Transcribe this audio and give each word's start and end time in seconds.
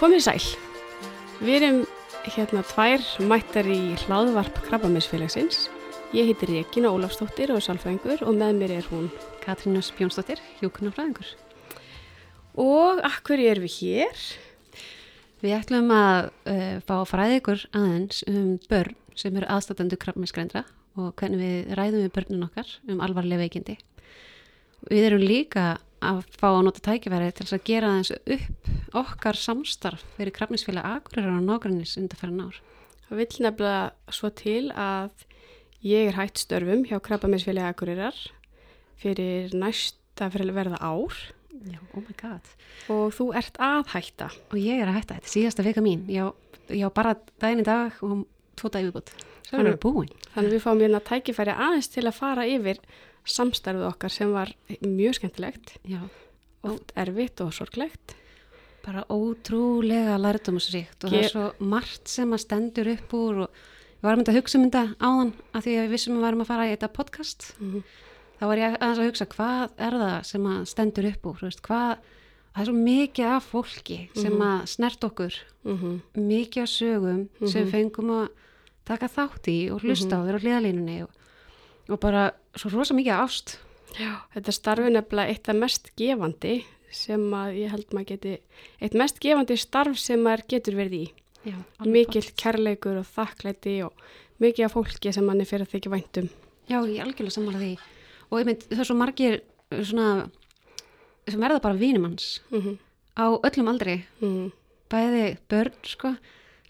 Komið 0.00 0.22
sæl. 0.24 0.44
Við 1.44 1.54
erum 1.58 1.78
hérna 2.24 2.62
tvær 2.64 3.02
mættar 3.28 3.66
í 3.68 3.90
hlaðvarp 4.06 4.62
Krabbaminsfélagsins. 4.64 5.66
Ég 6.16 6.30
heiti 6.30 6.46
Regina 6.48 6.88
Ólafsdóttir 6.88 7.52
og 7.52 7.60
er 7.60 7.66
salfræðingur 7.66 8.22
og 8.24 8.38
með 8.40 8.62
mér 8.62 8.72
er 8.78 8.88
hún 8.88 9.10
Katrínus 9.42 9.90
Bjónsdóttir, 9.98 10.40
hjókunarfræðingur. 10.62 11.34
Og 12.64 13.02
akkur 13.10 13.44
erum 13.44 13.66
við 13.66 13.76
hér? 13.76 14.24
Við 15.44 15.56
ætlum 15.58 15.92
að 15.92 16.30
uh, 16.48 16.80
fá 16.88 16.96
fræðigur 17.12 17.66
aðeins 17.76 18.24
um 18.32 18.56
börn 18.72 18.96
sem 19.20 19.36
eru 19.36 19.52
aðstáttandu 19.52 20.00
krabbaminsgrendra 20.00 20.64
og 20.96 21.12
hvernig 21.20 21.44
við 21.44 21.76
ræðum 21.76 22.06
við 22.06 22.14
börnun 22.16 22.48
okkar 22.48 22.72
um 22.88 23.04
alvarlega 23.04 23.44
veikindi. 23.44 23.76
Við 24.88 25.10
erum 25.10 25.28
líka 25.28 25.74
að 26.00 26.22
fá 26.40 26.48
að 26.50 26.62
nota 26.66 26.82
tækifæri 26.84 27.32
til 27.36 27.46
að 27.46 27.64
gera 27.68 27.90
aðeins 27.92 28.12
upp 28.16 28.70
okkar 29.00 29.38
samstarf 29.38 30.04
fyrir 30.16 30.34
krabbaminsfélag 30.36 30.86
Akureyrar 30.96 31.36
og 31.38 31.46
nágrannis 31.46 31.96
undarfæra 32.00 32.34
nár. 32.34 32.60
Það 33.08 33.20
vil 33.20 33.28
nefnilega 33.44 34.14
svo 34.14 34.30
til 34.38 34.70
að 34.70 35.26
ég 35.86 36.10
er 36.10 36.18
hægt 36.18 36.42
störfum 36.42 36.86
hjá 36.88 37.00
Krabbaminsfélagi 37.04 37.72
Akureyrar 37.72 38.18
fyrir 39.00 39.54
næsta 39.56 40.30
fyrir 40.32 40.52
að 40.52 40.58
verða 40.60 40.80
ár 40.80 41.16
Já, 41.60 41.80
oh 41.92 42.00
my 42.00 42.14
god. 42.16 42.46
og 42.88 43.10
þú 43.12 43.26
ert 43.36 43.58
að 43.60 43.90
hætta. 43.92 44.30
Og 44.48 44.56
ég 44.60 44.80
er 44.80 44.88
að 44.88 45.00
hætta, 45.00 45.18
þetta 45.18 45.28
er 45.28 45.34
síðasta 45.34 45.64
vika 45.66 45.82
mín. 45.84 46.06
Já, 46.08 46.86
bara 46.94 47.16
daginn 47.42 47.60
í 47.60 47.66
dag 47.66 47.98
og 48.06 48.24
tvo 48.56 48.70
við 48.70 49.76
búin. 49.82 50.10
Þannig 50.34 50.54
við 50.54 50.62
fáum 50.64 50.80
hérna 50.80 51.00
tækifæri 51.04 51.52
aðeins 51.52 51.90
til 51.90 52.06
að 52.06 52.16
fara 52.16 52.46
yfir 52.46 52.78
samstarfið 53.24 53.86
okkar 53.90 54.10
sem 54.14 54.32
var 54.32 54.52
mjög 54.84 55.14
skemmtilegt, 55.20 55.74
Já, 55.88 56.00
oft 56.64 56.92
erfitt 56.96 57.40
og 57.40 57.52
sorglegt. 57.52 58.16
bara 58.84 59.04
ótrúlega 59.12 60.16
lærdómsríkt 60.16 61.04
og 61.04 61.10
það 61.10 61.18
Ge- 61.18 61.24
er 61.24 61.28
svo 61.34 61.52
margt 61.60 62.08
sem 62.08 62.30
að 62.32 62.40
stendur 62.40 62.88
upp 62.94 63.12
úr 63.12 63.40
og 63.44 63.50
við 64.00 64.06
varum 64.08 64.24
að 64.24 64.38
hugsa 64.40 64.56
um 64.58 64.70
þetta 64.70 64.84
áðan 65.04 65.32
af 65.52 65.64
því 65.66 65.74
að 65.76 65.82
við 65.84 65.90
vissum 65.92 66.14
að 66.14 66.16
við 66.16 66.24
varum 66.24 66.40
að 66.40 66.46
fara 66.48 66.64
í 66.66 66.70
þetta 66.76 66.88
podcast. 66.96 67.54
Mhm. 67.60 67.82
þá 68.40 68.44
var 68.48 68.56
ég 68.56 68.78
aðeins 68.80 68.98
að 68.98 69.08
hugsa 69.10 69.26
hvað 69.26 69.70
er 69.76 69.92
það 70.00 70.24
sem 70.24 70.44
að 70.48 70.60
stendur 70.66 71.08
upp 71.10 71.22
úr 71.28 71.40
veist, 71.44 71.60
hvað, 71.60 71.98
það 72.54 72.60
er 72.62 72.64
svo 72.64 72.76
mikið 72.80 73.26
af 73.36 73.44
fólki 73.52 73.98
sem 74.16 74.32
að 74.40 74.66
snert 74.66 75.04
okkur 75.04 75.34
Mm 75.62 76.00
mikið 76.16 76.62
af 76.62 76.68
sögum 76.72 77.28
sem 77.46 77.66
við 77.66 77.70
fengum 77.70 78.10
að 78.16 78.28
taka 78.88 79.08
þátt 79.12 79.44
í 79.52 79.70
og 79.70 79.82
hlusta 79.84 80.16
á 80.16 80.24
þeirra 80.24 80.40
á 80.40 80.44
hliðalínunni 80.46 81.02
og, 81.04 81.10
og 81.90 82.00
bara 82.02 82.30
svo 82.56 82.70
rosa 82.74 82.94
mikið 82.96 83.16
ást 83.16 83.56
Já, 83.98 84.22
þetta 84.34 84.52
starfi 84.54 84.90
nefnilega 84.94 85.32
eitt 85.32 85.48
af 85.50 85.56
mest 85.58 85.90
gefandi 85.98 86.60
sem 86.94 87.22
að 87.34 87.56
ég 87.58 87.72
held 87.72 87.94
maður 87.94 88.08
geti, 88.12 88.34
eitt 88.82 88.94
mest 88.98 89.18
gefandi 89.22 89.56
starf 89.58 89.98
sem 89.98 90.22
maður 90.22 90.44
getur 90.50 90.76
verið 90.78 90.94
í. 90.94 91.06
Já, 91.46 91.56
Mikill 91.86 92.28
kærleikur 92.38 93.00
og 93.00 93.08
þakklæti 93.10 93.76
og 93.86 93.94
mikið 94.42 94.66
af 94.66 94.74
fólki 94.76 95.12
sem 95.14 95.26
manni 95.26 95.46
fyrir 95.48 95.66
að 95.66 95.74
þykja 95.74 95.92
væntum. 95.94 96.30
Já, 96.70 96.78
ég 96.86 96.98
er 97.00 97.06
algjörlega 97.06 97.34
sammála 97.34 97.62
því 97.62 97.72
og 98.30 98.38
einmitt, 98.38 98.64
það 98.70 98.82
er 98.84 98.88
svo 98.90 98.96
margir 98.98 99.36
uh, 99.40 99.82
svona 99.82 100.08
sem 101.26 101.42
verða 101.42 101.62
bara 101.62 101.78
vínumanns 101.78 102.40
Mm 102.50 102.60
-hmm. 102.60 102.76
á 103.18 103.26
öllum 103.42 103.68
aldri 103.68 104.04
Mm 104.20 104.52
bæði 104.90 105.36
börn 105.50 105.78
sko 105.86 106.14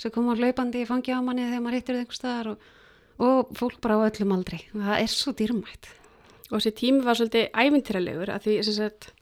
sem 0.01 0.11
koma 0.11 0.37
hlaupandi 0.37 0.83
í 0.85 0.89
fangi 0.89 1.13
á 1.13 1.21
manni 1.25 1.47
þegar 1.49 1.65
maður 1.65 1.79
hittir 1.79 1.95
þau 1.95 2.01
einhvers 2.01 2.21
staðar 2.21 2.49
og, 2.53 2.59
og 3.21 3.51
fólk 3.57 3.81
bara 3.85 4.01
á 4.01 4.09
öllum 4.09 4.35
aldri 4.37 4.63
og 4.75 4.85
það 4.85 5.01
er 5.01 5.11
svo 5.13 5.35
dýrmætt 5.37 5.91
Og 6.51 6.59
þessi 6.59 6.73
tími 6.81 7.05
var 7.07 7.19
svolítið 7.19 7.53
ævintýralegur 7.55 8.33
að 8.35 8.47
því 8.47 8.55
sagt, 8.67 9.13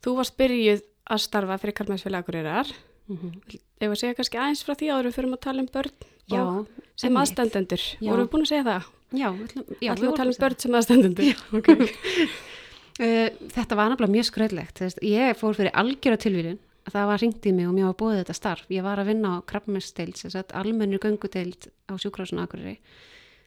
þú 0.00 0.14
varst 0.16 0.36
byrjuð 0.40 0.86
að 1.10 1.22
starfa 1.26 1.58
fyrir 1.60 1.76
Karlmænsfélag 1.76 2.24
Akureyrar. 2.24 2.70
mm 3.08 3.16
-hmm. 3.16 3.60
Ef 3.80 3.90
að 3.90 4.00
segja 4.00 4.14
kannski 4.14 4.38
aðeins 4.38 4.64
frá 4.64 4.74
því 4.74 4.86
áður 4.92 5.06
við 5.06 5.14
fyrir 5.14 5.32
að 5.32 5.40
tala 5.40 5.60
um 5.60 5.66
börn 5.66 5.90
Já, 6.30 6.66
sem. 6.96 7.12
Já. 8.00 8.10
Vorum 8.10 8.26
við 8.26 8.30
búin 8.30 8.42
að 8.42 8.48
segja 8.48 8.64
það? 8.64 8.82
Já, 9.12 9.28
við 9.80 10.08
að 10.08 10.16
tala 10.16 10.30
um 10.30 10.40
börn 10.40 10.58
sem 10.58 10.74
aðstendendur? 10.74 11.36
Okay. 11.52 11.74
Uh, 13.00 13.28
þetta 13.56 13.76
var 13.76 13.90
nefnilega 13.90 14.12
mjög 14.12 14.24
skröðlegt 14.24 15.02
ég 15.02 15.36
fór 15.36 15.54
fyrir 15.54 15.72
algjöra 15.74 16.16
tilvílun 16.16 16.58
það 16.90 17.06
var 17.06 17.18
ringt 17.20 17.46
í 17.46 17.52
mig 17.52 17.68
og 17.68 17.74
mér 17.74 17.84
var 17.84 17.94
búið 17.94 18.18
þetta 18.24 18.34
starf 18.34 18.64
ég 18.70 18.82
var 18.82 18.98
að 18.98 19.06
vinna 19.06 19.36
á 19.36 19.46
krabbmesteild 19.46 20.52
almennur 20.52 20.98
göngudeild 20.98 21.70
á 21.90 21.92
sjúkrásuna 21.98 22.46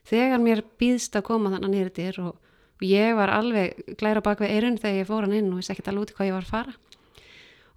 þegar 0.08 0.42
mér 0.42 0.64
býðst 0.80 1.16
að 1.18 1.26
koma 1.28 1.52
þannig 1.54 1.72
niður 1.72 1.92
dyr 1.98 2.20
og, 2.24 2.32
og 2.78 2.86
ég 2.86 3.14
var 3.18 3.32
alveg 3.34 3.94
glæra 4.00 4.22
bak 4.24 4.42
við 4.42 4.54
eirun 4.56 4.80
þegar 4.80 5.00
ég 5.00 5.10
fór 5.10 5.26
hann 5.26 5.36
inn 5.38 5.52
og 5.52 5.60
vissi 5.60 5.74
ekkert 5.74 5.92
alveg 5.92 6.06
út 6.06 6.14
í 6.14 6.18
hvað 6.18 6.30
ég 6.30 6.36
var 6.36 6.46
að 6.46 6.54
fara. 6.54 6.74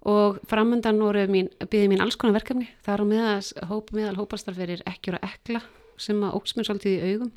Og 0.08 0.38
framöndan 0.48 1.00
mín, 1.28 1.50
býði 1.66 1.90
mín 1.90 2.02
alls 2.04 2.16
konar 2.16 2.38
verkefni 2.38 2.68
þar 2.86 3.02
á 3.02 3.04
meðal 3.10 4.16
hóp, 4.18 4.36
fyrir 4.54 4.84
ekkjur 4.86 5.18
og 5.18 5.26
ekla 5.26 5.62
sem 5.98 6.20
að 6.22 6.36
óks 6.38 6.54
mér 6.54 6.68
svolítið 6.68 6.94
í 6.94 7.12
augum. 7.12 7.32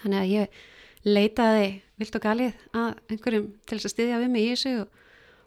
Þannig 0.00 0.18
að 0.22 0.32
ég 0.32 0.62
leitaði 1.04 1.66
vilt 2.00 2.16
og 2.16 2.24
galið 2.24 2.64
að 2.72 2.88
einhverjum 3.10 3.48
til 3.66 3.76
þess 3.76 3.88
að 3.90 3.94
styðja 3.96 4.20
við 4.22 4.32
mig 4.32 4.46
í 4.46 4.52
þessu 4.54 4.72
og 4.80 5.02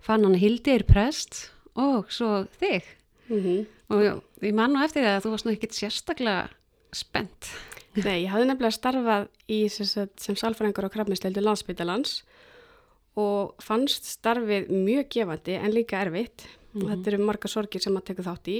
fann 0.06 0.28
hann 0.28 0.38
Hildir 0.38 0.86
Prest 0.88 1.48
og 1.74 2.12
svo 2.14 2.46
þig. 2.60 2.86
Mm 3.32 3.40
og 3.90 4.02
já, 4.02 4.14
ég 4.42 4.54
man 4.54 4.74
nú 4.74 4.82
eftir 4.82 5.06
að 5.06 5.24
þú 5.26 5.32
varst 5.34 5.46
nú 5.46 5.54
ekkit 5.54 5.76
sérstaklega 5.78 6.50
spennt 6.96 7.54
Nei, 8.04 8.26
ég 8.26 8.32
hafði 8.34 8.50
nefnilega 8.50 8.76
starfað 8.76 9.28
í 9.52 9.60
sem, 9.72 9.88
sem 10.20 10.36
salfræðingur 10.40 10.90
á 10.92 10.92
krafmisteldu 10.92 11.44
landsbytalans 11.44 12.18
og 13.20 13.56
fannst 13.64 14.10
starfið 14.18 14.68
mjög 14.74 15.08
gefandi 15.16 15.56
en 15.56 15.72
líka 15.72 16.02
erfitt. 16.04 16.48
Mhm. 16.76 16.90
Þetta 16.90 17.14
eru 17.14 17.28
marga 17.30 17.52
sorgir 17.52 17.82
sem 17.84 17.96
maður 17.96 18.10
tekur 18.12 18.28
þátt 18.28 18.52
í. 18.52 18.58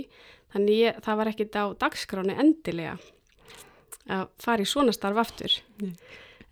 Þannig 0.56 0.80
ég, 0.80 1.02
það 1.04 1.18
var 1.20 1.32
ekkit 1.34 1.58
á 1.60 1.64
dagskráni 1.76 2.38
endilega 2.40 2.96
að 4.08 4.30
fara 4.40 4.64
í 4.64 4.70
svona 4.70 4.94
starf 4.96 5.20
aftur. 5.20 5.60
Nei. 5.82 5.98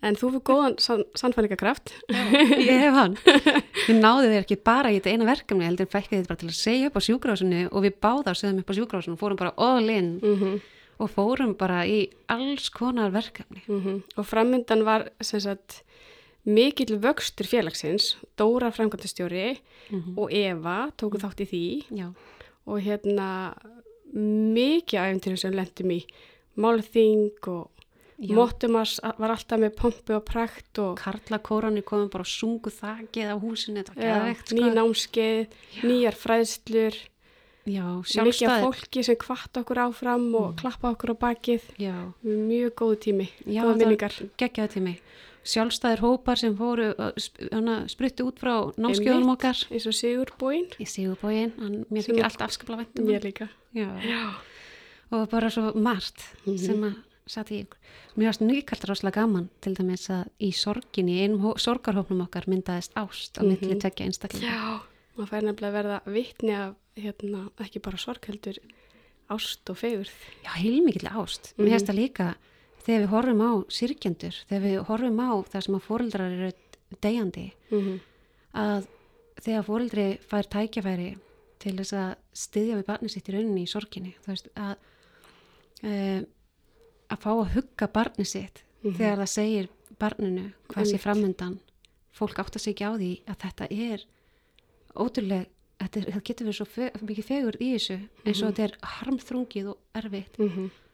En 0.03 0.17
þú 0.19 0.33
fyrir 0.33 0.43
góðan 0.43 0.73
san, 0.83 1.05
sannfælingakraft. 1.15 1.93
ég 2.11 2.81
hef 2.81 2.93
hann 2.97 3.13
við 3.87 4.01
náðu 4.01 4.33
þér 4.33 4.41
ekki 4.41 4.57
bara 4.59 4.91
í 4.91 4.97
þetta 4.97 5.13
eina 5.13 5.29
verkefni 5.29 5.63
heldur 5.63 5.87
fækkið 5.87 6.17
þið 6.17 6.27
bara 6.27 6.41
til 6.41 6.49
að 6.49 6.59
segja 6.59 6.89
upp 6.89 6.99
á 6.99 7.07
sjúkrásinu 7.07 7.61
og 7.71 7.85
við 7.85 7.95
báðar 8.03 8.35
segðum 8.35 8.59
upp 8.59 8.73
á 8.75 8.77
sjúkrásinu 8.81 9.21
fórum 9.21 9.39
bara 9.39 9.55
all 9.55 9.87
in 9.87 10.17
Mm 10.19 10.59
og 10.99 11.09
fórum 11.09 11.55
bara 11.57 11.85
í 11.85 12.09
alls 12.29 12.69
konar 12.69 13.11
verkefni 13.11 13.61
Og 14.17 14.25
framöndan 14.25 14.83
var 14.85 15.09
sagt, 15.21 15.83
mikill 16.45 16.99
vöxtur 16.99 17.45
félagsins, 17.47 18.15
Dóra 18.37 18.71
framkvæmtastjóri 18.71 19.59
Mhm. 19.91 20.17
og 20.17 20.31
Eva 20.31 20.91
tóku 20.97 21.17
þátt 21.19 21.41
í 21.41 21.47
því. 21.47 21.83
já, 21.91 22.13
og 22.67 22.79
hérna 22.81 23.53
mikið 24.13 24.99
æfintýrum 24.99 25.37
sem 25.39 25.53
lendum 25.53 25.91
í 25.91 26.01
málþing 26.57 27.31
og 27.47 27.69
Já. 28.21 28.35
móttumars 28.37 28.99
var 29.19 29.31
alltaf 29.33 29.59
með 29.59 29.75
pompu 29.75 30.13
og 30.15 30.25
prakt 30.25 30.77
og 30.79 30.97
Karla 31.01 31.39
kórani 31.39 31.81
komum 31.83 32.09
bara 32.13 32.21
og 32.21 32.27
sungu 32.29 32.69
þakið 32.71 33.31
á 33.33 33.35
húsinu, 33.41 33.81
þetta 33.83 33.95
var 33.95 34.03
geðveikt 34.05 34.53
ný 34.53 34.61
sko. 34.61 34.75
námskeið, 34.77 35.47
nýjar 35.83 36.15
fræðslur 36.15 36.95
Já, 37.65 37.85
mikið 38.03 38.49
af 38.51 38.63
fólki 38.65 39.03
sem 39.07 39.15
kvart 39.15 39.57
okkur 39.61 39.79
áfram 39.85 40.25
og 40.35 40.55
klappa 40.59 40.89
okkur 40.91 41.13
á 41.13 41.17
bakið 41.21 41.61
Já, 41.79 41.95
mjög 42.23 42.73
góðu 42.75 42.97
tími, 43.05 43.27
Já, 43.47 43.63
góða 43.63 43.77
minningar 43.79 44.13
geggjaði 44.37 44.73
tími 44.75 44.95
Sjálfstæðir 45.43 45.99
hópar 45.99 46.39
sem 46.39 46.53
fóru 46.55 46.89
uh, 46.95 47.11
hana, 47.51 47.87
spruttu 47.91 48.23
út 48.29 48.37
frá 48.39 48.53
Einmitt. 48.79 49.27
okkar 49.27 49.57
eins 49.71 49.87
og 49.87 49.95
Sigurbóin 49.95 50.69
Í 50.79 50.85
Sigurbóin, 50.87 51.51
hann, 51.59 51.85
mér 51.91 52.03
þykir 52.07 52.23
allt 52.29 52.41
afskaplega 52.45 52.83
vænt 52.85 52.99
um 52.99 53.07
mér 53.07 53.23
líka 53.27 53.49
Já, 53.75 53.89
Já. 54.03 54.21
og 55.11 55.29
bara 55.29 55.49
svo 55.51 55.73
margt 55.75 56.23
Mhm. 56.45 56.57
sem 56.57 56.83
að 56.83 56.95
satt 57.27 57.51
í. 57.55 57.65
Mér 58.17 58.25
varst 58.27 58.41
nýkalt 58.43 58.83
rosalega 58.89 59.21
gaman 59.21 59.49
til 59.61 59.73
dæmis 59.75 60.09
að 60.11 60.27
í 60.43 60.51
sorginni, 60.53 61.21
einum 61.23 61.39
hó- 61.39 61.57
sorgarhópnum 61.57 62.21
okkar 62.27 62.43
myndaðist 62.47 62.91
ást 62.99 63.39
á 63.39 63.41
milli 63.47 63.71
Mhm. 63.75 63.79
tekja 63.79 64.05
einstaklega. 64.05 64.43
Já, 64.43 64.79
maður 65.17 65.29
fær 65.29 65.45
nefnilega 65.47 65.69
að 65.69 65.77
verða 65.77 65.99
vitni 66.15 66.55
af 66.57 66.75
hérna, 66.99 67.43
ekki 67.63 67.81
bara 67.83 67.97
sorgheldur 68.01 68.59
ást 69.33 69.69
og 69.71 69.77
fegurð 69.79 70.11
Já, 70.43 70.51
heilmikill 70.59 71.09
ást. 71.09 71.53
Mhm. 71.53 71.63
Mér 71.65 71.75
hefst 71.77 71.89
það 71.89 71.99
líka 72.01 72.27
þegar 72.83 73.01
við 73.03 73.13
horfum 73.13 73.41
á 73.41 73.51
sirkjendur, 73.71 74.39
þegar 74.49 74.63
við 74.63 74.79
horfum 74.89 75.21
á 75.23 75.31
það 75.49 75.65
sem 75.65 75.75
að 75.77 75.85
fóreldrar 75.87 76.31
eru 76.37 76.51
deyjandi, 77.01 77.45
mm 77.71 77.79
-hmm. 77.79 77.99
að 78.53 78.87
þegar 79.41 79.63
fóreldri 79.69 80.07
fær 80.29 80.49
tækjafæri 80.55 81.17
til 81.59 81.75
þess 81.77 81.93
að 81.93 82.15
styðja 82.33 82.75
við 82.75 82.85
barni 82.85 83.09
sitt 83.09 83.29
í 83.29 83.33
rauninni 83.33 83.63
í 83.63 83.71
sorginni, 83.71 84.15
þú 84.23 84.27
veist, 84.27 84.47
að 84.55 84.75
e, 85.83 86.25
að 87.09 87.17
fá 87.23 87.31
að 87.31 87.53
hugga 87.55 87.87
barni 87.87 88.25
sitt 88.25 88.63
Mhm. 88.83 88.97
þegar 88.97 89.17
það 89.17 89.31
segir 89.31 89.69
barninu 89.99 90.53
hvað 90.67 90.89
sé 90.91 90.99
framöndan 90.99 91.59
fólk 92.11 92.39
átt 92.39 92.57
að 92.57 92.67
ekki 92.71 92.83
á 92.83 92.91
því 92.99 93.11
að 93.31 93.37
þetta 93.43 93.67
er 93.71 94.05
ótrúlega 94.95 95.45
þetta, 95.83 95.99
er, 95.99 96.05
þetta 96.11 96.23
getur 96.29 96.47
verið 96.47 96.57
svo 96.59 96.65
fe, 96.69 96.91
mikið 97.01 97.25
fegur 97.29 97.57
í 97.59 97.71
þessu 97.75 97.97
eins 98.25 98.41
og 98.41 98.47
Mhm. 98.47 98.53
þetta 98.53 98.63
er 98.63 98.77
harmþrungið 98.97 99.67
og 99.73 99.77
erfitt 99.95 100.37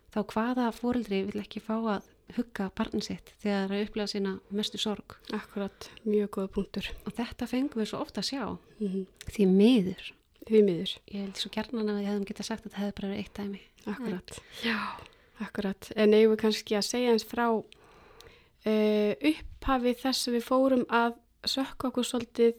þá 0.09 0.19
hvaða 0.33 0.71
fóreldri 0.73 1.25
vil 1.31 1.41
ekki 1.43 1.61
fá 1.61 1.75
að 1.97 2.07
hugga 2.35 2.69
barni 2.77 3.01
sitt 3.01 3.33
þegar 3.41 3.67
það 3.67 3.71
er 3.71 3.75
að 3.75 3.87
upplega 3.89 4.07
sína 4.13 4.39
mestu 4.51 4.77
sorg 4.77 5.15
Akkurat, 5.33 5.89
mjög 6.05 6.29
góða 6.29 6.47
punktur. 6.53 6.89
og 7.05 7.13
þetta 7.13 7.47
fengum 7.49 7.81
við 7.81 7.87
svo 7.91 7.99
ofta 8.01 8.21
að 8.21 8.29
sjá 8.31 8.57
Mm 8.79 9.05
því 9.29 9.45
miður 9.47 10.11
því 10.49 10.61
miður. 10.65 10.91
Ég 11.13 11.19
held 11.21 11.35
svo 11.37 11.49
gernan 11.53 11.89
að 11.89 11.99
við 11.99 12.07
hefðum 12.09 12.25
getað 12.25 12.45
sagt 12.47 12.65
að 12.65 12.71
það 12.71 12.79
hefði 12.81 12.95
bara 12.95 13.07
verið 13.09 13.19
eitt 13.19 13.33
dæmi. 13.37 13.59
Akkurat. 13.85 14.39
Já, 14.63 14.77
akkurat. 15.45 15.91
En 15.95 16.13
eigum 16.13 16.31
við 16.35 16.39
kannski 16.41 16.75
að 16.79 16.87
segja 16.87 17.11
eins 17.11 17.23
frá 17.27 17.45
uh, 18.65 19.13
upphafi 19.29 19.93
þess 19.99 20.27
að 20.29 20.37
við 20.39 20.45
fórum 20.47 20.85
að 20.89 21.13
sökka 21.45 21.89
okkur 21.91 22.07
svolítið 22.07 22.55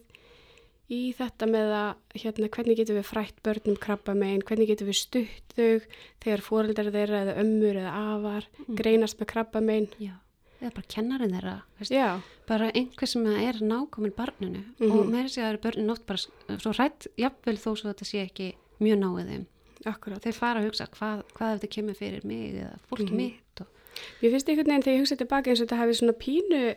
í 0.91 0.99
þetta 1.15 1.47
með 1.47 1.69
að 1.77 2.21
hérna, 2.21 2.49
hvernig 2.51 2.77
getum 2.81 2.97
við 2.99 3.07
frætt 3.07 3.37
börnum 3.45 3.77
krabba 3.79 4.13
meginn, 4.17 4.43
hvernig 4.47 4.67
getum 4.71 4.89
við 4.91 4.97
stutt 4.99 5.55
þau 5.55 5.81
þegar 6.23 6.43
fóreldar 6.47 6.91
þeirra 6.91 7.21
eða 7.25 7.37
ömmur 7.43 7.79
eða 7.79 7.93
afar 8.15 8.47
Mm. 8.67 8.75
greinast 8.75 9.19
með 9.19 9.27
krabba 9.31 9.61
meginn. 9.61 9.87
Já. 9.99 10.13
Eða 10.61 10.73
bara 10.75 10.87
kennarinn 10.93 11.31
þeirra, 11.33 11.55
veist, 11.79 12.23
bara 12.47 12.71
einhver 12.75 13.07
sem 13.07 13.25
er 13.25 13.53
nákomin 13.65 14.13
barninu 14.13 14.63
Mhm. 14.79 14.91
og 14.91 15.05
með 15.07 15.23
þess 15.25 15.37
að 15.37 15.41
það 15.41 15.49
eru 15.49 15.57
börnin 15.63 15.87
nótt 15.87 16.05
bara 16.05 16.57
svo 16.59 16.71
hrætt, 16.75 17.07
jafnvel 17.17 17.57
þó 17.57 17.71
svo 17.77 17.89
þetta 17.93 18.05
sé 18.05 18.21
ekki 18.29 18.53
mjög 18.79 18.99
náið 18.99 19.27
þeim. 19.31 19.45
akkurat. 19.83 20.21
Þeir 20.21 20.33
fara 20.35 20.59
að 20.61 20.65
hugsa 20.69 20.85
hvað, 20.91 21.23
hvað 21.33 21.57
þetta 21.59 21.69
kemur 21.73 21.95
fyrir 21.97 22.23
mig 22.23 22.53
eða 22.53 22.77
fólki 22.91 23.09
Mhm. 23.09 23.15
mitt 23.17 23.61
og 23.61 23.67
Mér 24.21 24.31
finnst 24.31 24.47
einhvern 24.47 24.67
veginn 24.67 24.83
þegar 24.83 24.95
ég 24.97 25.01
hugsa 25.01 25.17
tilbaka 25.17 25.47
eins 25.49 25.61
og 25.61 25.67
þetta 25.67 25.77
hafi 25.77 25.93
svona 25.97 26.13
pínu, 26.13 26.75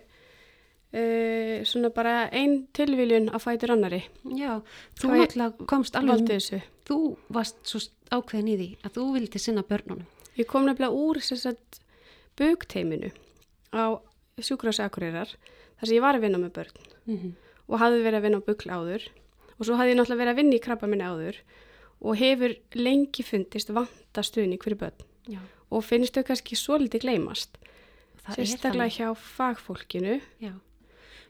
uh, 0.94 1.64
svona 1.66 1.90
bara 1.94 2.28
ein 2.30 2.64
tilviljun 2.76 3.30
á 3.34 3.38
fætur 3.42 3.74
annari. 3.74 4.04
Já, 4.38 4.60
þú 5.00 5.12
náttúrulega 5.14 5.68
komst 5.70 5.98
alveg, 5.98 6.62
þú 6.86 6.98
varst 7.34 7.60
svo 7.68 7.82
ákveðin 8.14 8.52
í 8.54 8.58
því 8.60 8.68
að 8.84 8.98
þú 8.98 9.06
vildi 9.18 9.42
sinna 9.42 9.66
börnunum. 9.66 10.06
Ég 10.38 10.48
kom 10.50 10.66
nefnilega 10.66 10.94
úr 10.94 11.20
sagt 11.22 11.80
bugteiminu 12.38 13.12
á 13.70 13.98
sjúkrasakurirar 14.42 15.30
þar 15.30 15.86
sem 15.86 15.96
ég 15.96 16.02
var 16.02 16.18
að 16.18 16.26
vinna 16.26 16.42
með 16.42 16.54
börn 16.58 16.84
Mm 17.04 17.34
og 17.68 17.80
hafði 17.80 18.02
verið 18.04 18.18
að 18.18 18.26
vinna 18.26 18.40
á 18.40 18.46
bugl 18.48 18.72
áður. 18.76 19.04
Og 19.54 19.66
svo 19.66 19.78
hafði 19.78 19.94
ég 19.94 19.98
náttúrulega 19.98 20.20
verið 20.22 20.32
að 20.34 20.40
vinna 20.40 20.56
í 20.56 20.62
krabba 20.64 20.90
minni 20.90 21.06
áður 21.06 21.40
og 22.04 22.18
hefur 22.20 22.54
lengi 22.76 23.24
fundist 23.24 23.70
vanta 23.72 24.24
stuðning 24.26 24.62
fyrir 24.64 24.80
börn. 24.82 25.06
Já, 25.30 25.40
og 25.72 25.84
finnst 25.86 26.16
þau 26.16 26.26
kannski 26.28 26.58
svolítið 26.58 27.06
gleymast 27.06 27.56
sérstaklega 28.34 28.92
hjá 28.92 29.08
fagfólkinu. 29.16 30.18
Já, 30.42 30.52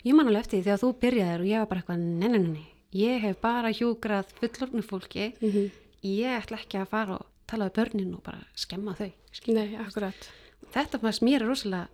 ég 0.05 0.15
man 0.15 0.27
alveg 0.29 0.41
eftir 0.45 0.59
því 0.61 0.65
þegar 0.65 0.83
þú 0.83 0.91
byrjaðir 1.05 1.41
og 1.41 1.47
ég 1.51 1.59
var 1.63 1.67
bara 1.73 1.81
eitthvað, 1.81 1.99
nei, 1.99 2.67
ég 2.95 3.21
hef 3.25 3.41
bara 3.41 3.73
hjúgrað 3.73 4.33
fullornu 4.41 4.83
fólki, 4.83 5.33
mm 5.41 5.51
-hmm. 5.51 5.71
ég 6.03 6.39
ætla 6.43 6.59
ekki 6.59 6.79
að 6.83 6.89
fara 6.89 7.15
og 7.15 7.27
tala 7.47 7.69
við 7.69 7.75
börnin 7.79 8.15
og 8.15 8.23
bara 8.23 8.39
skemma 8.55 8.95
þau. 8.95 9.13
Nei, 9.49 9.77
akkurat 9.77 10.31
Þetta 10.75 10.99
fannst 10.99 11.23
mér 11.23 11.43
er 11.43 11.47
rosalega 11.47 11.89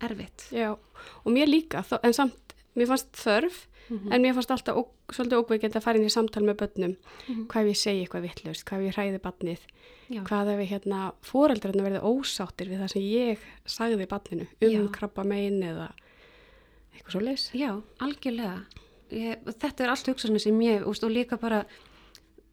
erfitt. 0.00 0.48
Já, 0.50 0.72
og 1.24 1.32
mér 1.32 1.46
líka, 1.46 1.82
þó- 1.82 2.00
en 2.02 2.12
samt 2.12 2.54
mér 2.76 2.86
fannst 2.86 3.12
þörf, 3.12 3.66
Mhm. 3.90 4.12
en 4.12 4.22
mér 4.22 4.34
fannst 4.34 4.50
alltaf 4.50 4.76
ó, 4.76 4.86
svolítið 5.12 5.44
ókveikend 5.44 5.74
að 5.76 5.82
fara 5.82 5.98
inn 5.98 6.04
í 6.06 6.10
samtal 6.10 6.42
með 6.42 6.54
börnum 6.56 6.96
Mhm. 7.28 7.46
hvað 7.46 7.62
ef 7.62 7.68
ég 7.68 7.76
segi 7.76 8.06
eitthvað 8.08 8.22
vittlust, 8.22 8.64
hvað 8.64 8.86
ég 8.88 8.94
hræði 8.94 9.18
barnið 9.20 9.58
Já. 10.10 10.22
hvað 10.24 10.48
ef 10.54 10.60
ég 10.60 10.68
hérna 10.80 11.12
fóreldrarna 11.22 11.82
verði 11.82 12.00
ósáttir 12.02 12.68
við 12.68 12.78
það 12.80 12.88
sem 12.90 13.02
ég 13.02 13.38
sagði 13.66 14.06
barninu 14.08 14.46
um 14.62 14.88
krabba 14.92 15.22
megin 15.24 15.62
eða 15.62 15.92
eitthvað 16.94 17.16
svo 17.16 17.22
leis 17.24 17.48
Já, 17.56 17.70
algjörlega. 18.04 18.62
Ég, 19.14 19.42
þetta 19.50 19.84
er 19.84 19.92
allt 19.92 20.08
hugsanir 20.10 20.42
sem 20.42 20.62
ég, 20.64 20.86
úst, 20.88 21.04
og 21.06 21.12
líka 21.12 21.38
bara, 21.40 21.64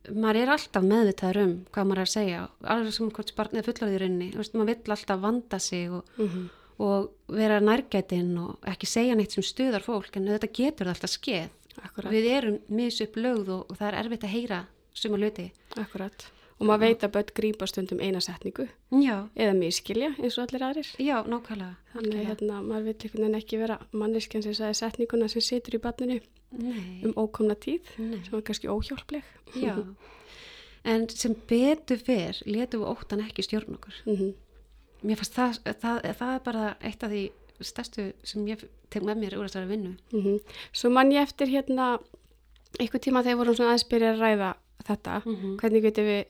maður 0.09 0.41
er 0.41 0.53
alltaf 0.55 0.85
meðvitaður 0.85 1.41
um 1.45 1.53
hvað 1.71 1.87
maður 1.89 2.01
er 2.01 2.09
að 2.09 2.15
segja, 2.15 2.41
alveg 2.75 2.97
sem 2.97 3.13
hvort 3.15 3.31
er 3.53 3.71
í 3.71 4.01
rauninni, 4.01 4.31
úst, 4.41 4.57
maður 4.57 4.73
vill 4.73 4.95
alltaf 4.97 5.23
vanda 5.23 5.59
sig 5.59 5.87
og, 5.91 6.11
mm 6.17 6.27
-hmm. 6.27 6.49
og 6.85 7.37
vera 7.37 7.59
nærgætinn 7.59 8.37
og 8.37 8.59
ekki 8.67 8.85
segja 8.85 9.15
neitt 9.15 9.31
sem 9.31 9.43
stuðar 9.43 9.81
fólk, 9.81 10.15
en 10.17 10.27
þetta 10.27 10.53
getur 10.53 10.87
alltaf 10.87 11.09
skeð. 11.09 11.49
akkurat, 11.81 12.11
Við 12.11 12.25
erum 12.25 12.59
misup 12.67 13.15
lögð 13.15 13.49
og, 13.49 13.71
og 13.71 13.77
það 13.77 13.87
er 13.87 13.99
erfitt 14.03 14.23
að 14.23 14.35
heyra 14.35 14.65
suma 14.93 15.17
hluti. 15.17 15.51
akkurat 15.77 16.40
og 16.61 16.67
maður 16.69 16.83
veit 16.85 17.03
að 17.07 17.11
börn 17.15 17.31
grípa 17.39 17.67
stundum 17.67 17.99
eina 18.05 18.19
setningu 18.21 18.67
Já, 19.01 19.15
eða 19.35 19.55
miskilja 19.57 20.11
eins 20.21 20.37
og 20.37 20.45
allir 20.45 20.61
aðrir 20.67 20.89
já, 21.01 21.17
nákvæmlega. 21.25 21.75
þannig 21.95 22.27
hérna, 22.29 22.61
maður 22.61 22.83
vill 22.91 22.95
einhvern 23.01 23.23
veginn 23.25 23.39
ekki 23.41 23.59
vera 23.63 23.79
manneskjan 23.91 24.43
sem 24.45 24.53
sagði 24.53 24.77
setninguna 24.81 25.27
sem 25.33 25.41
situr 25.41 25.75
í 25.79 25.81
barninu 25.81 26.19
Nei, 26.51 27.01
um 27.07 27.13
ókomna 27.17 27.55
tíð 27.55 27.81
nei. 27.97 28.21
sem 28.27 28.37
er 28.37 28.41
kannski 28.45 28.67
óhjálpleg 28.69 29.23
Já, 29.55 29.75
en 30.85 31.09
sem 31.09 31.35
betur 31.49 31.97
fyrr 32.01 32.39
letum 32.45 32.81
við 32.83 32.91
óttan 32.93 33.21
ekki 33.25 33.43
stjórn 33.45 33.75
okkur. 33.79 33.97
mm 34.05 34.31
Mér 35.01 35.17
fannst 35.17 35.33
það, 35.33 35.55
það, 35.81 35.95
það 36.19 36.31
er 36.35 36.41
bara 36.45 36.63
eitt 36.85 37.03
af 37.03 37.09
því 37.09 37.21
stærstu 37.65 38.03
sem 38.23 38.43
ég 38.45 38.61
tek 38.93 39.01
með 39.01 39.17
mér 39.23 39.33
úr 39.39 39.47
þessari 39.47 39.69
vinnu. 39.71 39.95
-hmm. 40.13 40.35
Svo 40.77 40.91
mann 40.93 41.09
ég 41.11 41.23
eftir 41.25 41.47
hérna 41.49 41.97
einhver 42.79 43.01
tíma 43.01 43.23
þegar 43.25 43.37
vorum 43.39 43.55
svona 43.57 43.71
aðeins 43.73 43.87
byrja 43.89 44.11
að 44.13 44.19
ræða 44.21 44.51
þetta, 44.85 45.15
Mhm. 45.25 45.57
hvernig 45.57 45.81
getum 45.81 46.05
við 46.05 46.25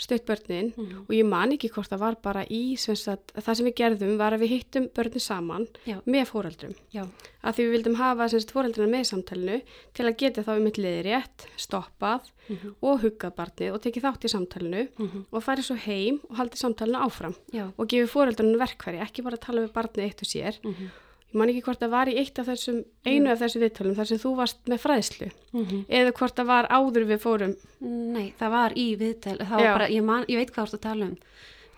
stutt 0.00 0.24
börnin 0.26 0.72
Mhm. 0.76 1.00
og 1.08 1.10
ég 1.14 1.26
man 1.28 1.52
ekki 1.52 1.68
hvort 1.70 1.88
það 1.90 1.98
var 2.00 2.16
bara 2.22 2.44
í 2.50 2.76
sem 2.78 2.96
sagt, 2.96 3.32
það 3.36 3.54
sem 3.56 3.66
við 3.66 3.74
gerðum 3.80 4.16
var 4.18 4.32
að 4.32 4.40
við 4.44 4.48
hittum 4.54 4.88
börnin 4.96 5.20
saman 5.20 5.66
Já. 5.86 6.00
með 6.06 6.24
fóreldrum 6.32 6.74
Já, 6.92 7.04
að 7.44 7.54
því 7.54 7.62
við 7.66 7.72
vildum 7.76 7.96
hafa 8.00 8.28
fóreldrina 8.52 8.88
með 8.90 9.00
í 9.04 9.10
samtalinu 9.12 9.62
til 9.94 10.04
að 10.06 10.16
geta 10.16 10.42
þá 10.42 10.56
um 10.56 10.64
mitt 10.64 10.78
liði 10.78 11.02
rétt 11.04 11.46
stoppað 11.56 12.30
Mhm. 12.48 12.74
og 12.82 13.00
huggað 13.02 13.34
barnið 13.36 13.74
og 13.74 13.82
tekið 13.82 14.02
þátt 14.02 14.24
í 14.24 14.30
samtalinu 14.34 14.88
Mhm. 14.98 15.24
og 15.32 15.42
farið 15.44 15.64
svo 15.70 15.76
heim 15.76 16.20
og 16.30 16.36
haldið 16.36 16.58
samtalinu 16.64 16.98
áfram 17.06 17.34
já, 17.52 17.72
og 17.78 17.86
gefið 17.88 18.08
fóreldrinu 18.08 18.58
verkfæri, 18.58 18.98
ekki 19.00 19.22
bara 19.22 19.36
tala 19.36 19.60
við 19.66 19.72
barnið 19.72 20.04
eitt 20.04 20.22
og 20.22 20.28
sér 20.28 20.58
Mhm. 20.64 20.90
Ég 21.30 21.38
man 21.38 21.48
ekki 21.52 21.62
hvort 21.62 21.78
það 21.80 21.90
var 21.94 22.08
í 22.10 22.16
eitt 22.18 22.38
af 22.42 22.46
þessum 22.50 22.78
einu 23.06 23.30
af 23.30 23.38
þessu 23.40 23.60
viðtölum 23.62 23.94
þar 23.98 24.08
sem 24.10 24.18
þú 24.18 24.32
varst 24.36 24.60
með 24.70 24.80
fræðslu 24.84 25.28
Mhm. 25.52 25.84
eða 25.88 26.12
hvort 26.18 26.34
það 26.36 26.46
var 26.50 26.68
áður 26.70 27.04
við 27.10 27.20
fórum 27.22 27.56
Nei, 27.80 28.32
það 28.38 28.50
var 28.50 28.72
í 28.76 28.86
viðtel, 28.98 29.36
það 29.38 29.50
var 29.60 29.72
bara, 29.78 29.88
ég, 29.88 30.02
man, 30.04 30.24
ég 30.28 30.36
veit 30.40 30.50
hvað 30.50 30.64
þú 30.64 30.74
ert 30.74 30.78
að 30.80 30.86
tala 30.88 31.04
um. 31.06 31.16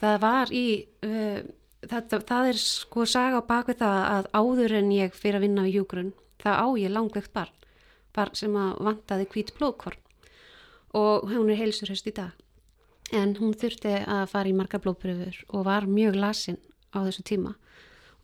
Það 0.03 0.17
var 0.21 0.47
í, 0.53 0.65
uh, 1.05 1.41
það, 1.87 2.09
það, 2.27 2.49
er 2.49 2.59
sko 2.63 3.05
saga 3.07 3.39
á 3.39 3.49
bakvið 3.53 3.79
það 3.79 4.01
að 4.17 4.31
áður 4.41 4.73
en 4.81 4.91
ég 4.93 5.13
fyrir 5.15 5.37
að 5.39 5.45
vinna 5.47 5.63
við 5.69 5.75
hjúgrun, 5.77 6.13
það 6.43 6.57
á 6.59 6.67
ég 6.83 6.91
langveikt 6.91 7.33
barn, 7.33 7.53
barn 8.13 8.35
sem 8.35 8.57
að 8.57 8.81
vantaði 8.83 9.27
hvít 9.31 9.53
blóðkorn 9.59 10.01
og 10.95 11.29
hún 11.31 11.51
er 11.53 11.57
heilsurhest 11.61 12.07
í 12.11 12.13
dag. 12.17 12.33
En 13.13 13.35
hún 13.37 13.53
þurfti 13.55 13.93
að 14.09 14.27
fara 14.33 14.49
í 14.49 14.55
margar 14.57 14.81
blóðpröfur 14.81 15.39
og 15.53 15.65
var 15.69 15.85
mjög 15.87 16.17
lasin 16.17 16.59
á 16.97 17.05
þessu 17.05 17.23
tíma 17.29 17.55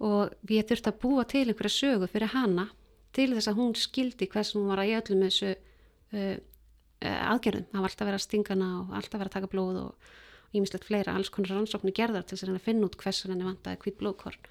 og 0.05 0.53
ég 0.53 0.67
þurfti 0.69 0.93
að 0.93 1.01
búa 1.03 1.25
til 1.29 1.47
einhverja 1.47 1.75
sögu 1.75 2.09
fyrir 2.11 2.33
hana 2.35 2.69
til 3.17 3.33
þess 3.33 3.51
að 3.51 3.59
hún 3.59 3.75
skildi 3.79 4.29
hvers 4.31 4.55
hún 4.55 4.69
var 4.71 4.83
að 4.83 4.93
í 4.93 4.99
öllum 4.99 5.25
þessu 5.27 5.55
uh, 5.55 6.37
uh, 6.37 7.21
aðgerðum. 7.33 7.67
Það 7.73 7.83
var 7.83 7.91
alltaf 7.91 8.13
að 8.13 8.23
stinga 8.27 8.55
hana 8.55 8.69
og 8.83 8.93
alltaf 9.01 9.19
verið 9.19 9.33
að 9.33 9.37
taka 9.39 9.53
blóð 9.55 9.81
og 9.83 10.13
ímislegt 10.57 10.87
fleira, 10.89 11.17
alls 11.17 11.33
konar 11.33 11.57
rannsóknir 11.57 11.97
gerðar 11.97 12.25
til 12.25 12.39
þess 12.39 12.49
að 12.49 12.61
að 12.61 12.69
finna 12.69 12.87
út 12.89 13.01
hvers 13.01 13.25
henni 13.27 13.45
vantaði 13.45 13.83
hvít 13.83 13.99
blóðkorn. 14.01 14.47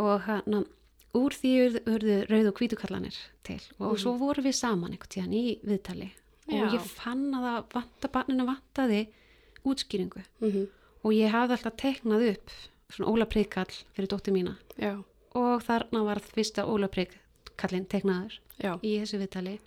Og 0.00 0.22
hann, 0.24 0.62
úr 1.16 1.36
því 1.36 1.52
urðu 1.84 2.18
rauð 2.30 2.50
og 2.50 2.60
hvítukallanir 2.60 3.16
til 3.46 3.60
og 3.82 3.98
svo 4.00 4.14
voru 4.20 4.44
við 4.44 4.56
saman 4.56 4.94
einhvern 4.94 5.12
tíðan 5.12 5.36
í 5.36 5.44
viðtali 5.60 6.08
Já. 6.48 6.62
og 6.64 6.76
ég 6.76 6.86
fann 6.88 7.26
að 7.36 7.46
það 7.46 7.58
vanta, 7.74 8.10
barninu 8.14 8.46
vantaði 8.48 9.00
útskýringu 9.62 10.22
mm 10.22 10.50
-hmm. 10.50 10.66
og 11.02 11.12
ég 11.12 11.34
hafði 11.34 11.56
alltaf 11.58 11.76
teknað 11.76 12.28
upp 12.32 12.54
svona 12.92 13.10
Óla 13.12 13.26
Príkall 13.30 13.72
fyrir 13.96 14.10
dóttir 14.12 14.34
mína. 14.34 14.56
Já, 14.76 14.94
og 15.38 15.66
þarna 15.66 16.04
var 16.06 16.20
fyrsta 16.22 16.64
Óla 16.68 16.88
Príkallin 16.92 17.86
teknaður 17.90 18.38
já. 18.60 18.74
í 18.82 18.98
þessu 19.00 19.20
viðtali. 19.22 19.58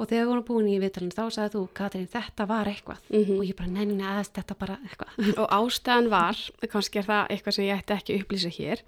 Og 0.00 0.08
þegar 0.08 0.22
við 0.22 0.30
vorum 0.30 0.44
búin 0.48 0.68
í 0.72 0.78
viðtalinu 0.80 1.12
þá 1.12 1.24
sagði 1.34 1.52
þú, 1.52 1.62
Katrín, 1.76 2.06
þetta 2.08 2.46
var 2.48 2.70
eitthvað. 2.70 3.02
Mhm. 3.12 3.34
og 3.36 3.44
ég 3.44 3.56
bara, 3.58 3.68
neina, 3.74 4.06
aðeins 4.14 4.30
þetta 4.38 4.56
bara 4.58 4.78
eitthvað. 4.88 5.18
Og 5.42 5.52
ástæðan 5.58 6.08
var, 6.08 6.40
kannski 6.72 7.02
er 7.02 7.08
það 7.10 7.34
eitthvað 7.34 7.56
sem 7.58 7.66
ég 7.66 7.82
ætti 7.82 7.96
ekki 7.98 8.14
að 8.16 8.22
upplýsa 8.24 8.52
hér 8.56 8.82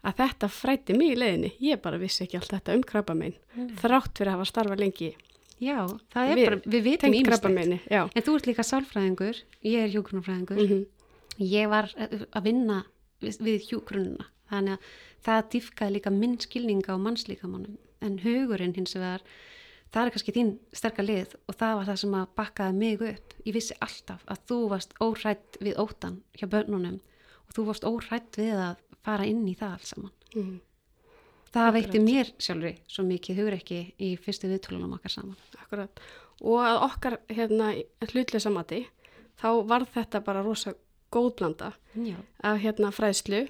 að 0.00 0.16
þetta 0.22 0.48
frætti 0.48 0.96
mig 0.96 1.12
í 1.12 1.20
leiðinni. 1.20 1.52
Ég 1.60 1.82
bara 1.84 2.00
vissi 2.00 2.24
ekki 2.24 2.40
allt 2.40 2.56
þetta 2.56 2.78
um 2.78 2.86
krabba 2.88 3.14
minn 3.18 3.36
þrátt 3.82 4.16
fyrir 4.16 4.32
að 4.32 4.38
hafa 4.38 4.48
starfað 4.48 4.80
lengi 4.86 5.12
Já, 5.56 5.86
það 6.12 6.30
er 6.30 6.36
Við- 6.36 6.46
bara, 6.46 6.56
við 6.66 6.82
vitum 6.84 7.14
já, 7.88 8.02
en 8.12 8.22
þú 8.22 8.34
ert 8.36 8.46
líka 8.46 8.64
sálfræðingur, 8.66 9.38
ég 9.64 9.84
er 9.86 9.92
hjúgrunarfræðingur 9.94 10.60
mm 10.60 10.84
ég 11.36 11.68
var 11.68 11.90
eh, 11.96 12.22
að 12.32 12.46
vinna 12.48 12.84
við, 13.20 13.40
við 13.40 13.68
hjúgrununa 13.70 14.30
þannig 14.50 14.76
að 14.76 14.94
það 15.26 15.50
dýfkaði 15.54 15.96
líka 15.96 16.14
minn 16.14 16.38
skilninga 16.40 16.94
á 16.94 16.98
mannslíkamannum 17.02 17.78
en 18.04 18.18
hugurinn 18.22 18.76
hins 18.76 18.94
vegar 18.94 19.24
það 19.94 20.02
er 20.02 20.12
kannski 20.14 20.34
þín 20.34 20.52
sterka 20.76 21.04
lið 21.04 21.34
og 21.46 21.56
það 21.56 21.78
var 21.78 21.88
það 21.88 21.98
sem 22.02 22.16
að 22.18 22.30
bakkaði 22.38 22.78
mig 22.80 23.02
upp. 23.06 23.34
Ég 23.46 23.56
vissi 23.56 23.76
alltaf 23.84 24.24
að 24.28 24.42
þú 24.50 24.58
varst 24.72 24.94
óhrætt 25.02 25.58
við 25.62 25.80
óttan 25.82 26.20
hjá 26.36 26.46
börnunum 26.52 26.98
og 27.46 27.56
þú 27.56 27.66
varst 27.70 27.86
óhrætt 27.88 28.38
við 28.40 28.54
að 28.60 28.82
fara 29.06 29.28
inn 29.28 29.44
í 29.48 29.54
það 29.56 29.76
alls 29.76 29.92
saman. 29.94 30.12
-hmm. 30.34 30.58
það 31.54 31.72
veitti 31.72 31.98
Akkurat. 31.98 32.08
mér 32.10 32.32
sjálfri 32.38 32.74
svo 32.86 33.02
mikið 33.04 33.36
hugur 33.38 33.54
ekki 33.54 33.80
í 33.98 34.16
fyrstu 34.16 34.48
viðtölunum 34.48 34.92
okkar 34.92 35.10
saman. 35.10 35.36
Akkurat. 35.62 36.00
Og 36.40 36.58
að 36.60 36.82
okkar 36.90 37.18
hérna 37.28 37.74
hlutlösa 38.12 38.50
mati 38.50 38.86
þá 39.40 39.66
var 39.68 39.86
þetta 39.86 40.20
bara 40.20 40.42
rosa 40.42 40.74
góð 41.12 41.36
blanda 41.36 41.72
já. 41.96 42.16
af 42.42 42.60
hérna 42.60 42.90
fræðslu 42.92 43.48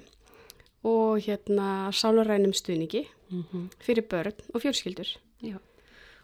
og 0.83 1.19
hérna 1.25 1.91
sálurænum 1.91 2.53
stuðningi 2.53 3.05
mm 3.31 3.69
fyrir 3.79 4.03
börn 4.07 4.33
og 4.53 4.61
fjölskyldur. 4.61 5.17
Já, 5.43 5.55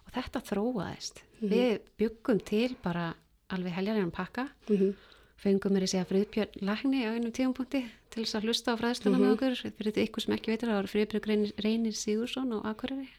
og 0.06 0.14
þetta 0.16 0.40
þróaðist. 0.42 1.24
Mhm. 1.42 1.50
við 1.52 1.80
byggum 1.98 2.40
til 2.46 2.76
bara 2.84 3.14
alveg 3.50 3.74
heljarinn 3.74 4.12
pakka. 4.12 4.50
Mhm. 4.70 4.94
fengum 5.44 5.74
mér 5.74 5.84
að 5.84 5.92
segja 5.92 6.06
Friðbjörn 6.08 6.62
Lækni 6.62 7.04
á 7.04 7.12
einum 7.12 7.32
tíumpunkti 7.34 7.84
til 8.10 8.24
þess 8.24 8.36
að 8.36 8.44
hlusta 8.46 8.72
á 8.72 8.80
fræðsluna 8.80 9.18
Mhm. 9.18 9.24
með 9.26 9.34
okkur. 9.34 9.74
Fyrir 9.78 10.08
ykkur 10.08 10.22
sem 10.22 10.34
ekki 10.36 10.52
veitir 10.54 10.70
það 10.70 10.80
var 10.80 10.88
Friðbjörn 10.88 11.26
Reynir, 11.28 11.52
Reynir 11.64 11.92
Sigursson 11.92 12.54
á 12.54 12.62
Akureyri. 12.72 13.10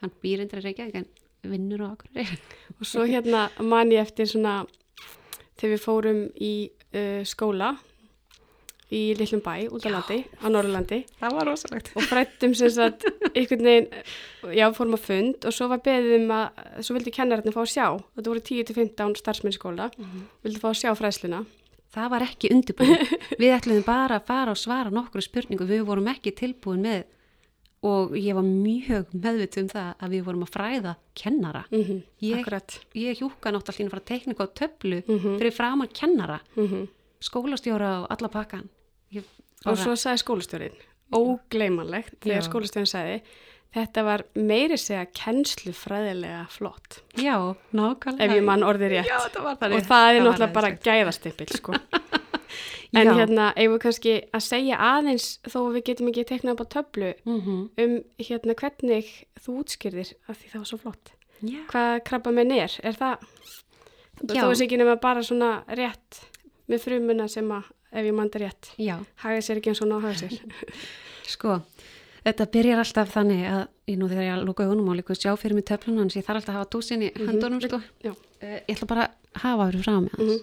Hann 0.00 0.10
býr 0.22 0.40
endur 0.40 0.58
að 0.60 0.64
reykja 0.64 0.94
en 0.94 1.06
vinnur 1.42 1.80
á 1.82 1.96
Akureyri. 1.96 2.38
Og 2.80 2.86
svo 2.86 3.02
hérna 3.04 3.50
man 3.60 3.90
ég 3.90 3.98
eftir 4.00 4.26
svona 4.26 4.66
þegar 5.58 5.74
við 5.74 5.82
fórum 5.82 6.32
í 6.40 6.70
uh, 6.92 7.22
skóla 7.28 7.72
í 8.92 9.00
Lillum 9.16 9.40
bæ 9.40 9.70
út 9.72 9.86
á 9.88 9.90
landi, 9.92 10.18
á 10.36 10.46
Norrlandi 10.52 10.98
það 11.20 11.36
var 11.38 11.48
rosalegt. 11.48 11.90
Og 11.96 12.04
frættum 12.04 12.52
sem 12.58 12.72
sagt 12.74 13.06
einhvern 13.36 13.64
veginn, 13.64 13.88
já, 14.52 14.66
fórum 14.76 14.98
að 14.98 15.06
fund 15.06 15.48
og 15.48 15.56
svo 15.56 15.70
var 15.72 15.80
beðið 15.86 16.18
um 16.18 16.34
að, 16.36 16.60
svo 16.84 16.96
vildi 16.98 17.14
kennararnir 17.16 17.56
fá 17.56 17.62
að 17.64 17.72
sjá, 17.72 17.86
þetta 18.18 18.32
voru 18.34 18.44
10-15 18.50 19.16
starfsmenn 19.22 19.54
í 19.54 19.58
skóla, 19.58 19.88
vildi 20.44 20.60
fá 20.60 20.68
að 20.74 20.78
sjá 20.82 20.92
fræðsluna. 20.98 21.42
Það 21.92 22.12
var 22.14 22.24
ekki 22.24 22.52
undirbúin 22.52 23.08
við 23.40 23.56
ætluðum 23.56 23.88
bara 23.88 24.20
að 24.20 24.28
fara 24.28 24.52
og 24.52 24.60
svara 24.60 24.92
nokkru 24.92 25.24
spurningu 25.24 25.68
við 25.68 25.86
vorum 25.88 26.12
ekki 26.12 26.34
tilbúin 26.36 26.84
með 26.84 27.02
og 27.82 28.12
ég 28.14 28.34
var 28.34 28.42
mjög 28.46 29.06
meðvit 29.12 29.56
um 29.58 29.68
það 29.68 29.94
að 29.98 30.10
við 30.14 30.22
vorum 30.24 30.42
að 30.46 30.50
fræða 30.54 30.96
kennara. 31.14 31.64
Mm 31.72 31.82
-hmm. 31.82 32.02
Ég- 32.22 32.44
ég 32.94 33.18
hjúka 33.18 33.50
náttúrulega 33.50 33.86
að 33.86 33.90
fara 33.90 34.04
teknika 34.04 34.44
á 34.44 34.48
töflu 34.54 35.02
Mhm. 35.08 35.38
fyrir 35.38 35.52
framan 35.52 35.88
kennara. 35.88 36.40
Mm 36.56 36.88
skólastjóra 37.22 38.02
og 38.02 38.06
alla 38.10 38.28
pakkan 38.28 38.68
ég 39.12 39.22
og 39.66 39.76
svo 39.78 39.92
sagði 39.94 40.18
skólastjórin 40.24 40.72
ógleymanlegt 41.12 42.18
þegar 42.20 42.42
skólastjórin 42.42 42.86
sagði 42.90 43.20
þetta 43.74 44.04
var 44.04 44.24
meiri 44.34 44.76
segja 44.76 45.06
kennslufræðilega 45.06 46.46
flott. 46.50 47.00
Já, 47.16 47.54
nákvæmlega. 47.72 48.20
Ef 48.26 48.30
ég 48.36 48.44
mann 48.44 48.62
orðið 48.62 48.90
rétt. 48.90 49.06
Já, 49.06 49.18
það 49.30 49.58
það 49.60 49.74
og 49.76 49.82
það 49.88 50.16
er 50.16 50.20
náttúrulega 50.26 50.52
bara 50.52 50.70
gæðastimpil 50.70 51.48
sko. 51.56 51.72
en 52.94 53.06
Já. 53.08 53.12
hérna 53.16 53.52
ef 53.56 53.70
við 53.72 53.78
kannski 53.86 54.14
að 54.36 54.42
segja 54.44 54.76
aðeins 54.78 55.26
þó 55.48 55.58
að 55.62 55.72
við 55.78 55.84
getum 55.88 56.08
ekki 56.12 56.24
teiknað 56.28 56.52
upp 56.52 56.64
á 56.64 56.72
töflu 56.76 57.12
mm 57.24 57.60
um 57.84 57.94
hérna 58.18 58.54
hvernig 58.54 59.12
þú 59.40 59.58
útskýrðir 59.62 60.12
af 60.28 60.36
því 60.38 60.50
það 60.52 60.58
var 60.62 60.70
svo 60.72 60.78
flott 60.82 61.12
já. 61.42 61.60
hvað 61.72 62.02
krabba 62.04 62.32
minn 62.36 62.52
er, 62.52 62.72
er 62.82 62.92
það 62.92 63.24
þó 64.22 64.34
er 64.50 64.54
sér 64.56 64.66
ekki 64.68 64.78
nema 64.82 64.96
bara 65.00 65.22
svona 65.24 65.64
rétt 65.68 66.20
með 66.68 66.84
frumuna 66.84 67.28
sem 67.28 67.48
að 67.50 67.70
ef 67.92 68.06
ég 68.08 68.14
manda 68.16 68.38
rétt, 68.40 68.70
já, 68.80 68.96
haga 69.24 69.40
sér 69.44 69.58
ekki 69.60 69.72
eins 69.72 69.82
og 69.84 69.88
ná 69.90 69.98
haga 70.00 70.14
sér 70.16 70.36
sko 71.34 71.58
þetta 72.22 72.46
byrjar 72.54 72.78
alltaf 72.84 73.10
þannig 73.16 73.42
að 73.50 73.64
ég 73.90 73.98
nú 73.98 74.06
þegar 74.08 74.24
ég 74.28 74.34
að 74.36 74.44
lúka 74.46 74.64
augunum 74.68 74.88
og 74.92 74.96
líka 75.00 75.16
sjá 75.18 75.32
fyrir 75.36 75.56
mig 75.58 75.66
töflunum 75.66 76.06
að 76.06 76.16
ég 76.20 76.24
þarf 76.28 76.38
alltaf 76.38 76.54
að 76.54 76.58
hafa 76.60 76.70
dúsin 76.76 77.02
í 77.02 77.10
Mhm. 77.12 77.26
höndunum 77.28 77.60
sko. 77.64 77.80
Já. 78.04 78.12
uh, 78.12 78.58
ég 78.68 78.76
ætla 78.76 78.86
bara 78.86 79.08
að 79.08 79.42
hafa 79.42 79.66
fyrir 79.72 79.82
frá 79.84 80.00
mig 80.00 80.12
Mhm. 80.18 80.38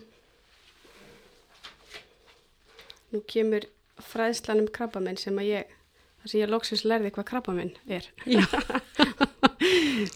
Nú 3.13 3.23
kemur 3.25 3.65
fræðslan 3.99 4.63
um 4.63 4.71
krabbaminn 4.73 5.19
sem 5.19 5.37
að 5.41 5.49
ég, 5.49 5.75
þar 6.21 6.31
sem 6.31 6.41
ég 6.41 6.51
loksins 6.51 6.85
lærði 6.87 7.11
hvað 7.15 7.27
krabbaminn 7.31 7.73
er. 7.89 8.07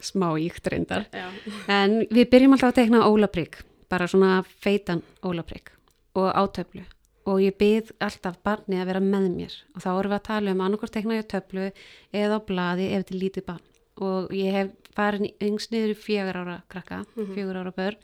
Smá 0.10 0.30
íkt 0.40 0.68
reyndar. 0.72 1.08
Já. 1.12 1.28
En 1.72 2.04
við 2.14 2.30
byrjum 2.32 2.56
alltaf 2.56 2.74
að 2.74 2.82
tekna 2.82 3.06
ólaprygg, 3.10 3.60
bara 3.92 4.08
svona 4.10 4.42
feitan 4.64 5.04
ólaprygg 5.26 5.74
og 6.20 6.30
átöflu. 6.38 6.86
Og 7.30 7.40
ég 7.40 7.56
byrð 7.56 7.94
alltaf 8.04 8.40
barni 8.44 8.82
að 8.82 8.90
vera 8.92 9.02
með 9.04 9.28
mér. 9.32 9.54
Og 9.76 9.84
þá 9.84 9.90
erum 9.94 10.12
við 10.12 10.18
að 10.18 10.26
tala 10.28 10.54
um 10.54 10.64
annarkort 10.66 10.94
tekna 10.94 11.18
ég 11.18 11.28
á 11.28 11.34
töflu 11.34 11.70
eða 12.12 12.40
á 12.40 12.46
blaði 12.48 12.90
ef 12.92 13.04
þetta 13.04 13.16
er 13.16 13.22
lítið 13.22 13.46
barn. 13.48 13.70
Og 14.04 14.34
ég 14.36 14.58
hef 14.58 14.72
farin 14.98 15.30
yngst 15.42 15.72
niður 15.72 15.94
í 15.94 15.98
fjögur 15.98 16.40
ára 16.42 16.58
krakka, 16.70 17.04
fjögur 17.16 17.62
ára 17.62 17.74
börn. 17.76 18.00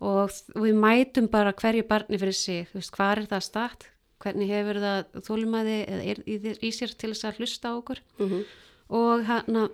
Og 0.00 0.32
við 0.56 0.80
mætum 0.80 1.28
bara 1.30 1.52
hverju 1.52 1.86
barni 1.88 2.18
fyrir 2.20 2.36
sig, 2.36 2.66
þú 2.70 2.80
veist, 2.80 2.92
hvað 2.96 3.12
er 3.12 3.26
það 3.30 3.46
start, 3.46 3.86
hvernig 4.20 4.48
hefur 4.52 4.80
það 4.82 5.04
þólumæði 5.26 5.76
eða 5.86 6.02
er 6.12 6.18
í, 6.26 6.38
í 6.68 6.70
sér 6.76 6.92
til 6.98 7.12
þess 7.14 7.24
að 7.30 7.38
hlusta 7.40 7.72
á 7.72 7.74
okkur 7.80 8.02
Mm 8.18 8.42
og 8.90 9.20
hérna 9.22 9.68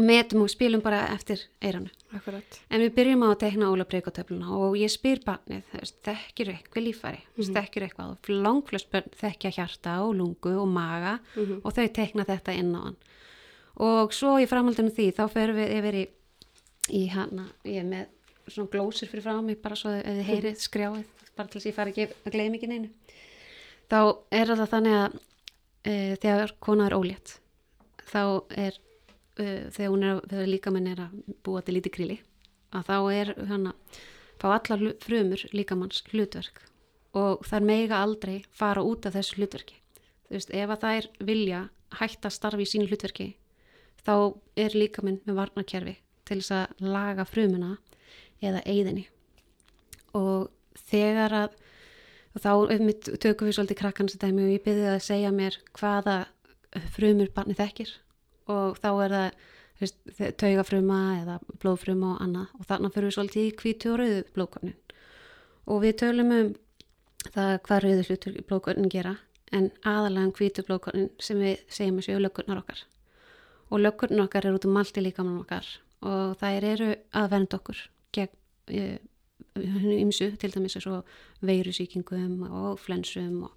metum 0.00 0.42
og 0.44 0.48
spilum 0.48 0.80
bara 0.80 1.02
eftir 1.12 1.42
eiranu. 1.60 1.90
Akkurat. 2.16 2.56
En 2.70 2.80
við 2.80 2.94
byrjum 2.96 3.24
á 3.24 3.28
að 3.32 3.38
tekna 3.42 3.68
Óla 3.68 3.84
Breikotöfluna 3.84 4.48
og 4.56 4.76
ég 4.80 4.88
spyr 4.92 5.20
barnið, 5.24 5.62
þekkir 6.04 6.50
eitthvað 6.54 6.84
líffæri, 6.86 7.20
mm 7.20 7.42
-hmm. 7.42 7.54
þekkir 7.56 7.82
eitthvað 7.86 8.30
langflöst 8.32 8.88
þekkja 9.20 9.50
hjarta 9.56 10.02
og 10.04 10.14
lungu 10.16 10.52
og 10.60 10.68
maga 10.68 11.18
Mhm. 11.36 11.60
og 11.64 11.72
þau 11.72 11.88
tekna 11.92 12.24
þetta 12.24 12.52
inn 12.56 12.74
á 12.76 12.80
hann. 12.84 12.96
Og 13.76 14.12
svo 14.12 14.38
í 14.40 14.46
framhaldinu 14.48 14.90
því 14.90 15.12
þá 15.12 15.28
ferum 15.30 15.56
við 15.56 15.70
yfir 15.78 15.94
í, 15.94 16.08
í 16.90 17.08
hana, 17.10 17.46
ég 17.64 17.76
er 17.80 17.84
með 17.84 18.06
svona 18.48 18.70
glósur 18.70 19.08
fyrir 19.08 19.22
frá 19.22 19.42
mig 19.42 19.60
bara 19.62 19.74
svo 19.76 19.90
ef 19.90 20.04
þið 20.04 20.24
heyrið 20.24 20.56
skrjáið, 20.56 21.04
bara 21.36 21.48
til 21.48 21.60
þess 21.60 21.66
að 21.66 21.70
ég 21.70 21.74
fari 21.74 21.90
ekki 21.90 22.08
að 22.26 22.32
gleyma 22.32 22.54
ekki 22.56 22.68
neinu. 22.68 22.88
Þá 23.86 24.00
er 24.34 24.52
það 24.52 24.70
þannig 24.72 24.96
að 24.98 25.16
e, 25.86 25.94
þegar 26.22 26.54
kona 26.62 26.88
er 26.88 26.96
ólétt, 26.96 27.36
þá 28.06 28.22
er 28.50 28.78
uh, 29.38 29.66
þegar 29.70 29.92
hún 29.92 30.06
er, 30.06 30.20
þegar 30.26 30.50
líkamann 30.50 30.90
er 30.90 31.02
að 31.06 31.16
búa 31.46 31.62
til 31.62 31.76
lítið 31.76 31.94
kríli 31.94 32.18
að 32.74 32.88
þá 32.90 32.96
er 33.14 33.32
hann 33.48 33.70
að 33.70 34.00
fá 34.42 34.48
allar 34.50 34.84
frumur 35.00 35.46
líkamanns 35.54 36.02
hlutverk. 36.10 36.60
Og 37.16 37.46
þær 37.48 37.64
meiga 37.64 38.02
aldrei 38.04 38.42
fara 38.52 38.82
út 38.84 39.06
af 39.08 39.14
þessu 39.16 39.38
hlutverki. 39.38 39.78
Þú 40.26 40.34
veist, 40.34 40.50
ef 40.52 40.72
að 40.74 40.82
þær 40.82 41.06
vilja 41.30 41.60
hætta 41.96 42.28
að 42.28 42.34
starfa 42.36 42.64
í 42.64 42.68
sínu 42.68 42.88
hlutverki 42.90 43.30
þá 44.06 44.14
er 44.58 44.76
líkaminn 44.76 45.20
með 45.26 45.38
varnakerfi 45.40 45.96
til 46.26 46.40
þess 46.40 46.54
að 46.54 46.90
laga 46.94 47.26
frumuna 47.28 47.76
eða 48.44 48.62
eigðinni 48.66 49.06
og 50.16 50.50
þegar 50.90 51.34
að 51.42 51.56
og 52.36 52.42
þá 52.44 52.50
einmitt 52.74 53.08
tökum 53.22 53.48
við 53.48 53.56
svolítið 53.56 53.78
krakkan 53.80 54.10
sem 54.12 54.20
dæmi 54.20 54.44
og 54.44 54.52
ég 54.52 54.64
byrði 54.66 54.88
að 54.92 55.04
segja 55.06 55.32
mér 55.32 55.56
hvaða 55.78 56.16
frumur 56.92 57.30
barnið 57.32 57.62
þekkir. 57.62 57.92
Og 58.52 58.76
þá 58.82 58.90
er 59.06 59.14
það 59.16 60.34
taugafruma 60.40 60.98
eða 61.22 61.38
blóðfruma 61.62 62.12
og 62.14 62.20
annað. 62.26 62.50
Og 62.60 62.68
þarna 62.68 62.92
fyrir 62.92 63.08
við 63.08 63.16
svolítið 63.16 63.46
í 63.46 63.54
hvítu 63.62 63.92
og 63.92 63.98
rauðu 64.02 64.20
blóðkornin. 64.36 64.76
Og 65.66 65.80
við 65.82 65.96
tölum 66.02 66.34
um 66.36 66.52
það 67.32 67.54
hvað 67.66 67.82
rauðu 67.86 68.06
hlutur 68.10 68.38
blóðkornin 68.50 68.92
gera 68.92 69.16
en 69.56 69.70
aðalega 69.86 70.28
um 70.28 70.36
hvítu 70.36 70.64
blóðkornin 70.66 71.10
sem 71.22 71.40
við 71.40 71.64
segjum 71.72 72.00
að 72.02 72.08
séu 72.10 72.20
löggurnar 72.20 72.60
okkar. 72.60 72.84
Og 73.72 73.80
löggurnar 73.80 74.28
okkar 74.28 74.46
eru 74.46 74.60
út 74.60 74.68
um 74.68 74.76
allt 74.76 75.00
í 75.00 75.08
líkamann 75.08 75.40
okkar. 75.40 75.68
Og 76.04 76.36
þær 76.42 76.68
eru 76.74 76.94
að 77.16 77.30
vernda 77.32 77.60
okkur 77.62 77.86
gegn 78.12 78.34
ymsu, 79.56 80.30
til 80.36 80.52
dæmis 80.54 80.76
eins 80.76 80.86
og 80.86 81.04
veirusýkingum 81.42 82.44
og 82.50 82.78
flensum 82.78 83.42
og, 83.48 83.52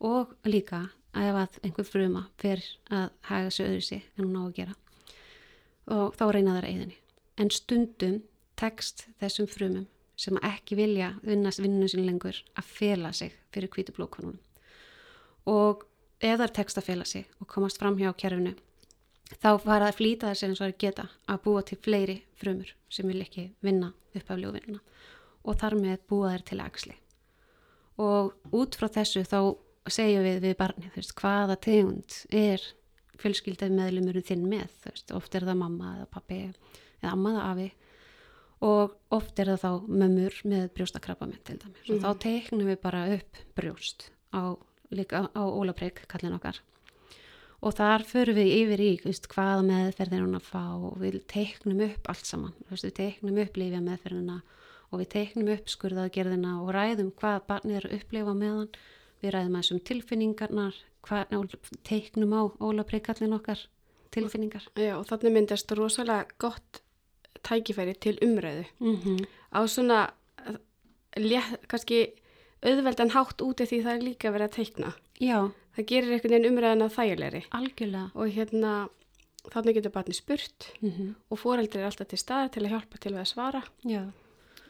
og 0.00 0.34
líka 0.44 0.86
ef 1.16 1.34
að 1.34 1.58
einhver 1.64 1.86
fruma 1.88 2.26
fer 2.38 2.62
að 2.90 3.08
haga 3.30 3.50
sig 3.50 3.66
öðru 3.66 3.80
sig 3.82 4.02
en 4.16 4.24
hún 4.24 4.36
á 4.38 4.42
að 4.44 4.54
gera 4.60 4.74
og 5.88 6.16
þá 6.18 6.24
reyna 6.32 6.56
þær 6.58 6.68
eigðinni. 6.68 6.98
En 7.40 7.50
stundum 7.54 8.18
tekst 8.58 9.06
þessum 9.22 9.48
frumum 9.48 9.86
sem 10.18 10.38
ekki 10.44 10.76
vilja 10.76 11.12
vinnast 11.22 11.62
vinnunum 11.62 11.88
sín 11.88 12.04
lengur 12.06 12.42
að 12.58 12.72
fela 12.78 13.12
sig 13.14 13.32
fyrir 13.54 13.70
hvítu 13.72 13.94
blókonunum. 13.96 14.38
Og 15.48 15.86
ef 16.20 16.40
þær 16.42 16.54
tekst 16.58 16.80
að 16.80 16.88
fela 16.90 17.06
sig 17.08 17.28
og 17.40 17.48
komast 17.48 17.78
fram 17.80 17.96
hjá 17.96 18.10
kerfinu, 18.18 18.56
þá 19.38 19.50
fara 19.62 19.88
að 19.88 20.00
flýta 20.00 20.32
þess 20.32 20.60
þær 20.60 20.76
geta 20.82 21.08
að 21.28 21.42
búa 21.46 21.62
til 21.62 21.78
fleiri 21.80 22.18
frumur 22.36 22.74
sem 22.90 23.08
vil 23.08 23.22
ekki 23.22 23.50
vinna 23.64 23.94
uppafljóð 24.16 24.58
vinnuna 24.58 24.82
og 25.44 25.58
þar 25.60 25.78
með 25.78 26.02
búa 26.10 26.34
þær 26.34 26.44
til 26.50 26.60
axli. 26.64 26.96
Og 27.98 28.54
út 28.54 28.78
frá 28.78 28.88
þessu 28.98 29.24
þá 29.26 29.40
segjum 29.90 30.26
við 30.26 30.42
við 30.44 30.56
barnið, 30.58 30.92
þú 30.92 31.00
veist, 31.00 31.16
hvaða 31.18 31.56
tegund 31.64 32.18
er 32.34 32.64
fjölskyldað 33.18 33.74
meðlumurinn 33.74 34.26
þinn 34.26 34.46
með, 34.50 34.70
veist, 34.84 35.12
oft 35.16 35.34
er 35.34 35.46
það 35.48 35.60
mamma 35.62 35.94
eða 35.96 36.10
pappi 36.12 36.40
eða 36.48 37.12
amma 37.14 37.34
eða 37.34 37.46
afi 37.52 37.68
og 38.64 38.94
oft 39.14 39.38
er 39.38 39.52
það 39.52 39.60
þá 39.62 39.90
mömmur 40.02 40.38
með 40.50 40.64
brjóstakrabba 40.74 41.28
minn 41.30 41.44
til 41.46 41.58
dæmis. 41.62 41.84
Og 41.94 42.00
þá 42.02 42.22
teiknum 42.24 42.66
við 42.66 42.80
bara 42.82 43.04
upp 43.14 43.42
brjóst 43.58 44.08
á, 44.34 44.58
líka 44.90 45.28
á 45.30 45.42
ólaprygg 45.46 46.02
kallin 46.10 46.34
okkar. 46.38 46.58
Og 47.58 47.74
þar 47.74 48.04
förum 48.06 48.38
við 48.38 48.52
yfir 48.54 48.82
í 48.82 48.90
veist, 49.02 49.26
hvaða 49.30 49.64
meðferð 49.66 50.14
er 50.14 50.24
hún 50.24 50.38
að 50.38 50.46
fá 50.46 50.64
og 50.74 50.98
við 51.02 51.20
teiknum 51.30 51.82
upp 51.88 52.10
allt 52.10 52.26
saman. 52.26 52.54
Við 52.70 52.94
teiknum 52.98 53.40
upp 53.42 53.58
lífja 53.58 53.82
meðferðina 53.82 54.40
og 54.90 55.02
við 55.02 55.08
teiknum 55.14 55.50
upp 55.54 55.72
skurðaðgerðina 55.72 56.54
og 56.62 56.70
ræðum 56.76 57.10
hvað 57.18 57.40
barnið 57.48 57.78
er 57.80 57.88
að 57.88 57.96
upplifa 57.98 58.34
á 58.34 58.40
meðan. 58.42 58.68
Við 59.22 59.34
ræðum 59.34 59.56
aðeins 59.58 59.72
um 59.74 59.80
tilfinningarnar 59.90 60.78
hvað, 61.06 61.56
teiknum 61.88 62.36
á 62.36 62.42
ólaprygg 62.62 63.10
okkar 63.10 63.64
tilfinningar. 64.14 64.68
Já, 64.78 64.94
og 64.96 65.06
þannig 65.08 65.34
myndast 65.34 65.72
rosalega 65.76 66.28
gott 66.38 66.82
tækifæri 67.42 67.94
til 67.94 68.18
umræðu. 68.22 68.64
Mm 68.78 68.96
-hmm. 68.96 69.26
á 69.52 69.60
svona 69.66 70.10
létt, 71.16 71.66
kannski 71.68 72.12
auðveldan 72.62 73.10
hátt 73.10 73.42
úti 73.42 73.66
því 73.66 73.82
það 73.82 73.96
er 73.96 74.02
líka 74.02 74.30
verið 74.30 74.48
að 74.48 74.56
teikna. 74.56 74.94
Já, 75.20 75.50
Það 75.78 75.86
gerir 75.86 76.10
einhvern 76.10 76.32
veginn 76.34 76.50
umræðina 76.50 76.86
þægilegri. 76.90 77.40
Algjörlega. 77.54 78.06
Og 78.18 78.32
hérna 78.34 78.70
þannig 79.52 79.76
getur 79.76 79.92
barni 79.94 80.14
spurt 80.16 80.72
mm 80.80 81.14
og 81.30 81.38
foreldri 81.38 81.80
er 81.80 81.86
alltaf 81.86 82.08
til 82.10 82.18
staðar 82.18 82.50
til 82.50 82.64
að 82.64 82.72
hjálpa 82.72 82.98
til 82.98 83.12
að 83.14 83.28
svara. 83.30 83.62
Já, 83.86 84.10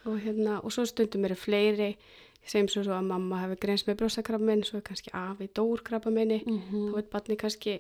og, 0.09 0.19
hérna, 0.25 0.59
og 0.65 0.75
svo 0.75 0.87
stundum 0.89 1.27
eru 1.29 1.37
fleiri 1.39 1.93
sem 2.49 2.69
svo, 2.71 2.83
svo 2.87 2.97
að 2.97 3.09
mamma 3.11 3.43
hefur 3.45 3.61
greins 3.65 3.85
með 3.87 3.99
brjóstakrabbamein 4.03 4.65
svo 4.67 4.81
er 4.81 4.87
kannski 4.87 5.13
afi 5.17 5.51
dór 5.55 5.83
krabbameini. 5.85 6.43
Mm 6.47 6.61
þá 6.89 6.95
veit 6.97 7.11
barni 7.13 7.37
kannski 7.37 7.75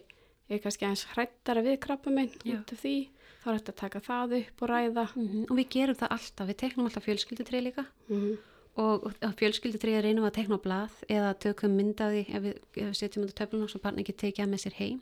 er 0.48 0.60
kannski 0.64 0.86
aðeins 0.88 1.06
hrættara 1.14 1.64
við 1.64 1.80
krabbamein 1.84 2.30
Já. 2.44 2.58
út 2.58 2.72
af 2.72 2.84
því. 2.84 2.96
Þá 3.38 3.48
er 3.48 3.58
þetta 3.58 3.72
að 3.72 3.80
taka 3.80 4.00
það 4.04 4.36
upp 4.42 4.62
og 4.62 4.68
ræða. 4.68 5.04
Og 5.48 5.56
við 5.56 5.68
gerum 5.72 5.98
það 5.98 6.14
alltaf, 6.16 6.48
við 6.48 6.60
teknum 6.62 6.88
alltaf 6.88 7.04
fjölskyldutrið 7.06 7.66
líka. 7.68 7.84
Mm 8.08 8.38
og 8.78 9.10
á 9.18 9.34
fjölskyldutrið 9.34 10.02
reynum 10.04 10.26
að 10.28 10.36
tekna 10.38 10.58
á 10.58 10.62
blað 10.62 10.98
eða 11.10 11.34
tökum 11.42 11.74
mynd 11.74 11.98
af 11.98 12.12
því 12.14 12.20
ef 12.30 12.42
við, 12.44 12.58
ef 12.78 12.84
við 12.84 12.96
setjum 12.98 13.24
þetta 13.24 13.38
töflunum 13.40 13.70
svo 13.72 13.80
barni 13.82 14.04
ekki 14.04 14.14
tekið 14.22 14.44
að 14.44 14.52
með 14.52 14.62
sér 14.64 14.76
heim. 14.78 15.00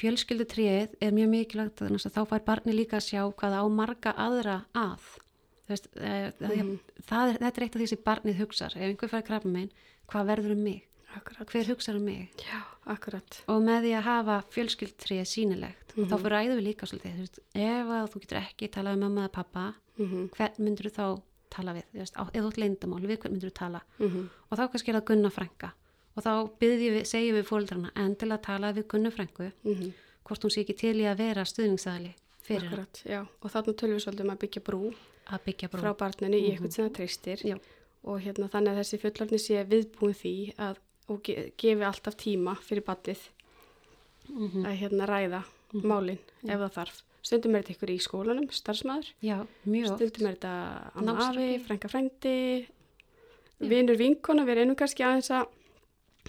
Fjölskyldutrið 0.00 0.96
er 0.98 1.14
mjög 1.14 1.30
mikilvægt 1.34 1.82
að 1.84 2.14
þá 2.16 2.22
fær 2.32 2.44
barni 2.46 2.74
líka 2.74 2.98
að 2.98 3.06
sjá 3.06 3.22
hvað 3.28 3.58
á 3.62 3.64
marga 3.70 4.14
aðra 4.16 4.56
að 4.74 5.06
veist, 5.70 5.88
e, 5.96 6.32
Mhm. 6.40 6.78
það 7.08 7.32
er, 7.34 7.38
þetta 7.38 7.56
er 7.58 7.64
eitt 7.64 7.76
af 7.76 7.80
því 7.82 7.88
sem 7.88 7.98
barnið 8.06 8.38
hugsar. 8.40 8.76
Ef 8.76 8.82
einhver 8.90 9.08
fær 9.10 9.22
krabba 9.26 9.48
minn, 9.50 9.70
hvað 10.08 10.26
verður 10.30 10.52
um 10.52 10.62
mig? 10.64 10.86
Akkurat. 11.16 11.46
Hver 11.50 11.64
hugsar 11.66 11.96
um 11.96 12.04
mig? 12.04 12.30
Já, 12.38 12.60
og 13.48 13.62
með 13.62 13.82
því 13.82 13.92
að 13.98 14.02
hafa 14.06 14.36
fjölskyldtrið 14.54 15.24
sínilegt 15.26 15.96
Mhm. 15.96 16.06
þá 16.06 16.14
fyrir 16.20 16.34
ræðum 16.36 16.58
við 16.60 16.66
líka 16.68 16.86
svolítið 16.86 17.14
þú 17.16 17.22
veist, 17.24 17.38
ef 17.54 17.86
að 17.86 18.10
þú 18.12 18.20
getur 18.20 18.38
ekki 18.38 18.68
talað 18.70 18.92
um 18.94 19.00
mamma 19.00 19.24
eða 19.28 19.32
pappa 19.32 19.74
mm 19.98 20.28
hvern 20.30 20.58
myndur 20.58 20.86
þú 20.86 20.92
þá 20.94 21.22
tala 21.50 21.74
við? 21.74 21.82
Veist, 21.94 22.14
á- 22.14 22.30
ef 22.32 22.42
þú 22.42 22.46
ert 22.46 22.56
leyndamál, 22.62 23.02
við 23.06 23.18
hvern 23.18 23.32
myndur 23.34 23.50
þú 23.50 23.54
tala? 23.54 23.80
-hmm. 23.98 24.28
og 24.50 24.58
þá 24.58 24.68
kannski 24.70 24.88
er 24.88 25.00
það 25.00 25.04
Gunna 25.04 25.30
frænka. 25.30 25.72
Og 26.16 26.22
þá 26.24 26.50
við, 26.60 27.02
segjum 27.06 27.36
við 27.36 27.44
fóreldrarna 27.46 27.90
en 27.96 28.14
til 28.16 28.28
að 28.28 28.42
tala 28.42 28.72
við 28.72 28.86
Gunnu 28.86 29.10
frænku 29.10 29.52
Mm 29.64 29.92
hvort 30.24 30.42
hún 30.44 30.50
sé 30.50 30.60
ekki 30.64 30.76
til 30.76 30.96
í 30.96 31.04
að 31.10 31.16
vera 31.18 31.42
stuðningsaðali 31.44 32.14
fyrir 32.50 32.68
akkurat, 32.68 33.02
já. 33.06 33.20
Og 33.42 33.50
þarna 33.54 33.74
tölum 33.80 33.96
við 33.98 34.04
svolítið 34.04 34.26
um 34.26 34.34
að 34.34 34.40
byggja 34.44 34.62
brú 34.68 34.82
að 35.30 35.44
byggja 35.46 35.68
brú. 35.72 35.80
frá 35.84 35.92
barninu 36.04 36.36
í 36.40 36.48
eitthvað 36.50 36.72
sem 36.76 36.88
það 36.88 36.94
treystir. 37.00 37.60
Og 38.04 38.20
hérna 38.24 38.48
þannig 38.50 38.72
að 38.72 38.80
þessi 38.80 39.00
fullorðni 39.02 39.38
sé 39.40 39.64
viðbúin 39.68 40.16
því 40.16 40.34
að 40.58 40.76
og 41.10 41.22
ge 41.26 41.52
gefi 41.58 41.82
alltaf 41.84 42.14
tíma 42.16 42.56
fyrir 42.62 42.84
barnið 42.86 43.18
Mhm. 44.30 44.64
að 44.64 44.76
hérna 44.78 45.06
ræða 45.10 45.44
málin 45.82 46.18
ef 46.44 46.58
það 46.60 46.72
þarf. 46.76 47.02
Stundum 47.22 47.54
er 47.56 47.62
þetta 47.62 47.74
ykkur 47.74 47.90
í 47.90 47.98
skólanum, 48.00 48.46
starfsmæður 48.50 49.08
stundum 49.96 50.26
er 50.30 50.34
þetta 50.36 50.92
amma 50.96 51.12
afi, 51.12 51.36
Námsráðgjafi. 51.36 51.64
frænka 51.66 51.88
frændi 51.90 52.66
vinur 53.60 53.96
vinkona, 53.98 54.44
við 54.46 54.54
reynum 54.60 54.76
kannski 54.76 55.04
aðeins 55.04 55.30
að 55.30 55.46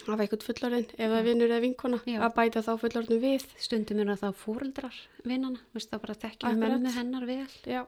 hafa 0.08 0.24
eitthvað 0.24 0.46
fullorðin 0.48 0.86
ef 0.96 1.08
það 1.12 1.18
er 1.20 1.26
vinur 1.28 1.52
eða 1.52 1.64
vinkona 1.66 2.00
Já. 2.08 2.20
að 2.26 2.36
bæta 2.38 2.64
þá 2.66 2.72
fullorðin 2.84 3.22
við 3.22 3.46
stundum 3.62 4.00
er 4.04 4.12
það 4.14 4.22
þá 4.24 4.40
fóreldrar 4.46 5.00
vinnana, 5.28 5.60
veist 5.76 5.92
það 5.92 6.02
bara 6.06 6.16
Akkurat. 6.52 6.72
mömmu 6.76 6.94
hennar 6.96 7.26
vel 7.30 7.48
Já, 7.68 7.82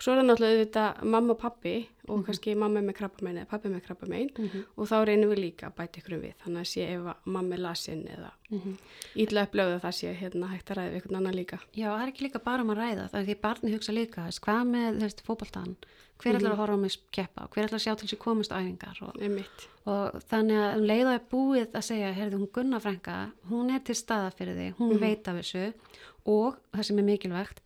svo 0.00 0.12
er 0.14 0.20
það 0.20 0.28
náttúrulega 0.30 0.56
auðvitað 0.56 1.02
mamma 1.14 1.34
og 1.34 1.38
pappi 1.40 1.74
og 2.08 2.16
Mhm. 2.18 2.24
kannski 2.26 2.54
mamma 2.56 2.80
með 2.80 2.96
krabbamein 2.98 3.38
eða 3.38 3.48
pappi 3.50 3.68
með 3.68 3.82
krabbamein 3.86 4.30
mm 4.38 4.64
og 4.76 4.88
þá 4.88 4.96
reynum 5.06 5.30
við 5.30 5.40
líka 5.44 5.68
að 5.68 5.74
bæta 5.76 6.00
ykkur 6.00 6.20
við. 6.20 6.34
Þannig 6.42 6.60
að 6.60 6.70
sé 6.72 6.86
ef 6.94 7.16
mamma 7.26 7.54
er 7.54 7.60
lasin 7.60 8.02
eða 8.08 8.30
-hmm. 8.50 8.76
ítla 9.16 9.46
upplöðu 9.46 9.80
það 9.80 9.94
sé 9.98 10.14
hérna 10.14 10.46
hægt 10.48 10.70
að 10.70 10.76
ræða 10.76 10.90
við 10.90 10.94
einhvern 10.94 11.16
annan 11.16 11.34
líka. 11.34 11.58
Já, 11.74 11.88
það 11.94 12.02
er 12.02 12.12
ekki 12.12 12.24
líka 12.24 12.44
bara 12.44 12.62
um 12.62 12.70
að 12.70 12.78
ræða, 12.78 13.10
það 13.10 13.20
er 13.20 13.26
því 13.26 13.40
barni 13.40 13.72
hugsa 13.72 13.92
líka, 13.92 14.24
veist, 14.24 14.40
hvað 14.40 14.62
með 14.66 14.96
þú 14.96 15.00
veist, 15.00 15.22
fótboltan, 15.26 15.76
hver 16.20 16.34
ætlar 16.36 16.52
að 16.52 16.60
horfa 16.60 16.74
á 16.76 16.80
mig 16.84 16.96
keppa, 17.12 17.48
hver 17.48 17.64
ætlar 17.64 17.78
að 17.78 17.84
sjá 17.84 17.94
til 17.96 18.18
komast 18.18 18.52
á 18.52 18.60
æfingar 18.60 18.98
og, 19.02 19.16
og 19.86 20.22
þannig 20.30 20.56
að 20.56 20.76
um 20.76 20.84
leið 20.90 21.06
og 21.06 21.14
er 21.14 21.24
búið 21.30 21.70
að 21.72 21.86
segja, 21.88 22.12
heyrðu 22.12 22.38
hún 22.40 22.52
Gunna 22.52 22.80
frænka, 22.80 23.32
hún 23.48 23.70
er 23.70 23.80
þessu 25.40 25.72
og 26.26 26.56
það 26.74 26.82
sem 26.82 26.98
er 26.98 27.04
mikilvægt, 27.04 27.60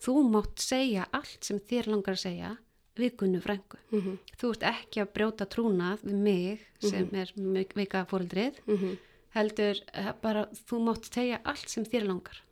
þú 0.00 0.14
mátt 0.30 0.58
segja 0.58 1.06
allt 1.12 1.44
sem 1.44 1.58
þér 1.60 1.86
langar 1.94 2.16
að 2.16 2.22
segja 2.24 2.56
við 2.96 3.16
Gunnu 3.16 3.40
frænku. 3.40 3.78
mm 3.92 4.18
Þú 4.40 4.50
ert 4.54 4.62
ekki 4.62 5.00
að 5.02 5.12
brjóta 5.14 5.46
trúnað 5.46 6.02
við 6.04 6.14
mig 6.14 6.60
sem 6.80 7.08
er 7.14 7.32
vika 7.76 8.04
fóreldrið, 8.10 8.60
-hmm. 8.66 8.96
heldur 9.34 9.76
eh, 9.94 10.12
bara 10.22 10.46
þú 10.68 10.80
mátt 10.84 11.04
segja 11.12 11.40
allt 11.44 11.68
sem 11.68 11.84
þér 11.84 12.06
langar 12.06 12.42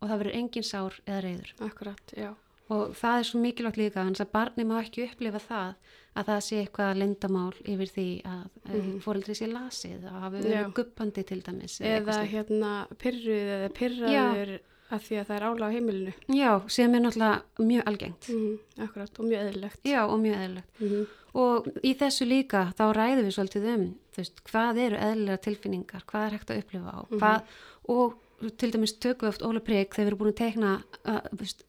og 0.00 0.08
það 0.08 0.18
verður 0.18 0.34
engin 0.34 0.62
sár 0.62 1.00
eða 1.06 1.20
reyður. 1.22 1.54
akkurat, 1.60 2.12
já 2.16 2.34
Og 2.70 2.92
það 2.94 3.18
er 3.18 3.22
svo 3.24 3.38
mikilvægt 3.40 3.76
líka, 3.78 4.04
þannig 4.04 4.20
að 4.20 4.30
barni 4.32 4.64
má 4.64 4.76
ekki 4.84 5.04
upplifa 5.08 5.38
það 5.40 5.74
að 6.16 6.24
það 6.26 6.40
sé 6.44 6.56
eitthvað 6.66 6.98
lindamál 7.00 7.54
yfir 7.64 7.88
því 7.96 8.22
að 8.24 8.44
mm 8.64 8.74
Mhm. 8.74 9.00
fóreldri 9.00 9.34
sé 9.34 9.46
lasið 9.48 10.02
hafi 10.10 10.36
Já. 10.36 10.42
verið 10.44 10.74
guppandi 10.74 11.24
til 11.24 11.40
dæmis. 11.42 11.80
eða 11.80 11.96
eitthvað 12.04 12.28
hérna 12.28 12.86
pyrruð 12.98 13.48
eða 13.56 13.68
pyrraður 13.72 14.58
að 14.90 15.00
því 15.06 15.16
að 15.20 15.26
það 15.28 15.36
er 15.36 15.46
ála 15.48 15.66
á 15.68 15.74
heimilinu 15.74 16.12
Já, 16.32 16.50
sem 16.68 16.94
er 16.94 17.00
náttúrulega 17.00 17.42
mjög 17.70 17.82
algengt. 17.92 18.28
mm 18.28 18.58
akkurat 18.86 19.18
og 19.18 19.24
mjög 19.28 19.40
eðlilegt 19.48 19.80
Já, 19.84 20.00
og 20.08 20.18
mjög 20.20 20.36
eðlilegt. 20.44 20.80
mm 20.80 21.06
Og 21.38 21.66
í 21.84 21.92
þessu 21.94 22.24
líka 22.26 22.72
þá 22.74 22.84
ræðum 22.96 23.26
við 23.28 23.34
svolítið 23.36 23.66
um, 23.74 23.82
veist, 24.16 24.40
hvað 24.48 24.78
eru 24.80 24.96
eðlilega 24.96 25.42
tilfinningar, 25.44 26.02
hvað 26.08 26.24
er 26.26 26.32
hægt 26.38 26.50
að 26.50 26.58
upplifa 26.62 26.90
á, 26.90 27.00
Mhm. 27.04 27.18
hvað, 27.20 27.42
og 27.88 28.14
til 28.58 28.70
dæmis 28.72 28.94
tökum 28.98 29.28
við 29.28 29.32
oft 29.34 29.42
Óla 29.42 29.60
Prygg 29.60 29.90
þegar 29.92 30.04
við 30.04 30.06
erum 30.08 30.18
búin 30.18 30.32
að 30.32 30.40
tekna 30.40 30.70
uh, 31.04 31.20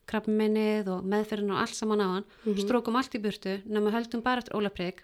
krabbmennið 0.07 0.87
og 0.87 1.03
meðferðin 1.03 1.51
og 1.51 1.59
allt 1.59 1.75
saman 1.75 1.99
á 2.01 2.07
hann, 2.15 2.25
Mhm. 2.45 2.57
strókum 2.63 2.95
allt 2.95 3.13
í 3.15 3.21
burtu, 3.21 3.61
nema 3.67 3.91
höldum 3.91 4.23
bara 4.23 4.39
eftir 4.41 4.55
Óla 4.55 4.69
Prygg 4.71 5.03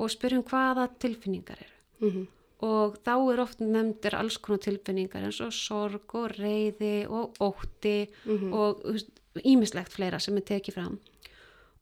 og 0.00 0.08
spyrjum 0.10 0.42
hvaða 0.48 0.88
tilfinningar 0.98 1.58
eru. 1.60 2.26
-hmm. 2.58 2.68
Og 2.68 2.96
þá 3.04 3.32
er 3.32 3.40
oft 3.40 3.60
nefndir 3.60 4.14
alls 4.18 4.36
konar 4.38 4.58
tilfinningar 4.58 5.22
eins 5.24 5.40
og 5.40 5.52
sorg 5.52 6.14
og 6.14 6.30
reyði 6.38 7.06
og 7.08 7.34
ótti 7.38 8.08
Mhm. 8.24 8.52
og 8.52 8.82
þú 8.82 8.92
veist, 8.92 9.10
ímislegt 9.44 9.92
fleira 9.92 10.18
sem 10.20 10.36
er 10.36 10.40
tekið 10.42 10.74
fram. 10.74 10.98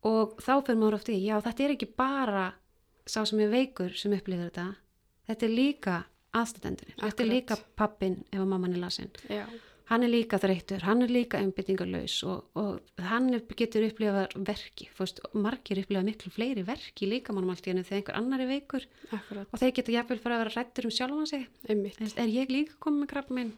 Og 0.04 0.36
þá 0.36 0.62
fyrir 0.66 0.76
maður 0.78 0.94
oft 0.94 1.08
í, 1.08 1.24
já 1.24 1.40
þetta 1.40 1.64
er 1.64 1.70
ekki 1.76 1.88
bara 1.96 2.52
sá 3.06 3.24
sem 3.26 3.40
er 3.40 3.48
veikur 3.50 3.96
sem 3.96 4.12
upplifir 4.12 4.50
þetta. 4.50 4.74
Þetta 5.28 5.42
er 5.46 5.48
líka 5.50 6.04
aðstændendunir, 6.34 6.96
þetta 7.00 7.22
er 7.22 7.26
líka 7.30 7.56
pappin 7.76 8.24
ef 8.32 8.38
að 8.40 8.46
mamman 8.46 8.74
er 8.74 8.78
lasin, 8.78 9.10
já, 9.28 9.46
hann 9.90 10.02
er 10.02 10.10
líka 10.10 10.38
þreyttur, 10.42 10.82
hann 10.86 11.02
er 11.04 11.12
líka 11.14 11.38
einbyttingarlaus 11.38 12.16
og, 12.26 12.44
og 12.58 12.80
hann 13.10 13.28
er- 13.34 13.44
getur 13.56 13.86
upplifað 13.86 14.34
verki, 14.48 14.88
fórst, 14.96 15.20
margir 15.34 15.78
upplifað 15.84 16.08
miklu 16.10 16.32
fleiri 16.34 16.64
verki 16.66 17.06
líka 17.10 17.32
mannum 17.36 17.54
allt 17.54 17.66
í 17.68 17.70
henni 17.74 17.84
þegar 17.86 18.02
einhver 18.02 18.18
annar 18.20 18.40
er 18.46 18.50
veikur 18.50 18.84
akkurat, 19.12 19.46
og 19.52 19.62
þeir 19.62 19.72
geta 19.78 19.94
jafnvel 19.94 20.18
fara 20.24 20.36
að 20.40 20.44
vera 20.44 20.56
rættur 20.58 20.88
um 20.90 20.96
sjálfan 20.98 21.26
sig. 21.30 21.46
Einmitt. 21.68 21.96
Þú 22.00 22.04
veist, 22.08 22.18
er 22.18 22.34
ég 22.34 22.50
líka 22.52 22.78
komið 22.82 23.04
með 23.04 23.12
krabba 23.14 23.34
minn? 23.40 23.54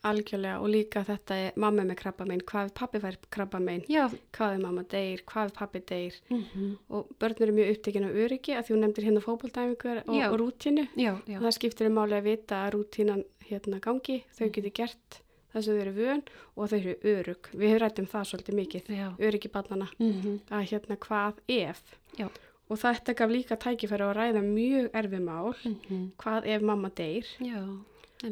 algjörlega 0.00 0.62
og 0.64 0.70
líka 0.72 1.02
þetta 1.04 1.36
er 1.36 1.56
mamma 1.60 1.82
með 1.84 1.98
krabba 2.00 2.24
mein, 2.24 2.40
hvað 2.48 2.70
ef 2.70 2.74
pappi 2.78 3.00
fær 3.02 3.18
krabba 3.36 3.58
mein 3.60 3.82
Já, 3.92 4.06
hvað 4.32 4.54
ef 4.56 4.62
mamma 4.62 4.84
deyr, 4.88 5.20
hvað 5.28 5.50
ef 5.50 5.56
pappi 5.58 5.82
deyr? 5.90 6.14
Mm 6.32 6.70
og 6.88 7.10
börn 7.20 7.36
eru 7.44 7.52
mjög 7.52 7.72
upptekinn 7.74 8.06
af 8.08 8.16
öryggi 8.16 8.54
að 8.56 8.70
hún 8.72 8.80
nefndir 8.86 9.04
hérna 9.10 9.20
fótboltæfingur 9.20 10.00
og, 10.06 10.14
og 10.32 10.38
rútínu. 10.40 10.86
Já, 10.96 11.12
já, 11.28 11.36
það 11.44 11.52
skiptir 11.58 11.90
um 11.90 11.98
máli 12.00 12.16
að 12.16 12.30
vita 12.30 12.62
að 12.64 12.72
rútínan 12.78 13.20
hérna 13.50 13.80
gangi, 13.84 14.22
þau 14.38 14.48
geti 14.56 14.72
gert 14.80 15.20
það 15.52 15.62
sem 15.64 15.74
þau 15.74 15.80
eru 15.82 15.92
vön 15.96 16.22
og 16.56 16.68
þau 16.70 16.78
eru 16.78 16.94
örug 17.14 17.50
við 17.52 17.68
höfum 17.70 17.80
rætt 17.82 17.98
um 17.98 18.06
það 18.06 18.28
svolítið 18.30 18.54
mikið 18.60 18.84
já. 18.96 19.08
öryggi 19.18 19.50
barnana, 19.52 19.88
Mm 19.98 20.40
að 20.50 20.68
hérna 20.70 20.96
hvað 20.96 21.34
ef? 21.48 21.82
Já. 22.18 22.28
og 22.70 22.78
þetta 22.78 23.14
gaf 23.16 23.30
líka 23.30 23.56
tækifæri 23.56 24.04
að 24.06 24.16
ræða 24.16 24.42
mjög 24.46 24.90
erfið 24.94 25.22
mál. 25.26 25.54
Mhm. 25.64 26.10
hvað 26.18 26.46
ef 26.46 26.62
mamma 26.62 26.88
deyr? 26.90 27.26
Já, 27.40 27.62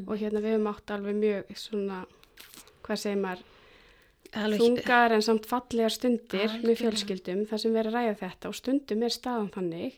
og 0.06 0.16
hérna 0.18 0.40
við 0.40 0.54
höfum 0.58 0.68
átt 0.74 0.90
alveg 0.90 1.14
mjög 1.16 1.56
svona, 1.56 2.04
hvað 2.84 2.96
segir 2.98 3.18
maður 3.22 3.42
þungar 4.32 5.12
en 5.16 5.22
samt 5.24 5.46
fallegar 5.48 5.90
stundir 5.94 6.44
Algjörlega. 6.44 6.68
með 6.68 6.80
fjölskyldum 6.82 7.46
þar 7.48 7.58
sem 7.62 7.72
verður 7.72 7.94
að 7.94 7.98
ræða 7.98 8.16
þetta. 8.22 8.48
Og 8.48 8.54
stundum 8.58 9.02
er 9.02 9.08
staðan 9.14 9.50
þannig 9.54 9.94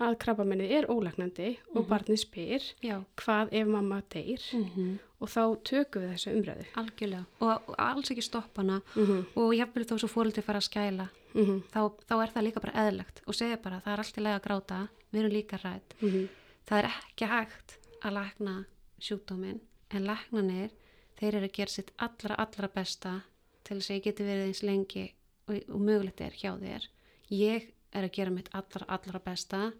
að 0.00 0.16
krabbamennið 0.18 0.70
er 0.78 0.86
ólagnandi 0.92 1.56
og 1.74 1.84
Mhm. 1.84 1.88
barnið 1.90 2.18
spyr 2.24 2.62
Já, 2.82 3.04
hvað 3.16 3.48
ef 3.52 3.66
mamma 3.66 4.02
deyr? 4.10 4.40
Mm 4.52 4.98
og 5.20 5.28
þá 5.28 5.42
tökum 5.68 6.02
við 6.02 6.12
þessu 6.14 6.34
umræðu. 6.38 6.66
algjörlega. 6.80 7.24
Og, 7.40 7.68
og 7.68 7.74
alls 7.78 8.10
ekki 8.10 8.24
stoppa 8.24 8.62
hana 8.62 8.80
Mm 8.94 9.06
-hmm. 9.06 9.24
og 9.36 9.54
jafnvel 9.54 9.84
þó 9.84 9.98
svo 9.98 10.08
fóreldri 10.08 10.42
fara 10.42 10.58
að 10.58 10.68
skæla, 10.68 11.08
Mm 11.34 11.62
þá, 11.72 11.80
þá 12.08 12.14
er 12.22 12.30
það 12.34 12.44
líka 12.44 12.60
bara 12.60 12.88
eðlegt 12.88 13.22
og 13.26 13.34
segja 13.34 13.56
bara 13.56 13.80
það 13.80 13.92
er 13.92 13.98
allt 13.98 14.18
í 14.18 14.20
lega 14.20 14.36
að 14.36 14.46
gráta, 14.46 14.88
við 15.12 15.20
erum 15.20 15.32
líka 15.32 15.56
rætt. 15.56 15.94
-hmm. 16.00 16.28
Það 16.66 16.78
er 16.78 16.84
ekki 16.84 17.26
hægt 17.26 17.78
að 18.02 18.12
lækna 18.12 18.64
sjúkdóminn 19.00 19.60
en 19.90 20.06
læknanir, 20.06 20.70
þeir 21.18 21.34
eru 21.34 21.46
að 21.46 21.52
gera 21.52 21.70
sitt 21.70 21.92
allra, 21.98 22.34
allra 22.34 22.68
besta 22.68 23.20
til 23.64 23.78
þess 23.78 23.90
að 23.90 23.96
ég 23.96 24.04
geti 24.04 24.24
verið 24.24 24.46
eins 24.46 24.62
lengi 24.62 25.14
og, 25.48 25.54
og 25.68 25.80
mögulegt 25.80 26.20
er 26.20 26.32
hjá 26.32 26.52
þér. 26.58 26.88
Ég 27.30 27.70
er 27.92 28.06
að 28.06 28.14
gera 28.16 28.30
mitt 28.30 28.50
allra, 28.52 28.86
allra 28.88 29.18
besta 29.18 29.72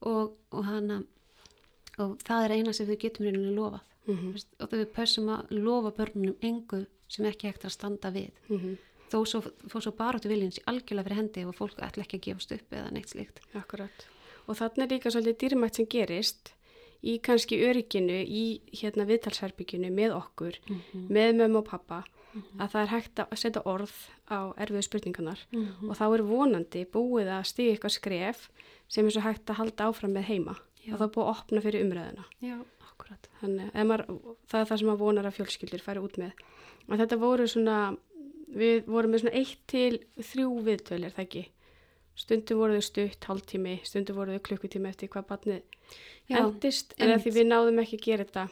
og, 0.00 0.36
og 0.50 0.64
hana 0.64 1.02
og 2.00 2.18
það 2.24 2.44
er 2.44 2.54
eina 2.56 2.72
sem 2.72 2.88
við 2.88 3.02
getum 3.06 3.26
reynilega 3.26 3.56
lofað. 3.56 3.88
Mm 4.06 4.32
Veist, 4.32 4.48
og 4.60 4.70
þau 4.70 4.78
við 4.78 4.92
pössum 4.96 5.28
að 5.28 5.50
lofa 5.50 5.90
börnunum 5.98 6.36
engu 6.42 6.86
sem 7.08 7.26
ekki 7.26 7.46
hægt 7.46 7.64
að 7.64 7.70
standa 7.76 8.10
við 8.10 8.30
-hmm. 8.48 8.76
þó 9.10 9.24
svo, 9.26 9.42
svo 9.80 9.92
baráttu 9.92 10.28
viljins 10.28 10.58
í 10.58 10.62
algjörlega 10.66 11.04
fyrir 11.04 11.16
hendi 11.16 11.44
og 11.44 11.54
fólk 11.54 11.78
ætla 11.78 12.02
ekki 12.02 12.16
að 12.16 12.24
gefast 12.26 12.52
upp 12.52 12.72
eða 12.72 12.90
neitt 12.92 13.08
slíkt 13.08 13.40
Akkurat. 13.54 14.06
Og 14.48 14.56
þarna 14.56 14.84
er 14.84 14.88
líka 14.90 15.10
svolítið 15.10 15.38
dýrmætt 15.38 15.74
sem 15.76 15.86
gerist 15.86 16.52
í 17.02 17.18
kannski 17.20 17.58
örygginu 17.62 18.24
í 18.26 18.60
hérna 18.72 19.04
viðtalsherbygginu 19.06 19.90
með 19.90 20.16
okkur, 20.16 20.54
mm 20.68 20.80
-hmm. 20.92 21.08
með 21.10 21.34
mömmu 21.36 21.58
og 21.58 21.64
pappa 21.68 22.04
að 22.58 22.70
það 22.72 22.82
er 22.82 22.92
hægt 22.92 23.18
að 23.20 23.36
setja 23.36 23.62
orð 23.68 23.92
á 24.30 24.38
erfiðu 24.56 24.82
spurningarnar 24.82 25.40
Mhm. 25.52 25.90
og 25.90 25.96
þá 25.96 26.14
er 26.14 26.22
vonandi 26.22 26.84
búið 26.84 27.28
að 27.28 27.44
stiga 27.44 27.72
eitthvað 27.72 27.90
skref 27.98 28.50
sem 28.88 29.06
er 29.06 29.10
svo 29.10 29.20
hægt 29.20 29.50
að 29.50 29.56
halda 29.56 29.84
áfram 29.84 30.12
með 30.12 30.24
heima 30.30 30.56
Já. 30.86 30.94
og 30.94 30.98
það 30.98 31.06
er 31.08 31.14
búið 31.14 31.26
að 31.26 31.34
opna 31.36 31.60
fyrir 31.60 31.84
umræðina. 31.84 32.24
Já, 32.42 32.64
akkurat. 33.02 33.28
Þannig 33.42 33.72
að 33.74 33.88
maður, 33.90 34.36
það 34.50 34.60
er 34.62 34.70
það 34.70 34.80
sem 34.82 34.92
að 34.92 35.02
vonar 35.02 35.28
að 35.28 35.36
fjölskyldur 35.40 35.82
færi 35.82 36.04
út 36.06 36.18
með. 36.22 36.46
Og 36.88 36.94
þetta 37.02 37.18
voru 37.22 37.48
svona, 37.50 37.76
við 38.52 38.86
vorum 38.86 39.14
með 39.14 39.24
svona 39.24 39.36
eitt 39.42 39.60
til 39.70 40.00
þrjú 40.30 40.48
viðtöl, 40.68 41.02
er 41.02 41.14
það 41.16 41.26
ekki? 41.26 41.44
Stundum 42.22 42.58
voru 42.60 42.76
þau 42.76 42.86
stutt, 42.88 43.28
hálftími, 43.28 43.78
stundum 43.88 44.18
voru 44.18 44.34
þau 44.36 44.42
klukkutími 44.48 44.90
eftir 44.90 45.08
hvað 45.12 45.30
barnið 45.30 45.78
Já, 46.28 46.42
endist, 46.42 46.92
en 47.00 47.14
því 47.20 47.32
við 47.38 47.48
náðum 47.48 47.80
ekki 47.82 47.98
að 47.98 48.04
gera 48.04 48.26
þetta, 48.26 48.44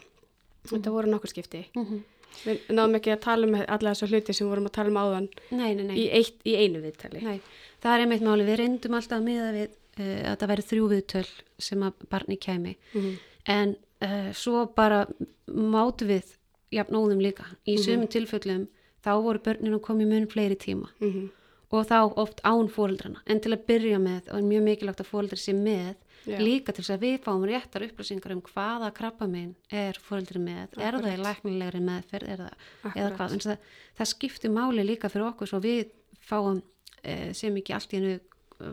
þetta 0.70 0.94
voru 0.94 1.12
nokkur 1.12 1.32
skipti. 1.32 1.66
Mhm. 1.76 2.00
Við 2.44 2.68
náðum 2.70 2.96
ekki 3.00 3.10
að 3.12 3.22
tala 3.24 3.46
um 3.48 3.56
alla 3.58 3.92
þessar 3.92 4.12
hluti 4.14 4.34
sem 4.36 4.46
við 4.46 4.52
vorum 4.52 4.68
að 4.68 4.74
tala 4.76 4.92
um 4.92 4.98
áðan 5.00 5.28
Nei, 5.50 5.74
nei, 5.74 5.84
nei. 5.88 5.96
í, 5.98 6.04
eitt, 6.14 6.36
í 6.46 6.54
einu 6.56 6.80
viðtali. 6.84 7.22
Nei, 7.26 7.40
það 7.82 7.96
er 7.96 8.04
einmitt 8.04 8.24
máli. 8.24 8.46
Við 8.46 8.60
reyndum 8.60 8.96
alltaf 8.96 9.18
að 9.18 9.26
miða 9.26 9.48
við 9.56 9.66
uh, 9.66 10.30
að 10.30 10.36
það 10.38 10.52
væri 10.52 10.66
þrjú 10.70 10.86
viðtöl 10.94 11.24
sem 11.66 11.82
að 11.88 12.04
barni 12.14 12.38
kæmi. 12.40 12.76
Mhm. 12.94 13.16
En 13.50 13.74
uh, 14.02 14.32
svo 14.32 14.66
bara 14.76 15.06
mátu 15.48 16.06
við 16.08 16.36
jafnóðum 16.72 17.20
líka. 17.20 17.44
Í 17.66 17.76
Mhm. 17.76 17.82
sumum 17.84 18.08
tilfellum 18.08 18.68
þá 19.04 19.10
voru 19.22 19.38
börnin 19.42 19.74
að 19.74 19.82
koma 19.82 20.02
í 20.02 20.06
mun 20.08 20.26
fleiri 20.26 20.56
tíma 20.56 20.88
Mhm. 21.00 21.30
og 21.72 21.86
þá 21.86 22.12
oft 22.16 22.40
án 22.44 22.68
fóreldrana. 22.68 23.20
En 23.26 23.40
til 23.40 23.52
að 23.52 23.64
byrja 23.66 23.98
með, 23.98 24.32
og 24.34 24.42
mjög 24.42 24.62
mikilvægt 24.62 25.00
að 25.00 25.10
fóreldri 25.10 25.38
sé 25.38 25.52
með, 25.54 25.94
Já. 26.26 26.38
líka 26.38 26.72
til 26.74 26.84
þess 26.84 26.96
að 26.98 27.00
við 27.00 27.20
fáum 27.24 27.44
réttar 27.48 27.82
upplýsingar 27.88 28.32
um 28.32 28.42
hvaða 28.42 28.92
krabba 28.94 29.26
minn 29.28 29.54
er 29.72 29.94
fóreldri 29.94 30.38
með, 30.38 30.68
er 30.78 30.92
það 30.92 31.16
í 31.16 31.24
læknilegri 31.24 31.80
meðferð, 31.80 32.28
er 32.28 32.36
það, 32.36 32.52
eða 32.82 33.10
Akkurat. 33.10 33.16
hvað. 33.16 33.32
En 33.32 33.38
það, 33.38 33.58
það 33.96 34.06
skiptir 34.06 34.50
máli 34.50 34.84
líka 34.86 35.08
fyrir 35.10 35.32
okkur 35.32 35.46
svo 35.48 35.60
við 35.60 35.90
fáum 36.20 36.62
eh, 37.02 37.32
sem 37.32 37.54
ekki 37.56 37.72
allt 37.74 37.90
í 37.92 37.96
hennu 37.96 38.20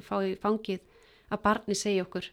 fá 0.02 0.16
í 0.22 0.36
fangið 0.38 0.80
að 1.32 1.42
barni 1.42 1.74
segja 1.76 2.04
okkur 2.04 2.26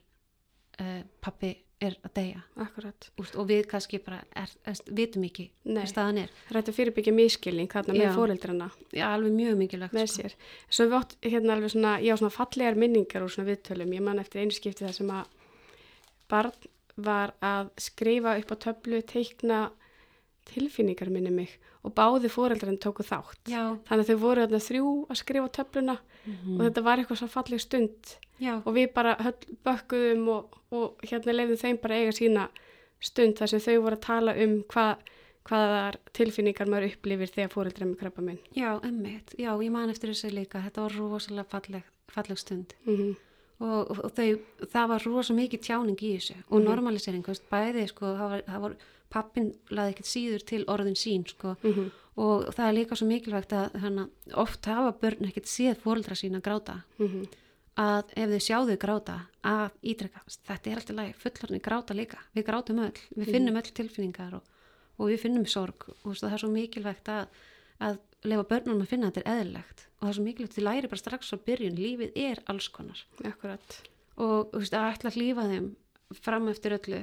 eh, 0.81 1.03
pappi 1.21 1.57
er 1.83 1.97
að 2.07 2.13
deyja 2.17 2.43
Akkurat. 2.65 3.09
Og 3.19 3.47
við 3.49 3.65
kannski 3.71 3.99
bara 4.05 4.21
er, 4.39 4.51
er, 4.69 4.81
vitum 4.97 5.25
ekki 5.27 5.49
hvað 5.67 5.89
staðan 5.91 6.21
er. 6.25 6.35
Það 6.49 6.61
að 6.71 6.77
fyrirbyggja 6.79 7.15
miskilning 7.17 7.71
þarna 7.73 7.97
með 7.99 8.19
fóreldrana 8.19 8.69
Já, 8.95 9.07
alveg 9.11 9.35
mjög 9.37 9.59
mikilvægt. 9.63 9.97
sko. 10.13 10.35
Svo 10.69 10.87
við 10.89 10.99
átt 11.01 11.17
hérna 11.25 11.57
alveg 11.57 11.75
svona, 11.75 11.95
já 12.05 12.15
svona 12.21 12.35
fallegar 12.35 12.79
minningar 12.81 13.27
úr 13.27 13.35
svona 13.35 13.51
viðtölum. 13.51 13.95
Ég 13.97 14.07
man 14.07 14.23
eftir 14.23 14.45
einu 14.45 14.55
skipti 14.57 14.87
þar 14.87 14.99
sem 14.99 15.15
að 15.15 15.25
barn 16.31 16.71
var 16.95 17.35
að 17.43 17.73
skrifa 17.83 18.37
upp 18.39 18.55
á 18.55 18.57
töflu, 18.69 19.03
teikna 19.03 19.65
tilfinningar 20.45 21.11
minni 21.11 21.31
mig 21.31 21.59
og 21.85 21.95
báði 21.95 22.29
fóreldrarinn 22.33 22.79
tóku 22.81 23.05
þátt. 23.05 23.41
Já, 23.49 23.77
Þannig 23.89 24.05
að 24.05 24.11
þau 24.11 24.19
voru 24.25 24.45
þarna 24.47 24.61
þrjú 24.69 25.07
að 25.09 25.17
skrifa 25.23 25.49
töfluna 25.53 25.99
Mhm. 26.27 26.55
og 26.61 26.61
þetta 26.73 26.83
var 26.83 26.99
eitthvað 26.99 27.19
svo 27.21 27.29
falleg 27.29 27.61
stund 27.61 28.17
já, 28.41 28.63
og 28.65 28.75
við 28.75 28.93
bara 28.95 29.17
höll, 29.21 29.35
bökkuðum 29.65 30.29
og, 30.29 30.55
og 30.73 30.97
hérna 31.03 31.33
lefðum 31.35 31.61
þeim 31.61 31.81
bara 31.83 31.95
eiga 32.01 32.13
sína 32.17 32.49
stund 33.01 33.37
þar 33.37 33.47
sem 33.49 33.61
þau 33.61 33.83
voru 33.83 33.97
að 33.97 34.01
tala 34.01 34.33
um 34.33 34.63
hvað, 34.65 34.97
hvaðar 35.45 35.97
tilfinningar 36.17 36.67
maður 36.73 36.89
upplifir 36.95 37.29
þegar 37.35 37.53
fóreldrar 37.53 37.89
með 37.91 37.99
krabba 38.01 38.23
minn. 38.25 38.39
já, 38.57 38.81
emmitt. 38.83 39.35
Já, 39.37 39.53
ég 39.61 39.71
man 39.71 39.91
eftir 39.91 40.09
þessu 40.11 40.31
líka. 40.33 40.63
Þetta 40.65 40.81
var 40.87 40.97
rosalega 40.97 41.45
falleg, 41.53 41.83
falleg 42.09 42.39
stund. 42.39 42.75
Mm 42.87 43.17
og, 43.61 43.91
og, 43.91 43.99
og 44.05 44.11
þau, 44.17 44.41
það 44.67 44.89
var 44.89 45.05
rosa 45.07 45.33
mikið 45.33 45.61
tjáning 45.63 45.97
í 46.03 46.17
þessu 46.19 46.35
og 46.51 46.61
Mhm. 46.61 46.65
normalisering, 46.67 47.23
þú 47.23 47.31
veist, 47.31 47.45
bæði 47.53 47.85
sko, 47.89 48.07
það 48.19 48.31
var, 48.31 48.43
það 48.49 48.61
var 48.61 48.75
pappin 49.15 49.53
laði 49.71 49.95
ekkert 49.95 50.11
síður 50.11 50.45
til 50.51 50.65
orðin 50.75 50.99
sín 50.99 51.25
sko. 51.31 51.55
-hmm. 51.63 51.89
og 52.17 52.51
það 52.55 52.67
er 52.69 52.77
líka 52.79 52.99
svo 52.99 53.07
mikilvægt 53.07 53.53
að 53.53 53.79
hana, 53.83 54.09
oft 54.35 54.67
hafa 54.67 54.93
börn 55.01 55.31
ekkert 55.31 55.49
séð 55.51 55.81
fóreldra 55.87 56.19
sína 56.19 56.43
gráta. 56.43 56.83
Mm 56.99 57.25
að 57.81 58.13
ef 58.15 58.33
þau 58.33 58.43
sjá 58.43 58.57
þau 58.69 58.77
gráta 58.81 59.17
að 59.45 59.79
ítrekka, 59.91 60.23
þetta 60.47 60.71
er 60.71 60.81
alltaf 60.81 60.97
læg 60.99 61.17
fullorni 61.21 61.61
gráta 61.63 61.97
líka, 61.97 62.21
við 62.35 62.47
grátum 62.47 62.83
öll. 62.85 63.01
Við 63.17 63.33
finnum 63.35 63.59
öll 63.59 63.73
tilfinningar 63.75 64.37
og, 64.39 64.53
og 64.99 65.11
við 65.11 65.25
finnum 65.25 65.47
sorg. 65.51 65.89
Og 66.05 66.15
það 66.21 66.37
er 66.37 66.43
svo 66.45 66.51
mikilvægt 66.55 67.11
að, 67.13 67.41
að 67.83 67.99
lefa 68.25 68.47
börnum 68.53 68.85
að 68.85 68.93
finna 68.93 69.11
að 69.11 69.19
þetta 69.19 69.25
er 69.25 69.41
eðlilegt. 69.41 69.85
Og 69.97 70.05
það 70.05 70.13
er 70.13 70.19
svo 70.19 70.27
mikilvægt, 70.29 70.57
þið 70.57 70.69
læri 70.69 70.93
bara 70.93 71.03
strax 71.03 71.35
á 71.35 71.37
byrjun. 71.49 71.81
Lífið 71.81 72.21
er 72.29 72.43
alls 72.53 72.71
konar. 72.75 73.05
Akkurat. 73.25 73.81
og 74.15 74.53
þú 74.53 74.63
veist, 74.63 74.79
að 74.79 74.91
ætla 74.93 75.11
að 75.11 75.19
hlýfa 75.19 75.49
þeim 75.51 75.71
fram 76.15 76.51
eftir 76.53 76.77
öllu, 76.77 77.01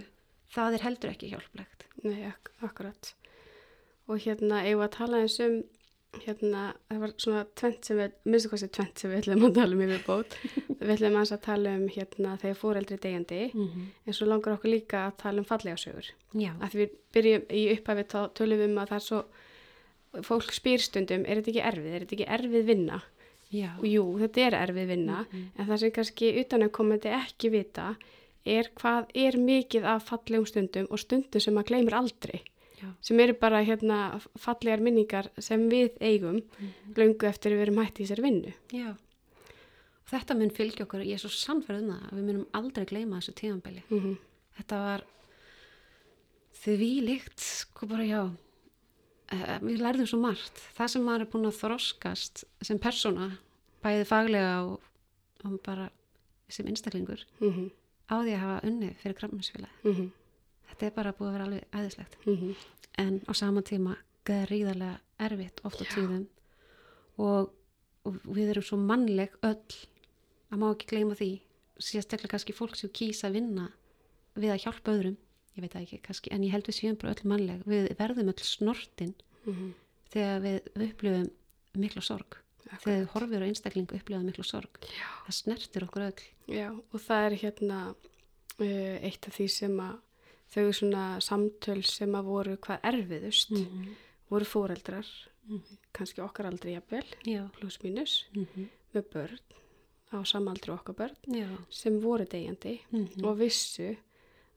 það 0.56 0.78
er 0.78 0.86
heldur 0.88 1.12
ekki 1.14 1.30
hjálplegt. 1.34 1.86
Nei, 2.04 2.24
ak 2.32 2.52
akkurat. 2.66 3.14
Og 4.10 4.20
hérna, 4.24 4.64
eigum 4.66 4.82
við 4.82 4.88
að 4.88 4.96
tala 4.98 5.20
eins 5.24 5.38
um, 5.46 5.60
hérna, 6.26 6.64
það 6.90 7.04
var 7.04 7.12
svona 7.24 7.44
tvent 7.62 7.88
sem 7.88 8.00
við, 8.02 8.16
minnstu 8.28 8.50
hvað 8.52 8.62
sé 8.64 8.70
tvent 8.76 9.00
sem 9.04 9.12
við 9.14 9.22
ætlum 9.22 9.46
að 9.48 9.54
tala 9.60 9.78
um 9.78 9.84
yfir 9.86 10.02
bót. 10.08 10.36
við 10.82 10.94
ætlum 10.98 11.20
að 11.22 11.36
tala 11.46 11.76
um, 11.78 11.86
hérna, 11.96 12.34
þegar 12.42 12.60
fóreldri 12.64 12.98
degjandi, 13.06 13.42
Mm 13.54 13.68
-hmm. 13.68 13.86
en 14.08 14.14
svo 14.18 14.28
langar 14.28 14.58
okkur 14.58 14.72
líka 14.74 15.06
að 15.08 15.18
tala 15.24 15.40
um 15.40 15.46
fallega 15.48 15.78
sögur. 15.78 16.12
Já, 16.34 16.52
Að 16.60 16.70
því 16.72 16.78
við 16.82 16.90
byrjum 17.14 17.44
í 17.50 17.64
upphafi 17.78 18.04
tölum 18.36 18.58
við 18.60 18.70
um 18.70 18.78
að 18.78 18.90
það 18.90 19.00
er 19.00 19.06
svo, 19.08 19.24
fólk 20.28 20.52
spyr 20.52 20.80
stundum, 20.84 21.24
er 21.26 21.36
þetta 21.40 21.52
ekki 21.52 21.68
erfið, 21.72 21.94
er 21.96 22.00
þetta 22.06 22.16
ekki 22.16 22.34
erfið 22.38 22.66
vinna? 22.66 23.02
já, 23.52 23.70
Og 23.80 23.86
jú, 23.86 24.04
þetta 24.20 24.42
er 24.48 24.54
erfið 24.68 24.88
vinna, 24.88 25.26
en 25.32 25.68
það 25.68 25.78
sem 25.80 25.92
kannski 25.92 26.34
utanumkomandi 26.44 27.10
ekki 27.10 27.50
vita 27.52 27.96
er 28.46 28.72
hvað 28.76 29.12
er 29.14 29.38
mikið 29.38 29.86
af 29.86 30.08
fallegum 30.10 30.46
stundum 30.46 30.88
og 30.90 31.00
stundum 31.00 31.42
sem 31.42 31.54
maður 31.54 31.68
gleymir 31.68 31.94
aldrei 31.94 32.42
já, 32.82 32.90
sem 33.02 33.20
eru 33.20 33.36
bara 33.40 33.62
hérna 33.66 34.20
fallegar 34.40 34.82
minningar 34.82 35.30
sem 35.38 35.70
við 35.70 35.98
eigum 36.02 36.42
löngu 36.98 37.30
eftir 37.30 37.52
að 37.54 37.58
við 37.60 37.66
erum 37.68 37.82
hætti 37.84 38.04
í 38.04 38.10
sér 38.10 38.22
vinnu. 38.22 38.54
já. 38.74 38.96
Og 40.02 40.18
þetta 40.18 40.36
mun 40.36 40.50
fylgja 40.52 40.86
okkur, 40.86 41.06
ég 41.06 41.14
er 41.14 41.22
svo 41.22 41.30
sannferð 41.32 41.84
um 41.86 41.92
það 41.94 42.08
að 42.08 42.18
við 42.18 42.26
munum 42.28 42.48
aldrei 42.58 42.86
gleyma 42.86 43.20
þessu 43.22 43.34
tímanbili. 43.34 43.84
Mm 43.90 44.00
-hmm. 44.00 44.18
Þetta 44.58 44.80
var 44.84 45.04
því 46.62 46.90
líkt, 47.06 47.40
sko 47.40 47.88
bara 47.88 48.04
já, 48.04 48.32
eh, 49.32 49.60
við 49.62 49.80
lærðum 49.80 50.08
svo 50.08 50.20
margt. 50.20 50.58
Það 50.78 50.88
sem 50.88 51.02
maður 51.02 51.22
er 51.22 51.32
búin 51.32 51.46
að 51.46 51.60
þroskast 51.62 52.44
sem 52.62 52.80
persóna, 52.80 53.38
bæði 53.84 54.06
faglega 54.06 54.66
og, 54.66 54.82
og 55.46 55.62
bara 55.64 55.90
sem 56.50 56.68
einstaklingur, 56.68 57.24
Mm 57.40 57.52
-hmm. 57.54 57.72
Á 58.12 58.15
því 58.19 58.34
að 58.36 58.43
hafa 58.43 58.67
unnið 58.67 58.97
fyrir 59.02 59.17
krafninsfélagi. 59.19 59.78
Mm 59.84 59.95
-hmm. 59.95 60.12
Þetta 60.69 60.86
er 60.86 60.93
bara 60.95 61.13
búið 61.13 61.30
að 61.30 61.34
vera 61.34 61.45
alveg 61.45 61.63
æðislegt. 61.71 62.17
Mhm. 62.26 62.54
en 62.97 63.21
á 63.28 63.32
sama 63.34 63.62
tíma 63.62 63.95
gríðarlega 64.26 65.00
erfitt 65.19 65.62
oft 65.63 65.82
á 65.82 65.86
tíðum 65.86 66.28
og, 67.17 67.52
og 68.04 68.15
við 68.26 68.50
erum 68.50 68.63
svo 68.63 68.78
mannleg 68.78 69.32
öll 69.41 69.76
að 70.52 70.60
má 70.60 70.67
ekki 70.74 70.89
gleyma 70.91 71.15
því 71.15 71.41
sérstaklega 71.80 72.34
kannski 72.36 72.54
fólk 72.54 72.76
sem 72.76 72.89
kýsa 72.89 73.30
að 73.30 73.38
vinna 73.39 73.71
við 74.36 74.52
að 74.52 74.63
hjálpa 74.65 74.91
öðrum 74.91 75.17
ég 75.56 75.62
veit 75.65 75.76
ekki 75.76 76.02
kannski, 76.04 76.32
en 76.32 76.43
ég 76.43 76.52
held 76.52 76.67
við 76.67 76.78
séum 76.78 77.00
bara 77.00 77.15
öll 77.15 77.28
mannleg 77.32 77.63
við 77.65 77.89
verðum 77.97 78.34
öll 78.34 78.43
snortin 78.43 79.15
Mm 79.45 79.74
þegar 80.12 80.41
við 80.43 80.88
upplifum 80.89 81.30
mikla 81.80 82.02
sorg 82.04 82.36
þegar 82.80 83.00
við 83.00 83.10
horfum 83.14 83.44
á 83.44 83.48
einstaklingu 83.48 83.96
upplifum 83.96 84.26
mikla 84.26 84.44
sorg 84.44 84.80
Já. 84.88 85.08
það 85.26 85.36
snertir 85.36 85.84
okkur 85.84 86.02
öll 86.02 86.24
Já, 86.48 86.70
og 86.94 87.00
það 87.00 87.26
er 87.26 87.36
hérna 87.44 87.80
uh, 88.60 88.98
eitt 89.08 89.28
af 89.28 89.36
því 89.38 89.48
sem 89.50 89.80
að 89.80 90.00
þau 90.52 90.72
svona 90.76 91.04
samtöl 91.24 91.84
sem 91.88 92.16
að 92.16 92.26
voru 92.28 92.58
hvað 92.58 92.80
erfiðust 92.84 93.52
-hmm. 93.56 93.96
voru 94.30 94.46
fóreldrar, 94.46 95.08
kannski 95.96 96.22
okkar 96.22 96.46
aldrei 96.46 96.74
jafnvel, 96.74 97.06
já, 97.26 97.50
plus 97.52 97.80
mínus, 97.84 98.26
mm 98.36 98.46
-hmm. 98.46 98.68
með 98.94 99.04
börn 99.14 99.40
á 100.12 100.18
samaldri 100.26 100.72
okkar 100.72 100.96
börn 100.96 101.16
já. 101.28 101.48
sem 101.70 102.00
voru 102.00 102.26
degjandi 102.26 102.80
Mm 102.92 103.08
-hmm. 103.08 103.26
og 103.26 103.40
vissu 103.40 103.96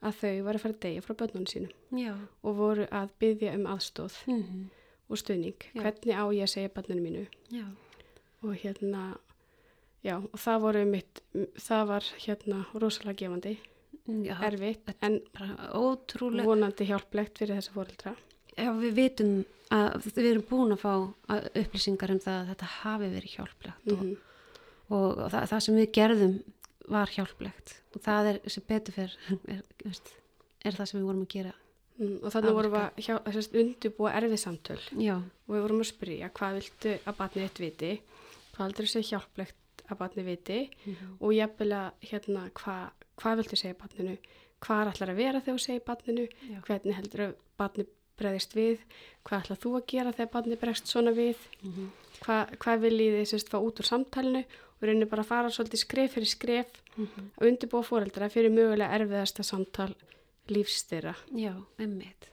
að 0.03 0.13
þau 0.13 0.43
var 0.45 0.55
að 0.55 0.61
fara 0.61 0.75
að 0.75 0.81
deyja 0.81 1.01
frá 1.01 1.15
börnunum 1.15 1.47
sínum 1.47 1.71
já. 1.91 2.15
og 2.43 2.57
voru 2.57 2.87
að 2.91 3.09
byggja 3.19 3.55
um 3.55 3.67
aðstóð 3.67 4.15
Mm 4.27 4.43
-hmm. 4.43 4.65
og 5.09 5.19
stuðning. 5.19 5.61
Hvernig 5.75 6.15
á 6.15 6.25
ég 6.35 6.43
að 6.43 6.47
segja 6.55 6.69
börnunum 6.69 7.05
mínu? 7.05 7.27
Og 8.45 8.59
hérna, 8.61 9.05
já, 10.05 10.19
og 10.21 10.37
það 10.41 10.65
voru 10.67 10.85
mitt, 10.89 11.23
það 11.65 11.87
var 11.89 12.11
hérna 12.27 12.61
rosalega 12.77 13.23
gefandi, 13.23 13.55
já. 14.27 14.35
erfitt, 14.51 14.93
en 15.01 15.21
ótrúlega 15.73 16.49
vonandi 16.51 16.89
hjálplegt 16.91 17.41
fyrir 17.41 17.57
þessa 17.57 17.77
fóreldra. 17.77 18.15
Já, 18.55 18.69
við 18.79 18.99
vitum 18.99 19.33
að 19.75 20.05
við 20.07 20.29
erum 20.29 20.45
búin 20.49 20.75
að 20.75 20.83
fá 20.85 20.93
upplýsingar 21.63 22.13
um 22.15 22.21
það 22.23 22.37
að 22.41 22.51
þetta 22.53 22.71
hafi 22.81 23.11
verið 23.15 23.37
hjálplegt 23.39 23.89
Mm 23.89 23.97
-hmm. 23.97 24.15
og, 24.89 25.19
og 25.19 25.31
það, 25.33 25.49
það 25.51 25.65
sem 25.67 25.75
við 25.81 25.91
gerðum 25.99 26.37
var 26.89 27.09
hjálplegt 27.09 27.75
og 27.95 28.03
það 28.05 28.31
er 28.31 28.41
sem 28.47 28.65
betur 28.69 28.95
fyrr 28.95 29.19
er, 29.55 29.63
veist, 29.85 30.15
er 30.65 30.77
það 30.77 30.91
sem 30.91 31.01
við 31.01 31.07
vorum 31.07 31.23
að 31.23 31.35
gera. 31.37 31.55
mm, 31.99 32.17
og 32.23 32.33
þannig 32.35 32.57
vorum 32.59 32.73
við 32.73 33.11
að 33.11 33.61
undirbúa 33.63 34.15
erfið 34.19 34.41
samtöl 34.43 34.81
Já, 34.99 35.17
og 35.17 35.55
við 35.55 35.63
vorum 35.67 35.81
að 35.81 35.91
spyrja 35.93 36.31
hvað 36.39 36.59
viltu 36.61 36.99
að 37.05 37.17
batnið 37.19 37.45
eitt 37.45 37.61
viti, 37.65 37.93
hvað 38.55 38.65
heldur 38.69 38.87
þú 38.87 38.93
segja 38.95 39.19
hjálplegt 39.19 39.85
að 39.91 39.99
batnið 40.01 40.25
viti 40.31 40.61
og 41.21 41.35
jafnvel 41.35 41.73
að 41.73 41.91
hérna 42.11 42.47
hvað, 42.55 42.91
hvað 43.21 43.37
viltu 43.43 43.57
segja 43.61 43.75
batninu, 43.83 44.17
hvað 44.65 44.81
er 44.81 44.93
allar 44.95 45.11
að 45.13 45.17
vera 45.21 45.41
þegar 45.41 45.59
þú 45.59 45.65
segja 45.67 45.85
batninu, 45.91 46.29
Já. 46.49 46.61
hvernig 46.69 46.95
heldur 46.97 47.21
að 47.27 47.35
batnið 47.59 47.87
bregðist 48.17 48.55
við, 48.55 48.79
hvað 49.27 49.43
ætlað 49.45 49.59
þú 49.65 49.71
að 49.77 49.87
gera 49.91 50.13
þegar 50.15 50.31
barni 50.33 50.57
bregst 50.57 50.87
svona 50.87 51.11
við, 51.13 51.37
Mhm. 51.63 51.91
Hva, 52.25 52.47
hvað 52.63 52.81
viljið 52.81 53.17
þið 53.19 53.27
sérst 53.27 53.49
fá 53.51 53.59
út 53.59 53.81
úr 53.83 53.85
samtalinu 53.89 54.45
og 54.47 54.83
reynir 54.87 55.09
bara 55.11 55.23
að 55.23 55.27
fara 55.27 55.49
svolítið 55.51 55.81
skref 55.83 56.13
fyrir 56.15 56.31
skref 56.31 56.71
Mhm. 56.97 57.31
að 57.41 57.49
undirbúa 57.51 57.83
fóreldra 57.85 58.31
fyrir 58.31 58.51
mögulega 58.55 58.95
erfiðasta 58.95 59.43
samtal 59.45 59.95
lífstyrra. 60.49 61.15
Já, 61.35 61.55
einmitt. 61.79 62.29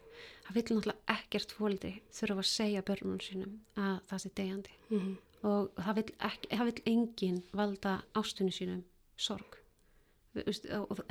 Það 0.45 0.53
vil 0.53 0.63
náttúrulega 0.63 1.17
ekkert 1.17 1.51
fóldi 1.57 1.91
þurfa 2.11 2.43
að 2.43 2.49
segja 2.51 2.81
börnunum 2.83 3.19
sínum 3.23 3.59
að 3.77 3.99
það 4.09 4.19
sé 4.23 4.29
degjandi 4.35 4.69
Mm 4.91 4.99
-hmm. 4.99 5.17
Og 5.41 5.71
það 5.77 5.97
vil, 5.97 6.05
ekki, 6.27 6.49
það 6.51 6.69
vil 6.69 6.83
engin 6.93 7.41
valda 7.57 7.95
ástunni 8.17 8.53
sínum 8.53 8.83
sorg. 9.17 9.57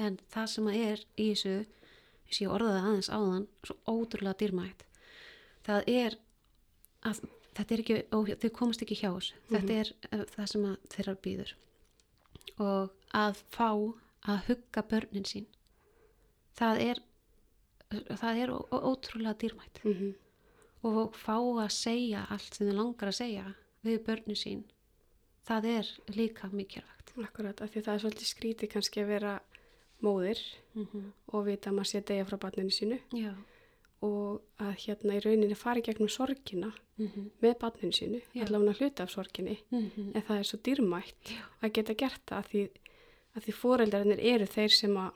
En 0.01 0.19
það 0.33 0.47
sem 0.55 0.71
að 0.71 0.79
er 0.85 1.03
í 1.17 1.27
þessu, 1.33 1.57
þess 2.29 2.43
ég 2.45 2.55
orðaði 2.55 2.81
aðeins 2.81 3.11
áðan, 3.13 3.49
svo 3.67 3.77
ótrúlega 3.91 4.39
dýrmætt, 4.41 4.87
það 5.67 5.91
er 5.93 6.17
að 7.11 7.23
þetta 7.57 7.75
er 7.75 7.83
ekki, 7.85 7.99
þau 8.41 8.51
komast 8.57 8.85
ekki 8.85 8.99
hjá 9.03 9.11
þessu. 9.11 9.43
Þetta 9.51 9.79
er 9.83 9.93
uh, 10.11 10.25
það 10.37 10.51
sem 10.53 10.67
að 10.71 10.89
þeirra 10.95 11.17
býður. 11.27 11.55
Og 12.61 13.15
að 13.17 13.45
fá 13.53 13.69
að 14.31 14.43
hugga 14.49 14.85
börnin 14.89 15.29
sín, 15.29 15.47
það 16.59 16.83
er, 16.87 17.03
það 18.21 18.43
er 18.45 18.53
ótrúlega 18.55 19.39
dýrmætt 19.41 19.85
Mm 19.85 19.93
-hmm. 19.93 20.15
og 20.83 21.17
fá 21.17 21.37
að 21.37 21.71
segja 21.73 22.27
allt 22.31 22.55
sem 22.55 22.69
þau 22.69 22.77
langar 22.77 23.09
að 23.09 23.17
segja 23.17 23.55
við 23.85 24.03
börnin 24.07 24.37
sín, 24.37 24.63
það 25.49 25.65
er 25.79 25.87
líka 26.17 26.49
mikilvægt. 26.53 27.13
Akkurat, 27.25 27.61
af 27.61 27.71
því 27.73 27.83
það 27.83 27.95
er 27.95 28.03
svolítið 28.05 28.29
skrítið 28.35 28.69
kannski 28.75 29.01
að 29.03 29.07
vera 29.15 29.41
móðir 30.03 30.39
Mm 30.75 30.87
-hmm. 30.87 31.13
og 31.33 31.47
vita 31.47 31.71
að 31.71 31.75
maður 31.75 31.87
sé 31.91 31.99
að 31.99 32.05
deyja 32.07 32.25
frá 32.25 32.37
barninu 32.39 32.71
sínu 32.71 32.99
Já. 33.13 33.35
og 34.03 34.41
að 34.59 34.75
hérna 34.87 35.15
í 35.17 35.21
rauninni 35.25 35.55
fari 35.55 35.83
gegnum 35.83 36.09
sorgina 36.09 36.73
Mm 36.99 37.07
-hmm. 37.09 37.31
með 37.43 37.59
barninu 37.59 37.93
sínu, 37.93 38.21
allavega 38.43 38.73
hluta 38.79 39.03
af 39.03 39.11
sorginni, 39.11 39.59
Mm 39.71 39.91
en 40.15 40.23
það 40.23 40.39
er 40.39 40.43
svo 40.45 40.59
dýrmætt 40.59 41.25
Já. 41.25 41.43
að 41.63 41.73
geta 41.73 41.95
gert 41.95 42.21
það 42.27 42.39
að 42.39 42.47
því, 42.49 42.69
því 43.41 43.53
foreldrarnir 43.53 44.19
eru 44.21 44.45
þeir 44.47 44.69
sem 44.71 44.95
að 44.97 45.11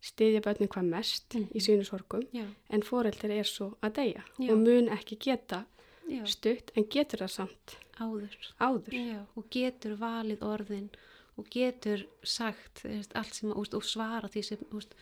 styðja 0.00 0.40
börnin 0.40 0.68
hvað 0.68 0.84
mest 0.84 1.34
Mhm. 1.34 1.48
í 1.54 1.60
sínu 1.60 1.84
sorgum 1.84 2.22
Já. 2.32 2.46
en 2.70 2.82
foreldrar 2.82 3.30
er 3.30 3.44
svo 3.44 3.76
að 3.82 3.92
deyja 3.92 4.22
Já. 4.38 4.50
og 4.52 4.58
mun 4.58 4.88
ekki 4.88 5.16
geta 5.18 5.66
Já. 6.10 6.24
stutt 6.26 6.72
en 6.76 6.86
getur 6.90 7.24
það 7.24 7.32
samt 7.36 7.76
Áður. 8.00 8.36
áður. 8.58 8.94
Já. 8.96 9.22
Og 9.36 9.48
getur 9.52 9.96
valið 10.00 10.44
orðin 10.46 10.90
og 11.38 11.48
getur 11.52 12.04
sagt 12.26 12.84
veist, 12.84 13.14
allt 13.16 13.36
sem 13.36 13.52
að, 13.52 13.74
og 13.76 13.84
svara 13.86 14.28
því 14.28 14.42
sem 14.46 14.62
úst, 14.76 14.94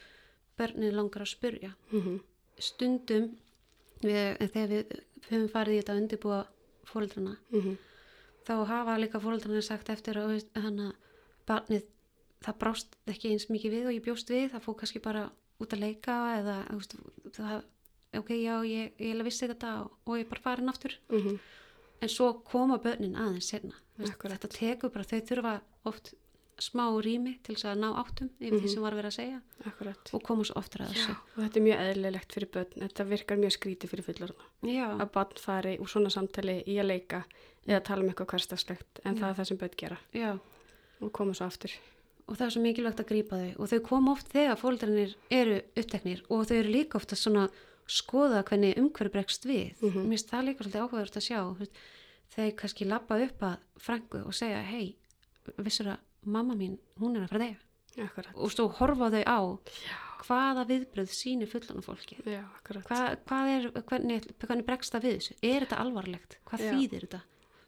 börnin 0.58 0.96
langar 0.96 1.24
að 1.24 1.34
spurja. 1.34 1.74
Mm 1.92 2.20
Stundum, 2.58 3.28
við, 4.02 4.34
þegar 4.50 4.70
við 4.72 4.94
höfum 5.28 5.50
farið 5.52 5.76
í 5.76 5.78
þetta 5.78 5.92
að 5.92 6.00
undirbúa 6.00 6.38
fóreldrana, 6.88 7.36
-hmm. 7.52 7.76
þá 8.48 8.54
hafa 8.66 8.96
líka 8.98 9.20
fóreldrarnir 9.20 9.62
sagt 9.62 9.90
eftir 9.94 10.18
að 10.18 10.32
veist, 10.32 10.50
hana, 10.58 10.88
barnið, 11.46 11.84
það 12.42 12.58
brást 12.58 12.96
ekki 13.06 13.30
eins 13.30 13.46
mikið 13.48 13.76
við 13.76 13.86
og 13.86 13.94
ég 13.94 14.02
bjóst 14.02 14.30
við, 14.30 14.50
það 14.50 14.64
fór 14.66 14.76
kannski 14.80 14.98
bara 15.04 15.30
út 15.60 15.72
að 15.72 15.84
leika 15.84 16.16
eða 16.40 16.56
veist, 16.72 16.96
það, 17.38 17.62
ok, 18.16 18.30
já, 18.40 18.54
ég, 18.64 18.92
ég 19.02 19.22
vissi 19.26 19.48
þetta 19.50 19.74
og, 19.82 19.92
og 20.06 20.18
ég 20.20 20.28
bara 20.30 20.44
farin 20.44 20.68
aftur. 20.72 20.98
Mm 21.12 21.38
En 21.98 22.06
svo 22.08 22.28
koma 22.46 22.78
börnin 22.78 23.16
aðeins 23.18 23.48
senna. 23.50 23.74
Þetta 23.98 24.48
tekur 24.54 24.92
bara, 24.94 25.02
þau 25.02 25.18
þurfa 25.26 25.54
oft 25.90 26.12
smá 26.62 26.84
rými 27.02 27.36
til 27.46 27.54
þess 27.54 27.68
að 27.70 27.80
ná 27.82 27.88
áttum 28.00 28.28
yfir 28.42 28.62
því 28.62 28.70
sem 28.72 28.82
var 28.82 28.96
verið 28.98 29.10
að 29.12 29.16
segja 29.16 29.40
Akkurat. 29.66 30.10
og 30.14 30.22
koma 30.26 30.46
svo 30.46 30.56
oftar 30.58 30.84
að 30.84 30.94
þessu. 30.94 31.14
Og 31.36 31.42
þetta 31.44 31.60
er 31.60 31.64
mjög 31.66 31.82
eðlilegt 31.84 32.34
fyrir 32.34 32.50
börn, 32.54 32.72
þetta 32.82 33.06
virkar 33.12 33.38
mjög 33.42 33.54
skrítið 33.54 33.92
fyrir 33.92 34.06
fullorðna. 34.08 34.48
Já, 34.70 34.86
Að 34.94 35.12
barn 35.14 35.42
fari 35.42 35.76
úr 35.78 35.92
svona 35.92 36.10
samtali 36.14 36.56
í 36.66 36.78
að 36.82 36.90
leika 36.90 37.20
eða 37.66 37.82
tala 37.90 38.02
um 38.02 38.10
eitthvað 38.10 38.30
hverstagslegt 38.34 39.00
en 39.04 39.20
það 39.20 39.28
er 39.30 39.38
það 39.38 39.48
sem 39.50 39.60
börn 39.62 39.78
gera 39.82 40.00
já. 40.14 40.32
og 41.00 41.12
koma 41.14 41.34
svo 41.38 41.46
aftur. 41.46 41.74
Og 42.28 42.36
það 42.36 42.46
er 42.46 42.54
svo 42.56 42.62
mikilvægt 42.62 43.02
að 43.02 43.10
grípa 43.10 43.38
þau 43.38 43.62
og 43.62 43.70
þau 43.70 43.80
koma 43.86 44.12
oft 44.12 44.34
þegar 44.34 44.58
fóldrarnir 44.60 45.14
eru 45.30 45.62
uppteknir 45.78 46.24
og 46.28 46.46
þau 46.46 46.56
eru 46.58 46.74
líka 46.74 46.98
ofta 46.98 47.16
svona 47.16 47.46
skoða 47.88 48.42
hvernig 48.48 48.76
umhverju 48.80 49.12
bregst 49.14 49.46
við. 49.48 49.74
Mhm. 49.80 50.04
Mér 50.08 50.16
finnst 50.18 50.30
það 50.32 50.44
líka 50.48 50.64
svolítið 50.64 50.82
áhugaður 50.84 51.16
að 51.16 51.26
sjá. 51.28 51.40
veist, 51.58 51.72
Þeir 52.28 52.50
kannski 52.60 52.84
lappa 52.84 53.16
upp 53.24 53.40
að 53.40 53.56
frængu 53.80 54.18
og 54.28 54.34
segja, 54.36 54.60
hei, 54.62 54.96
vissur 55.56 55.86
að 55.94 55.98
mamma 56.28 56.54
mín, 56.54 56.78
hún 57.00 57.16
er 57.16 57.24
að 57.24 57.30
fara. 57.32 57.56
Akkurat. 57.98 58.34
Og 58.36 58.50
svo 58.52 58.68
horfa 58.68 59.08
þau 59.10 59.24
á 59.24 59.38
Já, 59.88 59.96
hvaða 60.22 60.66
viðbröð 60.68 61.08
sínir 61.08 61.48
fullan 61.48 61.82
fólki. 61.82 62.18
já, 62.24 62.44
akkurat. 62.60 62.84
Hva, 62.84 63.16
hvað 63.26 63.48
er, 63.54 63.70
hvernig, 63.80 64.28
hvernig 64.38 64.66
bregst 64.66 64.92
það 64.92 65.02
við 65.08 65.16
þessu? 65.16 65.34
Er 65.42 65.60
þetta 65.64 65.78
alvarlegt? 65.82 66.36
Hvað 66.44 66.60
Já. 66.60 66.72
þýðir 66.74 67.06
þetta? 67.08 67.20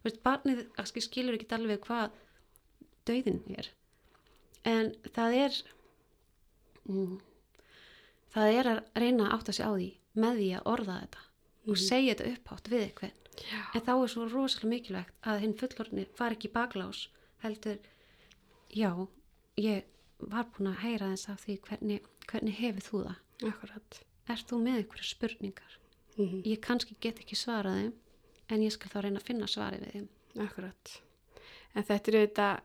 Veist, 0.05 0.23
barnið 0.23 0.61
skilur 1.09 1.35
ekki 1.35 1.49
alveg 1.57 1.81
hvað 1.81 2.11
dauðin 3.09 3.41
er. 3.59 3.69
En 4.65 4.93
það 5.17 5.35
er, 5.41 5.63
mm, 6.87 7.19
það 8.35 8.55
er 8.61 8.71
að 8.77 8.81
reyna 8.95 9.25
að 9.31 9.35
átta 9.39 9.53
sig 9.53 9.67
á 9.67 9.73
því 9.73 9.91
með 10.19 10.41
því 10.41 10.49
að 10.59 10.69
orða 10.75 10.99
þetta 11.05 11.25
og 11.71 11.77
segja 11.79 12.15
þetta 12.17 12.31
upphátt 12.35 12.69
við 12.73 12.85
eitthvað. 12.89 13.17
Já, 13.41 13.61
En 13.75 13.83
þá 13.87 13.91
er 13.95 14.11
svo 14.13 14.25
rosalega 14.29 14.69
mikilvægt 14.73 15.13
að 15.31 15.41
hinn 15.45 15.55
fullorðni 15.61 16.07
far 16.19 16.35
ekki 16.35 16.51
baklás 16.53 17.05
heldur, 17.45 17.79
já, 18.75 18.91
ég 19.57 19.85
var 20.21 20.49
búin 20.53 20.69
að 20.73 20.83
heyra 20.85 21.11
þess 21.15 21.31
af 21.33 21.45
því 21.47 21.57
hvernig, 21.69 22.09
hvernig 22.29 22.59
hefur 22.61 22.87
þú 22.89 23.03
það? 23.07 23.21
akkurat. 23.51 24.01
Ert 24.31 24.51
þú 24.51 24.59
með 24.65 24.81
einhverju 24.83 25.07
spurningar? 25.09 25.77
Mm 26.19 26.43
Ég 26.45 26.61
kannski 26.61 26.97
get 27.01 27.21
ekki 27.23 27.39
svarað 27.39 27.79
þeim 27.81 27.93
en 28.51 28.65
ég 28.67 28.73
skal 28.75 28.91
þá 28.93 28.99
reyna 29.07 29.21
að 29.23 29.29
finna 29.31 29.47
svarið 29.49 29.87
við 29.87 29.95
þeim. 29.95 30.09
Akkurat. 30.45 30.93
En 31.75 31.87
þetta 31.87 32.11
er 32.11 32.19
auðvitað 32.21 32.61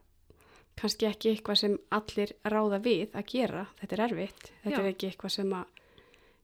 kannski 0.75 1.07
ekki 1.07 1.31
eitthvað 1.31 1.59
sem 1.61 1.77
allir 1.95 2.33
ráða 2.43 2.81
við 2.83 3.15
að 3.15 3.29
gera. 3.31 3.65
Þetta 3.79 3.95
er 3.95 4.03
erfitt. 4.09 4.51
Þetta 4.63 4.75
Já. 4.75 4.83
er 4.83 4.89
ekki 4.91 5.07
eitthvað 5.11 5.35
sem 5.37 5.53
að 5.55 5.74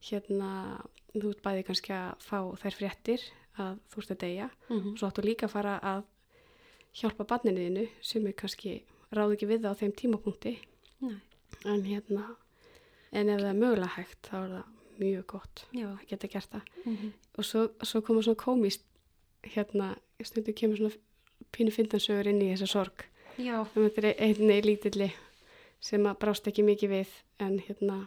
hérna, 0.10 0.82
þú 1.14 1.30
ert 1.34 1.44
bæði 1.46 1.66
kannski 1.68 1.94
að 1.96 2.26
fá 2.26 2.38
þær 2.64 2.78
fréttir 2.78 3.26
að 3.62 3.80
þú 3.92 4.02
ert 4.02 4.12
að 4.12 4.22
deyja. 4.24 4.50
Mm 4.70 4.80
-hmm. 4.80 4.98
Svo 4.98 5.08
áttu 5.08 5.22
líka 5.22 5.46
að 5.46 5.52
fara 5.52 5.80
að 5.80 6.04
hjálpa 6.94 7.24
barninu 7.24 7.88
sem 8.02 8.28
er 8.28 8.34
kannski 8.34 8.84
ráð 9.12 9.34
ekki 9.34 9.48
við 9.48 9.62
það 9.62 9.72
á 9.72 9.80
þeim 9.80 9.94
tímapunkti. 9.96 10.58
Nei, 11.02 11.20
En 11.66 11.84
hérna, 11.84 12.36
en 13.12 13.30
ef 13.30 13.42
það 13.42 13.50
er 13.50 13.60
mögulega 13.60 13.96
hægt 13.96 14.28
þá 14.28 14.36
er 14.36 14.50
það 14.50 14.66
mjög 15.00 15.26
gott 15.28 15.66
já. 15.74 15.88
að 15.88 16.08
geta 16.08 16.28
gert 16.28 16.52
það. 16.52 16.62
Mm 16.86 16.96
-hmm. 16.96 17.12
og 17.38 17.46
svo, 17.46 17.70
svo 17.84 18.02
koma 18.02 18.22
svona 18.22 18.36
komist 18.36 18.82
hérna, 19.44 19.98
stundu 20.24 20.54
kemur 20.54 20.78
svona 20.78 20.96
pínu 21.52 21.72
findansögur 21.72 22.28
inn 22.28 22.42
í 22.42 22.52
þessa 22.54 22.68
sorg 22.68 23.06
Já, 23.40 23.62
um 23.62 23.84
þetta 23.88 24.08
er 24.08 24.16
einni 24.20 24.62
lítilli 24.62 25.12
sem 25.82 26.06
að 26.06 26.20
brást 26.22 26.48
ekki 26.48 26.66
mikið 26.66 26.90
við 26.90 27.14
en 27.40 27.60
hérna 27.60 27.98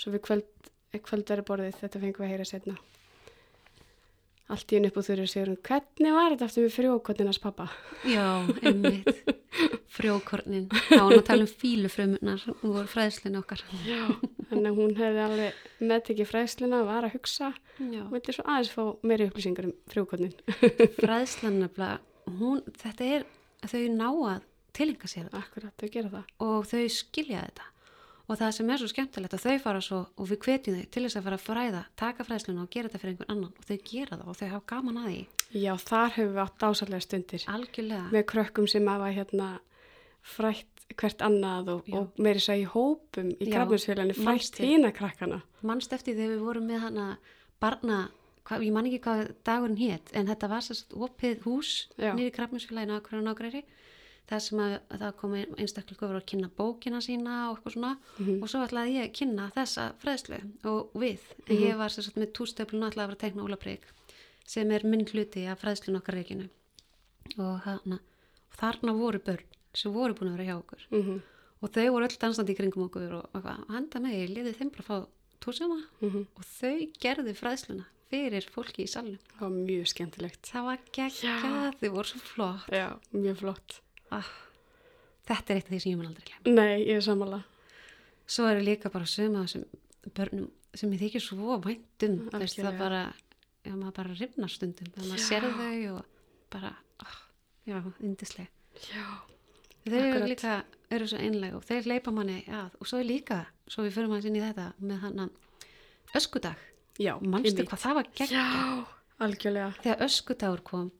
svo 0.00 0.12
við 0.14 0.24
kvöld, 0.26 0.70
kvöldari 0.98 1.46
borðið 1.46 1.78
þetta 1.84 2.02
fengum 2.02 2.24
við 2.24 2.26
að 2.26 2.32
heyra 2.34 2.48
setna 2.48 2.78
allt 4.50 4.72
í 4.72 4.78
henni 4.78 4.90
upp 4.90 4.98
og 4.98 5.06
þurru 5.06 5.28
segur 5.30 5.52
hún 5.52 5.60
hvernig 5.66 6.16
var 6.16 6.32
þetta 6.32 6.48
aftur 6.48 6.66
með 6.66 6.74
frjókotninans 6.74 7.40
pappa 7.42 7.68
já, 8.02 8.26
einmitt. 8.66 9.38
Frjókornin. 9.90 10.68
Já, 10.90 11.00
hún 11.02 11.16
að 11.18 11.24
tala 11.26 11.44
um 11.44 11.50
fílufrömmunar 11.60 12.44
og 12.52 12.62
voru 12.62 12.90
fræðslinu 12.90 13.40
okkar. 13.40 13.62
Já. 13.84 14.04
þannig 14.50 14.68
að 14.70 14.78
hún 14.78 14.94
hefði 14.98 15.24
alveg 15.24 15.64
meðtekið 15.90 16.30
fræðsluna 16.30 16.82
var 16.86 17.06
að 17.08 17.16
hugsa 17.16 17.50
og 17.50 18.12
vildi 18.14 18.36
svo 18.36 18.46
aðeins 18.46 18.70
fá 18.74 18.82
meiri 19.06 19.26
upplýsingar 19.30 19.68
um 19.68 19.74
frjókotnin 19.90 20.34
Fræðslan 20.98 21.58
nefnilega, 21.62 21.98
hún, 22.40 22.62
þetta 22.80 23.10
er 23.18 23.26
að 23.60 23.74
þau 23.74 23.84
ná 23.98 24.08
að 24.08 24.46
tilenga 24.78 25.10
sér 25.10 25.26
þetta 25.26 25.42
akkurat, 25.42 25.74
þau 25.76 25.92
gera 25.96 26.14
það 26.14 26.46
og 26.46 26.70
þau 26.70 26.84
skilja 26.94 27.44
þetta. 27.48 27.68
Og 28.30 28.38
það 28.38 28.52
sem 28.54 28.68
er 28.70 28.78
svo 28.78 28.88
skemmtilegt 28.90 29.32
að 29.34 29.42
þau 29.42 29.54
fara 29.64 29.80
svo 29.82 29.96
og 30.14 30.28
við 30.30 30.38
hvetjum 30.44 30.76
þau 30.76 30.90
til 30.94 31.02
þess 31.02 31.18
að 31.18 31.24
fara 31.26 31.38
að 31.38 31.46
fræða, 31.48 31.80
taka 31.98 32.26
fræðsluna 32.28 32.62
og 32.62 32.68
gera 32.70 32.90
þetta 32.90 33.00
fyrir 33.02 33.14
einhvern 33.16 33.32
annan 33.34 33.56
og 33.58 33.64
þau 33.66 33.78
gera 33.90 34.18
það 34.20 34.28
og 34.30 34.36
þau 34.38 34.50
hafa 34.52 34.60
gaman 34.70 35.00
að 35.00 35.08
því. 35.08 35.22
Já, 35.58 35.72
þar 35.82 36.14
hefur 36.14 36.30
við 36.30 36.42
átt 36.44 36.60
dásalega 36.62 37.06
stundir 37.06 37.46
Algjörlega. 37.50 38.04
með 38.14 38.24
krökkum 38.30 38.68
sem 38.70 38.86
hafa 38.92 39.10
hérna 39.16 39.48
frætt 40.22 40.86
hvert 41.00 41.22
annað 41.26 41.72
og, 41.74 41.90
og 41.94 42.22
meiri 42.22 42.42
í 42.60 42.64
hópum 42.70 43.34
í 43.34 43.48
Já, 43.48 43.56
krafninsfélaginu 43.56 44.16
frætt 44.22 44.62
hína 44.62 44.94
krakkana. 44.94 45.42
Manst 45.66 45.92
eftir 45.94 46.14
þegar 46.14 46.36
við 46.36 46.46
vorum 46.46 46.70
með 46.70 46.82
hana 46.86 47.06
barna, 47.62 48.00
hva, 48.46 48.58
ég 48.62 48.74
man 48.74 48.86
ekki 48.86 49.02
hvað 49.06 49.34
dagurinn 49.46 49.78
hétt, 49.80 50.10
en 50.14 50.30
þetta 50.30 50.50
var 50.50 50.66
sérst 50.66 50.94
opið 50.94 51.42
hús 51.46 51.74
nýri 51.98 52.30
krafninsfélaginu 52.34 52.98
það 54.28 54.40
sem 54.40 54.58
að, 54.58 54.74
að 54.90 54.98
það 55.00 55.16
komi 55.20 55.40
einstaklega 55.58 56.08
að 56.16 56.26
kynna 56.26 56.50
bókina 56.56 57.00
sína 57.02 57.50
og 57.50 57.58
eitthvað 57.58 57.72
svona 57.74 57.96
Mhm. 58.18 58.42
og 58.42 58.48
svo 58.48 58.60
ætlaði 58.66 58.94
ég 58.98 59.04
að 59.08 59.14
kynna 59.18 59.50
þessa 59.56 59.92
fræðslu 60.02 60.38
og 60.64 60.90
við, 60.94 61.18
en 61.48 61.56
Mhm. 61.56 61.64
ég 61.66 61.76
var 61.76 61.88
sérst 61.88 62.14
með 62.16 62.32
tústöflun 62.32 62.86
ætlaði 62.90 63.04
að 63.04 63.10
vera 63.10 63.16
að 63.16 63.24
tekna 63.24 63.44
Ólaprík 63.48 63.82
sem 64.46 64.70
er 64.70 64.84
minn 64.84 65.04
hluti 65.06 65.46
af 65.46 65.60
fræðslun 65.62 65.96
okkar 66.00 66.14
reikinu 66.14 66.48
og, 67.38 67.60
hana, 67.64 67.98
þarna 68.58 68.92
voru 68.98 69.18
börn 69.18 69.44
sem 69.74 69.92
voru 69.92 70.14
búin 70.14 70.32
að 70.32 70.36
vera 70.38 70.48
hjá 70.50 70.58
okkur 70.62 70.86
Mm 70.90 71.22
og 71.62 71.68
þau 71.72 71.90
voru 71.92 72.06
öll 72.08 72.16
dansandi 72.18 72.54
í 72.54 72.56
kringum 72.56 72.86
okkur 72.88 73.12
og, 73.12 73.26
og, 73.34 73.44
henda 73.68 74.00
mig, 74.00 74.14
ég 74.16 74.30
liði 74.34 74.54
þeim 74.56 74.70
bara 74.72 74.82
að 74.82 74.86
fá 74.86 75.08
túsina 75.44 75.82
Mm 76.00 76.26
og 76.36 76.44
þau 76.44 76.92
gerðu 76.98 77.34
fræðsluna 77.36 77.84
fyrir 78.10 78.42
fólki 78.50 78.82
í 78.82 78.88
salnum. 78.88 79.18
Það 79.36 79.40
var 79.40 79.50
mjög 79.50 79.86
skemmtilegt. 79.86 80.42
Það 80.50 80.64
var 80.64 80.78
geggjað, 80.92 81.74
þau 81.78 81.90
voru 81.94 82.08
svo 82.08 82.18
flott. 82.18 82.66
Já, 82.72 82.88
mjög 83.14 83.36
flott. 83.38 83.80
Ah, 84.10 84.30
þetta 85.28 85.52
er 85.54 85.60
eitt 85.60 85.68
af 85.68 85.74
því 85.74 85.80
sem 85.82 85.92
ég 85.92 85.98
mun 86.00 86.10
aldrei 86.10 86.26
glemma. 86.28 86.54
Nei, 86.56 86.84
ég 86.84 86.96
er 86.98 87.04
sammála. 87.06 87.42
Svo 88.30 88.46
eru 88.50 88.62
líka 88.64 88.90
bara 88.92 89.08
söma 89.10 89.44
þessum 89.46 89.66
börnum 90.16 90.48
sem 90.74 90.92
ég 90.94 91.02
þykir 91.04 91.24
svo 91.24 91.58
væntum. 91.64 92.16
Veist, 92.34 92.60
það 92.60 92.78
bara, 92.78 93.02
já, 93.66 93.72
maður 93.74 93.96
bara 93.98 94.14
rifnar 94.18 94.52
stundum. 94.52 94.90
Þegar 94.94 95.08
maður 95.08 95.22
Já. 95.22 95.26
sér 95.26 95.48
þau 95.58 95.96
og 95.96 96.04
bara, 96.54 96.72
ah, 97.04 97.18
já, 97.66 97.78
yndislega. 97.98 98.50
Já. 98.90 99.06
Þau 99.80 99.98
eru 99.98 100.26
líka, 100.28 100.56
eru 100.92 101.06
svo 101.08 101.18
einlega 101.18 101.56
og 101.58 101.64
þeir 101.66 101.88
leipa 101.88 102.12
manni 102.14 102.42
að 102.52 102.74
og 102.78 102.88
svo 102.88 103.00
er 103.00 103.08
líka, 103.08 103.40
svo 103.70 103.86
við 103.86 103.96
fyrir 103.96 104.10
maður 104.12 104.30
inn 104.30 104.38
í 104.38 104.44
þetta 104.44 104.66
með 104.78 105.04
hann 105.06 105.30
öskudag. 106.18 106.66
Já, 107.00 107.14
einmitt. 107.16 107.62
hvað 107.64 107.80
það 107.80 107.96
var 107.96 108.10
gegn? 108.18 108.34
Já, 108.34 108.46
algjörlega. 109.24 109.70
Þegar 109.80 110.04
öskudagur 110.06 110.62
kom 110.66 110.90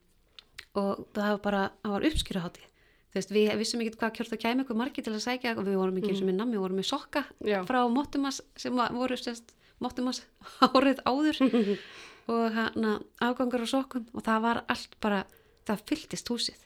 og 0.80 1.04
það 1.16 1.30
var 1.34 1.40
bara, 1.44 1.62
það 1.82 1.94
var 1.96 2.06
uppskýruháttið. 2.10 2.69
Veist, 3.14 3.30
við 3.34 3.48
vissum 3.58 3.80
ekki 3.82 3.96
hvað 3.98 4.12
kjört 4.16 4.30
það 4.30 4.42
kæmi 4.44 4.62
ykkur 4.64 4.76
margir 4.78 5.02
til 5.06 5.12
að 5.16 5.24
sækja 5.24 5.56
og 5.58 5.64
við 5.66 5.78
vorum 5.80 5.96
ekki 5.98 6.12
eins 6.12 6.20
og 6.22 6.28
með 6.28 6.36
nammi, 6.38 6.54
við 6.56 6.62
vorum 6.64 6.78
með 6.78 6.86
sokka 6.92 7.22
Já. 7.48 7.58
frá 7.66 7.80
Mottumas 7.90 8.38
sem 8.56 8.76
var- 8.78 8.92
voru 8.94 9.16
sérst 9.18 9.50
Mottumas 9.82 10.22
árið 10.76 11.00
áður. 11.08 11.40
Og 12.30 12.52
hann 12.54 12.84
afgangur 13.18 13.64
á 13.64 13.68
sokkum 13.72 14.04
og 14.14 14.22
það 14.22 14.42
var 14.44 14.58
allt 14.70 14.92
bara, 15.02 15.24
það 15.66 15.80
fylltist 15.88 16.28
húsið 16.30 16.60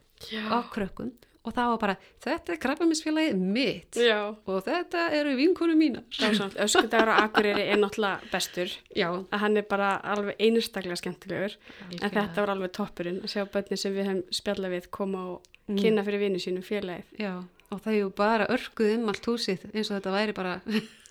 á 0.52 0.60
krökkum 0.68 1.12
og 1.44 1.52
það 1.52 1.68
var 1.70 1.78
bara, 1.82 1.96
þetta 2.24 2.52
er 2.54 2.60
krabbaminsfélagið 2.62 3.36
mitt 3.36 3.96
Já. 4.00 4.34
og 4.46 4.62
þetta 4.64 5.02
eru 5.12 5.34
vinkonu 5.36 5.74
mínar. 5.76 6.02
Dásamt. 6.16 6.56
Öskudagur 6.64 7.12
á 7.12 7.24
Akureyri 7.26 7.66
er 7.68 7.76
náttúrulega 7.76 8.30
bestur. 8.32 8.72
Já, 8.96 9.10
Að 9.30 9.38
hann 9.44 9.56
er 9.60 9.62
bara 9.68 10.00
alveg 10.02 10.36
einstaklega 10.40 10.96
skemmtilegur. 10.96 11.56
En 11.56 11.98
Algjörlega. 11.98 12.10
þetta 12.28 12.40
var 12.46 12.54
alveg 12.56 12.72
toppurinn 12.72 13.20
að 13.22 13.32
sjá 13.34 13.44
börnin 13.52 13.76
sem 13.78 13.92
við 13.94 14.04
hefum 14.08 14.22
spjallað 14.32 14.70
við 14.78 14.90
koma 14.90 15.26
og 15.34 15.42
Mm. 15.66 15.78
kynna 15.80 16.02
fyrir 16.04 16.20
vinnu 16.20 16.36
sínum 16.36 16.60
félagið. 16.62 17.04
Já, 17.18 17.42
og 17.74 17.82
er 17.86 18.08
bara 18.16 18.46
örkuð 18.54 18.94
um 18.98 19.08
allt 19.12 19.26
húsið 19.28 19.64
eins 19.74 19.90
og 19.90 19.98
þetta 20.00 20.14
væri 20.16 20.34
bara 20.36 20.60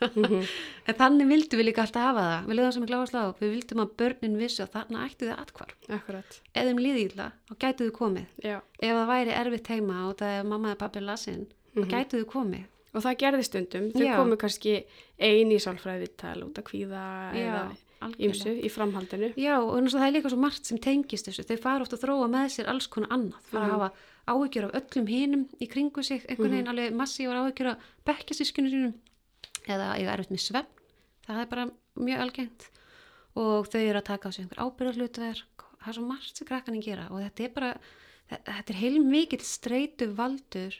Mhm. 0.03 0.41
en 0.89 0.95
þannig 0.99 1.27
vildum 1.29 1.59
við 1.61 1.65
líka 1.69 1.83
alltaf 1.85 2.03
hafa 2.03 2.23
það 2.27 2.47
við 2.49 2.57
leiðum 2.57 2.73
sem 2.75 2.83
ég 2.83 2.89
gláðast 2.91 3.15
á, 3.15 3.23
við 3.39 3.51
vildum 3.53 3.83
að 3.85 3.93
börnin 4.01 4.33
vissu 4.41 4.63
að 4.65 4.73
þarna 4.73 5.05
ættu 5.07 5.27
þið 5.29 5.37
ef 6.53 6.65
þeim 6.67 6.81
líði 6.83 7.05
illa, 7.07 7.27
þá 7.47 7.53
gætu 7.63 7.85
þið 7.87 7.93
komið 8.01 8.25
Já. 8.43 8.57
ef 8.83 8.91
það 8.97 9.07
væri 9.13 9.37
erfitt 9.39 9.67
heima 9.71 10.01
og 10.09 10.17
það 10.19 10.39
er 10.39 10.43
mamma 10.43 10.73
eða 10.73 10.81
pappi 10.83 10.99
lasin, 10.99 11.47
þá 11.75 11.79
Mhm. 11.85 11.89
gætu 11.93 12.19
þið 12.19 12.25
komið 12.35 12.63
Og 12.93 13.01
það 13.01 13.15
gerði 13.17 13.43
stundum. 13.43 13.85
Þau 13.89 14.03
Já. 14.05 14.15
komu 14.19 14.35
kannski 14.37 14.73
eini 15.17 15.55
sálfræðvittal 15.57 16.43
út 16.45 16.53
að 16.61 16.63
kvíða 16.67 17.33
eða 17.33 17.61
algjörlega. 18.05 18.27
ymsu 18.29 18.51
í 18.61 18.69
framhaldinu. 18.69 19.33
Já, 19.35 19.57
og 19.57 19.73
það 19.97 20.07
er 20.07 20.13
líka 20.13 20.29
svo 20.29 20.37
margt 20.37 20.65
sem 20.69 20.77
tengist 20.77 21.25
þessu 21.25 21.41
þau 21.43 21.57
fara 21.59 21.81
oft 21.81 21.91
að 21.97 22.03
þróa 22.05 22.27
með 22.29 22.45
sér 22.53 22.67
alls 22.69 22.85
konar 22.85 23.09
annað 23.09 23.41
fara 23.49 23.65
Mhm. 23.65 23.71
að 23.71 23.79
hafa 23.79 23.91
áhyggjur 24.27 24.69
af 24.69 24.75
öllum 24.79 25.07
hinum 25.09 25.43
í 25.61 25.67
kringu 25.71 26.03
sig, 26.03 26.23
einhvern 26.29 26.51
veginn 26.55 26.71
alveg 26.71 26.93
massívar 26.95 27.41
áhyggjur 27.41 27.71
af 27.73 27.89
bekkjasískunum 28.07 28.71
sínum. 28.71 28.93
Eða 29.67 29.89
eiga 29.97 30.13
erfitt 30.15 30.31
með 30.35 30.43
svefn 30.45 30.79
það 31.27 31.41
er 31.43 31.49
bara 31.51 31.65
mjög 31.95 32.19
algengt. 32.25 32.69
Og 33.39 33.67
þau 33.71 33.79
eru 33.81 33.99
að 33.99 34.07
taka 34.11 34.29
á 34.29 34.31
sig 34.35 34.43
einhver 34.45 34.61
ábyrðarhlutverk 34.63 35.63
það 35.83 35.89
er 35.91 35.97
svo 35.97 36.05
margt 36.07 36.37
sem 36.39 36.47
krakkanin 36.47 36.83
gera. 36.85 37.07
Og 37.11 37.19
þetta 37.23 37.43
er 37.47 37.53
bara, 37.55 37.71
þe- 38.29 38.41
þetta 38.47 38.73
er 38.73 38.79
heil 38.79 38.99
mikill 39.03 39.43
streitu 39.43 40.07
valdur 40.15 40.75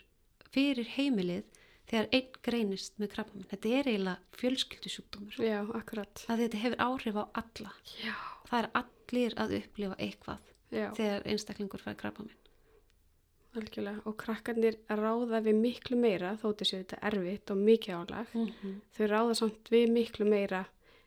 fyrir 0.53 0.85
heimilið 0.97 1.43
þegar 1.89 2.07
einn 2.15 2.37
greinist 2.45 2.93
með 3.01 3.09
krabbaminn, 3.15 3.47
þetta 3.51 3.71
er 3.79 3.89
eiginlega 3.91 4.39
fjölskyldusjúkdómur. 4.39 5.35
Já, 5.43 5.59
akkurat. 5.75 6.23
að 6.31 6.43
þetta 6.45 6.61
hefur 6.61 6.83
áhrif 6.85 7.17
á 7.19 7.23
alla. 7.41 7.73
Já. 8.03 8.13
það 8.49 8.59
er 8.63 8.69
allir 8.79 9.35
að 9.41 9.55
upplifa 9.59 9.95
eitthvað 9.99 10.39
Já, 10.73 10.87
þegar 10.97 11.25
einstaklingur 11.29 11.81
fær 11.83 11.97
krabba 11.99 12.23
minn. 12.27 12.39
Algjörlega. 13.55 14.01
Og 14.05 14.15
krakkarnir 14.17 14.77
ráða 14.89 15.41
við 15.45 15.55
miklu 15.61 15.97
meira, 15.97 16.37
þóttu 16.41 16.65
séu 16.65 16.83
þetta 16.83 16.99
erfitt 17.09 17.51
og 17.51 17.57
mikið 17.57 17.93
álag. 17.99 18.27
Mm 18.33 18.81
Þau 18.97 19.07
ráða 19.07 19.35
samt 19.35 19.69
við 19.71 19.91
miklu 19.91 20.25
meira 20.29 20.65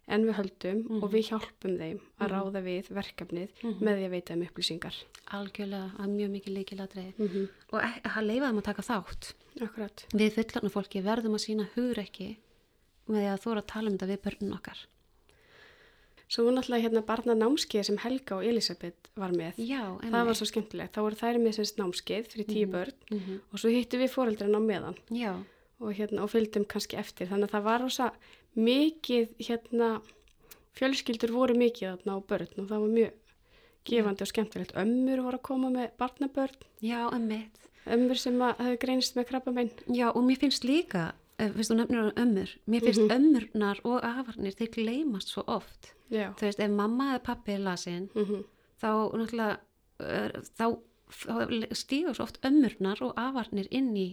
en 0.09 0.25
við 0.25 0.35
höldum 0.39 0.85
Mhm. 0.89 1.03
og 1.03 1.11
við 1.13 1.29
hjálpum 1.31 1.79
þeim 1.79 2.01
að 2.21 2.29
Mhm. 2.29 2.31
ráða 2.31 2.63
við 2.63 2.89
verkefnið 2.95 3.49
Mhm. 3.63 3.81
með 3.83 3.97
því 3.97 4.05
að 4.07 4.11
veita 4.11 4.33
um 4.35 4.43
upplýsingar. 4.47 4.95
Algjörlega, 5.33 5.91
það 5.97 6.05
er 6.05 6.17
mjög 6.19 6.31
mikið 6.31 6.55
leikiladriði 6.57 7.13
Mm 7.19 7.29
-hmm. 7.29 7.49
og 7.73 7.81
e- 7.83 8.01
að 8.09 8.27
leifa 8.27 8.47
þeim 8.51 8.59
að 8.59 8.63
taka 8.65 8.83
þátt. 8.83 9.35
Akkurat. 9.61 10.07
Við 10.13 10.31
fullarnu 10.33 10.71
fólki 10.71 11.03
verðum 11.03 11.35
að 11.35 11.45
sína 11.47 11.69
hugrekki 11.75 12.37
með 13.09 13.21
því 13.23 13.29
að 13.35 13.43
þóra 13.43 13.59
að 13.63 13.67
tala 13.67 13.91
um 13.91 13.99
þetta 13.99 14.07
við 14.07 14.23
börnun 14.23 14.55
okkar. 14.55 14.79
Svo 16.29 16.51
náttúrulega 16.51 16.83
hérna 16.89 17.03
barna 17.07 17.35
námskeið 17.39 17.85
sem 17.87 17.99
Helga 18.03 18.37
og 18.37 18.45
Elisabeth 18.45 19.11
var 19.17 19.31
með. 19.31 19.53
Já, 19.63 19.83
Það 20.03 20.25
var 20.27 20.35
svo 20.35 20.47
skemmtilegt. 20.51 20.93
Þá 20.97 21.01
voru 21.07 21.15
þær 21.21 21.39
með 21.39 21.53
semst 21.55 21.77
námskeið 21.79 22.27
fyrir 22.33 22.47
tíu 22.47 22.67
Mhm. 22.67 22.73
börn 22.73 22.93
mm 23.11 23.19
-hmm. 23.19 23.41
og 23.53 23.59
svo 23.59 23.69
hittu 23.71 23.97
við 23.99 24.11
fóreldrin 24.11 24.57
á 24.59 24.61
meðan 24.61 24.97
Já, 25.11 25.35
og, 25.81 25.93
hérna, 25.95 26.23
og 26.23 26.31
fylgdum 26.31 26.65
kannski 26.67 26.97
eftir. 26.97 27.29
Þannig 27.29 27.45
að 27.49 27.51
það 27.55 27.63
var 27.63 27.81
rosa 27.81 28.13
mikið, 28.57 29.29
hérna, 29.39 30.01
fjölskyldur 30.77 31.31
voru 31.33 31.55
mikið 31.55 31.97
þarna 31.97 32.13
á 32.17 32.21
börn 32.27 32.59
og 32.59 32.69
það 32.69 32.81
var 32.81 32.89
mjög 32.89 33.13
gefandi 33.85 34.23
og 34.23 34.29
skemmtilegt. 34.29 34.73
Ömmur 34.75 35.23
voru 35.23 35.37
að 35.39 35.43
koma 35.43 35.71
með 35.71 35.91
barnabörn, 35.99 36.57
já, 36.83 37.09
emmitt. 37.15 37.57
ömmur 37.87 38.17
sem 38.19 38.35
að 38.39 38.57
hefði 38.57 38.79
greinst 38.79 39.15
með 39.17 39.25
krabba 39.29 39.53
minn. 39.53 39.71
Já, 39.89 40.09
og 40.15 40.25
mér 40.25 40.39
finnst 40.39 40.65
líka, 40.65 41.13
ef 41.39 41.55
við 41.55 41.71
þú 41.71 41.75
nefnir 41.77 42.13
ömmur, 42.17 42.49
mér 42.69 42.81
finnst 42.83 43.01
Mhm. 43.01 43.11
ömmurnar 43.17 43.81
og 43.85 44.01
afarnir, 44.03 44.55
þeir 44.57 44.71
gleymast 44.75 45.29
svo 45.29 45.45
oft. 45.47 45.93
Já. 46.11 46.29
Þú 46.39 46.47
veist, 46.47 46.61
ef 46.61 46.71
mamma 46.71 47.13
eða 47.15 47.25
pappi 47.31 47.57
er 47.57 47.65
lasin, 47.67 48.11
Mm 48.15 48.45
þá 48.77 48.89
náttúrulega 49.17 49.57
þá, 50.57 50.67
þá 51.09 51.35
stígur 51.73 52.17
svo 52.17 52.27
oft 52.27 52.41
ömmurnar 52.45 53.03
og 53.05 53.15
afarnir 53.21 53.69
inn 53.71 53.95
í 53.97 54.09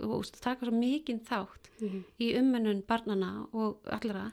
og 0.00 0.24
taka 0.40 0.66
svo 0.66 0.74
mikinn 0.74 1.20
þátt 1.20 1.68
-hmm. 1.78 2.02
í 2.18 2.32
umönnun 2.40 2.82
barnana 2.86 3.46
og 3.52 3.78
allra 3.86 4.32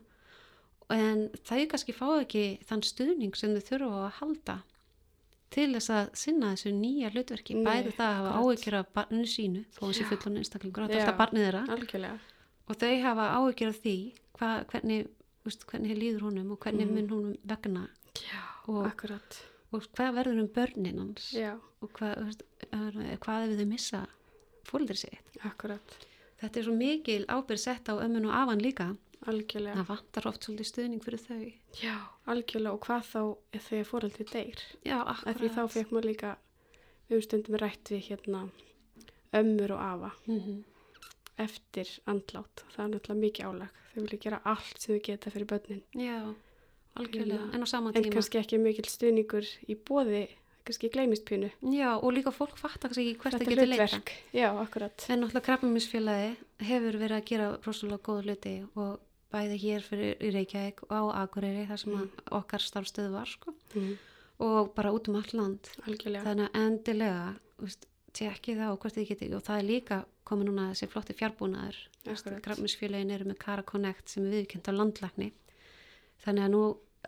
en 0.90 1.28
þau 1.44 1.68
kannski 1.68 1.94
fá 1.94 2.08
ekki 2.22 2.60
þann 2.64 2.84
stuðning 2.84 3.36
sem 3.36 3.54
þau 3.56 3.68
þurfa 3.70 4.06
að 4.06 4.18
halda 4.22 4.58
til 5.50 5.74
þess 5.74 5.90
að 5.90 6.10
sinna 6.14 6.54
þessu 6.56 6.72
nýja 6.76 7.12
hlutverki, 7.12 7.56
bæði 7.64 7.92
það 7.96 8.08
að 8.08 8.18
hafa 8.18 8.40
áhyggjur 8.40 8.76
af 8.80 8.88
barninu 8.94 9.28
sínu 9.32 9.62
þó 9.76 9.84
í 9.92 9.94
Já. 9.96 10.08
fullon 10.10 10.38
einstaklingur, 10.38 10.84
alltaf 10.84 11.18
barnið 11.18 11.46
þeirra 11.48 11.64
Algjörlega. 11.76 12.18
og 12.68 12.76
þau 12.76 12.96
hafa 13.02 13.28
áhyggjur 13.38 13.70
af 13.70 13.80
því 13.84 13.98
hva, 14.40 14.50
hvernig, 14.72 15.08
úst, 15.48 15.66
hvernig 15.70 15.98
líður 15.98 16.22
honum 16.28 16.52
og 16.52 16.60
hvernig 16.60 16.88
Mhm. 16.88 16.94
mun 16.96 17.10
honum 17.10 17.38
vegna 17.48 17.88
Já, 18.18 18.42
Og- 18.68 18.86
akkurat. 18.92 19.42
og 19.74 19.82
hvað 19.96 20.14
verður 20.18 20.40
um 20.42 20.48
börnin 20.48 21.00
hans 21.00 21.32
Já, 21.34 21.56
og 21.82 21.92
hvað, 21.94 22.24
veist, 22.26 22.44
hvað 22.72 23.50
ef 23.52 23.60
þau 23.60 23.66
missa 23.68 24.08
fóldri 24.66 24.96
sitt. 24.98 25.38
akkurat. 25.44 25.98
Þetta 26.42 26.58
er 26.60 26.64
svo 26.64 26.76
mikil 26.78 27.26
ábyrð 27.26 27.60
sett 27.60 27.86
á 27.90 27.94
ömmun 27.98 28.26
og 28.28 28.34
afan 28.34 28.60
líka. 28.62 28.96
Algjörlega. 29.26 29.76
Það 29.76 29.88
vantar 29.88 30.26
oft 30.28 30.42
svolítið 30.46 30.66
stuðning 30.70 31.02
fyrir 31.04 31.20
þau. 31.20 31.54
Já, 31.82 31.98
algjörlega. 32.28 32.74
Og 32.74 32.80
hvað 32.82 33.04
þá 33.12 33.38
þegar 33.60 33.86
fóreldri 33.86 34.26
deyr? 34.32 34.60
Já, 34.86 35.02
Af 35.02 35.24
akkurat. 35.26 35.38
því 35.38 35.50
þá 35.50 35.68
fekk 35.74 35.90
maður 35.92 36.06
líka, 36.06 36.38
við 37.10 37.24
stundum 37.24 37.56
rætt 37.58 37.84
við 37.90 38.04
hérna 38.10 38.50
ömmur 39.34 39.72
og 39.72 39.80
afa 39.80 40.12
Mm 40.28 40.40
-hmm. 40.40 40.64
Eftir 41.38 41.88
andlát. 42.08 42.64
Það 42.76 42.84
er 42.86 42.92
náttúrulega 42.94 43.22
mikið 43.24 43.46
álag. 43.46 43.70
Þau 43.94 44.02
vilja 44.04 44.20
gera 44.26 44.42
allt 44.46 44.80
sem 44.82 44.96
þau 44.96 45.04
geta 45.08 45.32
fyrir 45.34 45.48
börnin. 45.50 45.84
Já, 45.98 46.18
algjörlega. 46.98 47.40
Hérna, 47.40 47.54
En 47.54 47.64
á 47.64 47.68
sama 47.68 47.92
En 47.96 48.04
tíma. 48.04 48.14
kannski 48.18 48.38
ekki 48.42 48.58
mikill 48.62 48.90
stuðningur 48.90 49.48
í 49.70 49.76
bóði, 49.76 50.28
kannski 50.66 50.90
gleymist 50.92 51.26
pínu. 51.26 51.52
Já, 51.62 51.96
og 52.02 52.14
líka 52.14 52.32
fólk 52.34 52.58
fattar 52.58 52.90
kannski 52.90 53.14
ekki 53.14 53.22
hvert 53.22 53.38
það 53.38 53.50
getur 53.50 53.68
leita. 53.68 54.02
Já, 54.34 54.50
akkurat. 54.62 55.06
En 55.10 55.22
náttúrulega 55.22 55.46
krabbaminsfélagi 55.48 56.36
hefur 56.60 56.98
verið 57.00 57.18
að 57.22 57.26
gera 57.26 57.48
rosalega 57.66 58.04
góða 58.04 58.24
hluti 58.26 58.56
og 58.76 59.00
bæði 59.32 59.58
hér 59.62 59.82
fyrir 59.84 60.16
í 60.24 60.30
Reykjavík 60.34 60.84
og 60.84 60.92
á 60.92 61.02
Akureyri 61.24 61.68
þar 61.68 61.78
sem 61.80 61.94
Mm. 61.94 62.10
okkar 62.32 62.60
starfstöðu 62.60 63.12
var 63.12 63.26
sko 63.28 63.54
Mm. 63.76 63.98
og 64.40 64.74
bara 64.76 64.92
út 64.92 65.08
um 65.10 65.16
allt 65.16 65.34
land 65.34 65.60
Algjörlega. 65.86 66.24
þannig 66.24 66.50
að 66.52 66.56
endilega 66.68 67.36
veist, 67.60 67.86
tekkið 68.18 68.60
á 68.66 68.70
hvort 68.74 68.96
þið 68.98 69.08
getið 69.12 69.36
og 69.38 69.44
það 69.48 69.60
er 69.62 69.68
líka 69.68 69.98
komið 70.28 70.50
núna 70.50 70.68
þessi 70.74 70.90
flotti 70.92 71.14
fjárbúnaður. 71.18 71.78
Krabbaminsfélagin 72.44 73.12
eru 73.16 73.26
með 73.30 73.38
Kara 73.44 73.64
Connect 73.68 74.10
sem 74.12 74.26
er 74.28 74.34
viðkjönd 74.38 74.70
á 74.70 74.74
landlagni 74.78 75.32
þannig 76.24 76.46
að 76.48 76.54
nú 76.54 76.62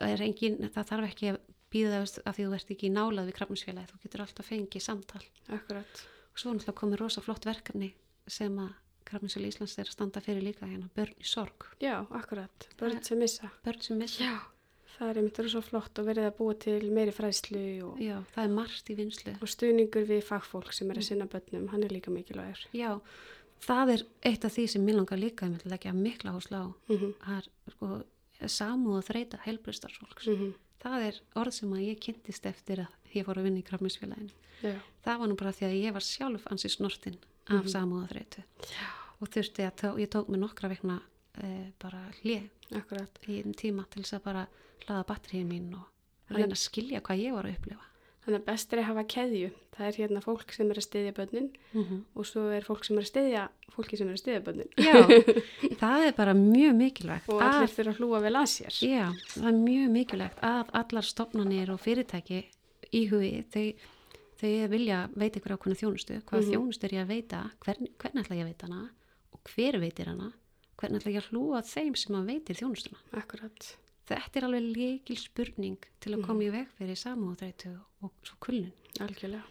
er 0.05 0.21
engin 0.23 0.59
það 0.69 0.89
þarf 0.91 1.07
ekki 1.09 1.31
að 1.33 1.39
býða 1.73 1.99
það 2.03 2.21
af 2.29 2.35
því 2.37 2.45
þú 2.49 2.53
ert 2.57 2.71
ekki 2.75 2.87
í 2.89 2.93
nálað 2.93 3.27
við 3.29 3.35
krabbaminsfélagi 3.39 3.91
þú 3.91 3.99
getur 4.05 4.23
alltaf 4.25 4.47
fengið 4.49 4.81
samtal 4.85 5.23
Akkurat. 5.53 6.03
og 6.33 6.39
svo 6.41 6.53
náttúrulega 6.53 6.79
komið 6.81 7.01
rosa 7.03 7.21
flott 7.25 7.45
verkefni 7.49 7.91
sem 8.27 8.55
að 8.63 8.71
Krabbaminsfélag 9.09 9.49
Íslands 9.53 9.77
er 9.81 9.87
að 9.89 9.95
standa 9.95 10.21
fyrir 10.21 10.43
líka 10.45 10.67
hérna 10.69 10.89
börn 10.93 11.15
í 11.17 11.25
sorg 11.25 11.65
Já, 11.81 12.05
akkurat. 12.13 12.67
Börn 12.77 12.99
Það- 12.99 13.07
sem 13.09 13.17
missa. 13.23 13.49
börn 13.65 13.81
sem 13.81 13.97
missa 13.97 14.23
Já. 14.23 14.35
Það 14.99 15.09
er 15.13 15.17
einmitt 15.21 15.37
svo 15.53 15.61
flott 15.63 15.99
og 16.01 16.05
verið 16.09 16.25
að 16.27 16.37
búa 16.37 16.53
til 16.59 16.89
meiri 16.91 17.11
fræðslu 17.15 17.61
og, 17.87 17.99
Já, 18.03 18.17
það 18.35 18.43
er 18.43 18.53
margt 18.57 18.89
í 18.91 18.95
vinslu 18.99 19.33
og 19.39 19.47
stuðningur 19.47 20.07
við 20.09 20.23
fagfólk 20.27 20.73
sem 20.75 20.89
er 20.91 20.95
Mm. 20.97 20.99
að 20.99 21.07
sinna 21.07 21.25
börnum. 21.31 21.67
Hann 21.71 21.83
er 21.83 21.89
líka 21.95 22.11
mikilvægur. 22.11 22.65
Já, 22.75 22.99
það 23.63 23.93
er 23.93 24.03
eitt 24.27 24.45
af 24.45 24.51
því 24.57 24.67
sem 24.69 24.85
mér 24.85 24.95
langar 24.99 25.17
líka 25.19 25.47
að 25.47 25.63
leggja 25.65 25.93
mikla 25.95 26.31
áherslu 26.35 26.57
á 26.59 26.67
Mm 26.89 27.13
það 27.23 27.37
er 27.37 27.47
sko 27.71 28.03
samúð 28.47 28.97
og 28.99 29.05
þreita 29.07 29.39
heilbriðstarfsfólks. 29.45 30.27
Mm 30.27 30.53
Það 30.79 31.01
er 31.07 31.15
orð 31.35 31.51
sem 31.53 31.71
að 31.75 31.87
ég 31.89 31.99
kynntist 31.99 32.45
eftir 32.45 32.79
að 32.85 33.15
ég 33.15 33.25
fór 33.25 33.35
að 33.35 33.43
vinna 33.43 33.59
í 33.59 33.63
krafminsfélaginu. 33.67 34.31
Það 35.03 35.17
var 35.19 35.27
nú 35.27 35.35
bara 35.35 35.51
því 35.51 35.65
að 35.67 35.81
ég 35.83 35.93
var 35.93 36.01
sjálf 36.01 36.45
ansi 36.51 36.69
snortinn 36.69 37.17
af 37.49 37.65
samúð 37.67 38.03
og 38.03 38.09
þreitu 38.13 38.43
og 39.19 39.27
þurfti 39.27 39.65
að 39.67 39.75
tó, 39.75 39.89
ég 39.99 40.07
tók 40.09 40.29
mig 40.29 40.39
nokkra 40.39 40.69
vegna 40.69 41.01
e, 41.43 41.71
bara 41.81 41.99
hlið 42.21 42.47
í 43.27 43.41
einn 43.41 43.53
tíma 43.53 43.83
til 43.91 44.03
þess 44.03 44.13
að 44.19 44.23
bara 44.23 44.47
hlaða 44.87 45.05
batteríin 45.11 45.47
mín 45.49 45.73
og 45.75 45.87
reyna 46.35 46.53
að 46.55 46.63
skilja 46.63 47.01
hvað 47.01 47.23
ég 47.23 47.33
var 47.33 47.45
að 47.49 47.55
upplifa. 47.57 47.85
Þannig 48.19 48.41
að 48.41 48.45
best 48.49 48.73
er 48.73 48.79
að 48.81 48.87
hafa 48.89 49.03
keðju. 49.09 49.49
Það 49.73 49.85
er 49.87 49.95
hérna 49.97 50.21
fólk 50.21 50.51
sem 50.53 50.69
er 50.69 50.77
að 50.81 50.83
styðja 50.85 51.13
börnin 51.15 51.45
Mm 51.73 51.99
og 52.19 52.25
svo 52.27 52.41
er 52.51 52.65
fólk 52.67 52.83
sem 52.85 52.97
er 52.99 53.05
að 53.05 53.09
styðja 53.13 53.43
fólki 53.73 53.97
sem 53.97 54.09
er 54.09 54.17
að 54.17 54.21
styðja 54.21 54.41
börnin. 54.43 54.71
Já, 54.75 54.93
það 55.81 56.05
er 56.09 56.13
bara 56.17 56.33
mjög 56.35 56.73
mikilvægt 56.75 57.29
Og 57.31 57.39
allir 57.41 57.71
þurfa 57.71 57.93
að 57.93 58.01
hlúa 58.01 58.19
vel 58.25 58.35
að 58.35 58.49
sér. 58.51 58.75
Já, 58.83 59.05
það 59.33 59.47
er 59.53 59.57
mjög 59.63 59.89
mikilvægt 59.95 60.43
að 60.43 60.73
allar 60.81 61.07
stofnanir 61.07 61.71
og 61.73 61.79
fyrirtæki 61.79 62.41
í 62.91 63.01
hugi, 63.09 63.31
þau, 63.53 63.65
þau 64.41 64.53
vilja 64.75 64.99
veita 65.15 65.39
ykkur 65.39 65.55
ákveðna 65.55 65.79
þjónustu, 65.79 66.19
hvaða 66.27 66.43
Mhm. 66.43 66.51
þjónustu 66.51 66.83
er 66.89 66.93
ég 66.99 67.03
að 67.07 67.13
veita, 67.15 67.41
hvern, 67.63 67.87
hvernig 68.03 68.23
ætla 68.25 68.35
ég 68.35 68.43
að 68.45 68.51
veita 68.51 68.67
hana 68.67 68.89
og 69.33 69.39
hver 69.55 69.79
veitir 69.79 70.05
hana, 70.11 70.31
hvernig 70.77 70.99
ætla 71.01 71.13
ég 71.15 71.23
að 71.23 71.29
hlúa 71.31 71.61
þeim 71.63 71.95
sem 71.95 72.15
að 72.19 72.25
veitir 72.33 72.55
þjónustuna. 72.59 72.99
Akkurat. 73.13 73.75
Þetta 74.09 74.39
er 74.39 74.47
alveg 74.47 74.69
leikil 74.73 75.17
spurning 75.21 75.77
til 76.01 76.15
að 76.15 76.23
koma 76.25 76.45
í 76.47 76.51
veg 76.53 76.69
fyrir 76.79 76.97
samúðrætu 76.97 77.75
og 78.05 78.13
svo 78.25 78.37
kulnun. 78.41 78.71
Algjörlega. 79.03 79.43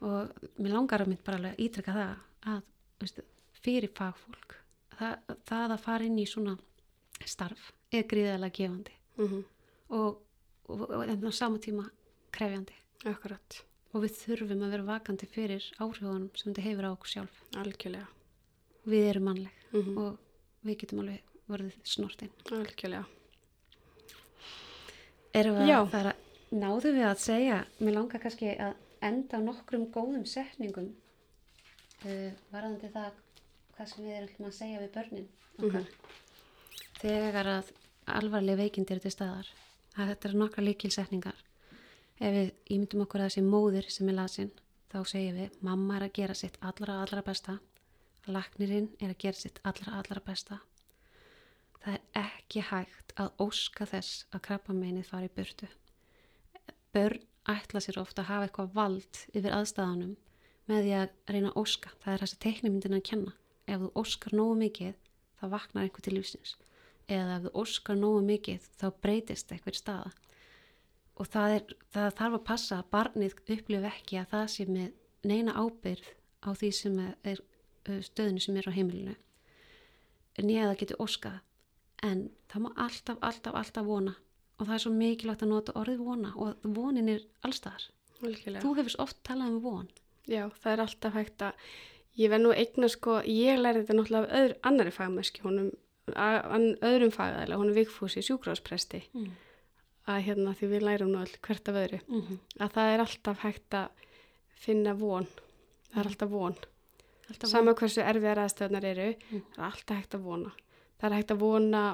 Og 0.00 0.48
mér 0.58 0.74
langar 0.74 1.04
að 1.04 1.12
mynd 1.12 1.22
bara 1.26 1.38
alveg 1.38 1.54
að 1.54 1.62
ítreka 1.66 1.94
það 1.94 2.50
að 2.50 2.62
veistu, 3.00 3.24
fyrir 3.60 3.92
fagfólk, 3.96 4.56
það, 4.96 5.36
það 5.50 5.74
að 5.76 5.84
fara 5.84 6.08
inn 6.08 6.18
í 6.18 6.26
svona 6.28 6.56
starf 7.28 7.70
er 7.92 8.06
gríðarlega 8.10 8.56
gefandi 8.60 8.96
Mm 9.20 9.42
og, 9.90 10.20
og, 10.70 10.82
og 10.86 11.00
en 11.02 11.24
á 11.26 11.32
sama 11.34 11.58
tíma 11.58 11.82
krefjandi 12.30 12.76
Akkurat. 13.10 13.56
og 13.90 14.04
við 14.04 14.12
þurfum 14.20 14.62
að 14.62 14.74
vera 14.76 14.86
vakandi 14.86 15.26
fyrir 15.26 15.66
áhrifunum 15.82 16.28
sem 16.38 16.52
þetta 16.52 16.62
hefur 16.68 16.86
á 16.86 16.94
okkur 16.94 17.10
sjálf. 17.10 17.40
Algjörlega. 17.58 18.06
Við 18.86 19.08
erum 19.10 19.26
mannleg 19.26 19.64
Mm 19.74 19.98
og 19.98 20.18
við 20.62 20.78
getum 20.84 21.02
alveg 21.02 21.34
vorðið 21.50 21.80
snortinn. 21.82 22.30
Algjörlega. 22.54 23.19
Erum 25.36 25.60
við 25.60 25.68
Já. 25.70 25.76
að 25.78 25.90
fara, 25.92 26.14
náðum 26.50 26.96
við 26.96 27.06
að 27.06 27.20
segja, 27.22 27.58
mér 27.78 27.96
langar 27.96 28.22
kannski 28.22 28.54
að 28.56 28.78
enda 29.06 29.38
á 29.38 29.40
nokkrum 29.44 29.86
góðum 29.94 30.24
setningum 30.28 30.88
uh, 32.04 32.30
varðandi 32.50 32.90
það 32.92 33.12
hvað 33.76 33.92
sem 33.92 34.04
við 34.04 34.16
erum 34.18 34.48
að 34.48 34.56
segja 34.58 34.80
við 34.82 34.90
börnin 34.96 35.28
okkar. 35.60 35.86
Þegar 37.00 37.52
að 37.54 37.70
alvarleg 38.18 38.58
veikindi 38.60 38.96
eru 38.96 39.04
til 39.04 39.14
staðar. 39.14 39.52
Að 39.96 40.12
þetta 40.12 40.28
eru 40.28 40.40
nokkra 40.42 40.64
líkilsetningar. 40.66 41.38
Ef 42.20 42.34
við 42.34 42.50
ímyndum 42.74 43.04
okkur 43.06 43.22
að 43.22 43.30
þessi 43.30 43.44
móðir 43.46 43.88
sem 43.90 44.10
er 44.10 44.18
lasin, 44.18 44.50
þá 44.92 44.98
segjum 45.08 45.38
við, 45.40 45.54
mamma 45.64 45.96
er 45.96 46.06
að 46.08 46.16
gera 46.18 46.36
sitt 46.36 46.58
allra, 46.60 47.00
allra 47.04 47.22
besta. 47.24 47.56
Laknirinn 48.28 48.90
er 49.00 49.14
að 49.14 49.22
gera 49.24 49.40
sitt 49.40 49.62
allra, 49.64 49.96
allra 50.02 50.20
besta. 50.26 50.60
Það 51.80 51.96
er 51.96 52.02
ekki 52.20 52.62
hægt 52.68 53.12
að 53.20 53.30
óska 53.40 53.86
þess 53.88 54.24
að 54.34 54.42
krabbameinið 54.48 55.06
fari 55.08 55.30
í 55.30 55.34
burtu. 55.36 55.68
Börn 56.92 57.22
ætla 57.48 57.80
sér 57.80 58.00
ofta 58.02 58.22
að 58.24 58.30
hafa 58.30 58.48
eitthvað 58.48 58.74
vald 58.76 59.20
yfir 59.32 59.54
aðstæðanum 59.56 60.16
með 60.70 60.82
því 60.84 60.96
að 60.98 61.14
reyna 61.34 61.52
að 61.52 61.60
óska. 61.62 61.92
Það 62.02 62.12
er 62.12 62.24
þessi 62.24 62.40
teiknumyndin 62.44 62.98
að 62.98 63.06
kenna. 63.10 63.36
Ef 63.70 63.80
þú 63.80 63.90
óskar 64.02 64.36
nógu 64.36 64.56
mikið, 64.60 64.96
þá 65.40 65.44
vaknar 65.54 65.86
einhver 65.86 66.04
til 66.04 66.16
lífsins. 66.16 66.56
Eða 67.10 67.36
ef 67.38 67.46
þú 67.46 67.52
óskar 67.62 67.98
nógu 67.98 68.22
mikið, 68.28 68.68
þá 68.78 68.86
breytist 69.02 69.54
eitthvað 69.54 69.78
staða. 69.80 70.12
Og 71.20 71.28
það, 71.28 71.56
er, 71.56 71.74
það 71.94 72.10
þarf 72.20 72.38
að 72.38 72.46
passa 72.48 72.78
að 72.80 72.90
barnið 72.94 73.36
upplifu 73.40 73.90
ekki 73.90 74.20
að 74.20 74.30
það 74.34 74.46
sé 74.54 74.66
með 74.68 74.92
neina 75.30 75.56
ábyrð 75.56 76.12
á 76.44 76.48
því 76.56 76.70
sem 76.76 77.00
er 77.00 77.42
stöðinu 78.04 78.42
sem 78.44 78.56
er 78.56 78.68
á 78.68 78.76
heimilinu. 78.76 79.16
Nýja 80.40 80.70
það 80.70 80.78
getur 80.80 81.02
óskað. 81.04 81.40
En 82.02 82.30
það 82.48 82.62
má 82.64 82.70
alltaf, 82.76 83.18
alltaf, 83.20 83.54
alltaf 83.54 83.84
vona. 83.86 84.14
Og 84.60 84.66
það 84.66 84.74
er 84.74 84.78
svo 84.84 84.92
mikilvægt 84.92 85.42
að 85.42 85.48
nota 85.48 85.72
orðið 85.80 85.98
vona 86.04 86.32
og 86.36 86.56
vonin 86.76 87.08
er 87.08 87.20
allstaðar. 87.44 87.86
Þú 88.60 88.74
hefur 88.76 88.90
svo 88.92 89.02
oft 89.06 89.22
talað 89.24 89.48
um 89.54 89.60
von. 89.64 89.88
Já, 90.28 90.48
það 90.62 90.72
er 90.72 90.80
alltaf 90.84 91.12
hægt 91.16 91.42
að, 91.42 91.52
ég 92.20 92.30
verð 92.30 92.42
nú 92.44 92.50
eigna 92.52 92.88
sko, 92.92 93.20
ég 93.24 93.58
lærði 93.60 93.84
þetta 93.86 93.96
náttúrulega 93.98 94.24
af 94.26 94.34
öðru, 94.40 94.56
annari 94.68 94.90
fagmöski, 94.92 95.40
honum, 95.46 95.70
öðrum 96.84 97.14
fagæðilega, 97.14 97.56
honum 97.60 97.74
Vigfúsi 97.78 98.22
sjúkráspresti, 98.26 99.02
Mm. 99.14 99.30
að 100.06 100.22
hérna 100.26 100.54
því 100.54 100.68
við 100.74 100.82
lærum 100.82 101.12
nú 101.12 101.18
all 101.20 101.36
hvert 101.42 101.68
af 101.68 101.74
öðru, 101.74 102.00
Mm 102.08 102.20
-hmm. 102.20 102.38
að 102.60 102.72
það 102.72 102.94
er 102.94 103.00
alltaf 103.00 103.38
hægt 103.38 103.70
að 103.74 103.88
finna 104.54 104.94
von, 104.94 105.26
það 105.92 106.00
er 106.00 106.06
alltaf 106.06 106.30
von, 106.30 106.56
Alltaf 107.30 107.50
sama 107.50 107.74
hversu 107.74 108.02
erfiðar 108.02 108.38
aðstöðnar 108.44 108.84
eru, 108.84 109.14
Mm. 109.30 109.42
það 109.54 109.58
er 109.58 109.64
alltaf 109.72 109.96
hægt 109.96 110.14
að 110.14 110.20
vona, 110.22 110.52
það 111.00 111.10
er 111.10 111.16
hægt 111.16 111.30
að 111.34 111.38
vona, 111.40 111.84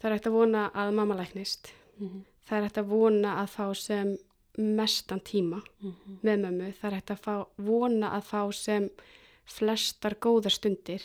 það 0.00 0.10
er 0.10 0.16
hægt 0.16 0.26
að 0.30 0.36
vona 0.36 0.66
að 0.74 0.92
mamma 0.94 1.14
læknist, 1.18 1.72
Mm 1.98 2.08
-hmm. 2.08 2.22
það 2.46 2.56
er 2.58 2.62
hægt 2.62 2.78
að 2.78 2.88
vona 2.88 3.30
að 3.42 3.48
fá 3.48 3.74
sem 3.74 4.16
mestan 4.58 5.20
tíma, 5.20 5.62
Mm 5.80 5.92
-hmm. 5.92 6.16
með 6.22 6.36
mömmu. 6.40 6.72
Það 6.72 6.84
er 6.84 6.94
hægt 6.94 7.10
að 7.10 7.20
fá, 7.20 7.46
vona 7.56 8.08
að 8.16 8.22
fá 8.22 8.52
sem 8.52 8.90
flestar 9.44 10.14
góðar 10.14 10.50
stundir. 10.50 11.02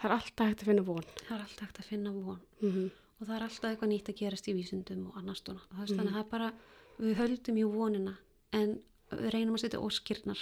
Það 0.00 0.04
er 0.04 0.10
alltaf 0.16 0.46
hægt 0.48 0.62
að 0.62 0.64
finna 0.64 0.82
von. 0.82 1.02
Það 1.02 1.36
er 1.36 1.42
alltaf 1.42 1.66
hægt 1.68 1.78
að 1.78 1.84
finna 1.84 2.10
von. 2.12 2.40
Mm 2.62 2.70
-hmm. 2.72 2.90
Og 3.20 3.26
það 3.26 3.36
er 3.36 3.42
alltaf 3.42 3.70
eitthvað 3.70 3.88
nýtt 3.88 4.08
að 4.08 4.16
gerast 4.16 4.48
í 4.48 4.54
vísundum 4.54 5.06
og 5.06 5.16
annars 5.16 5.38
stóna. 5.38 5.60
Mm. 5.70 5.86
Þannig 5.86 6.06
að 6.06 6.12
það 6.12 6.24
er 6.24 6.30
bara, 6.30 6.52
við 6.98 7.14
höldum 7.16 7.56
í 7.58 7.64
vonina 7.64 8.16
en 8.52 8.80
við 9.10 9.30
reynum 9.30 9.54
að 9.54 9.60
setja 9.60 9.80
óskirnar. 9.80 10.40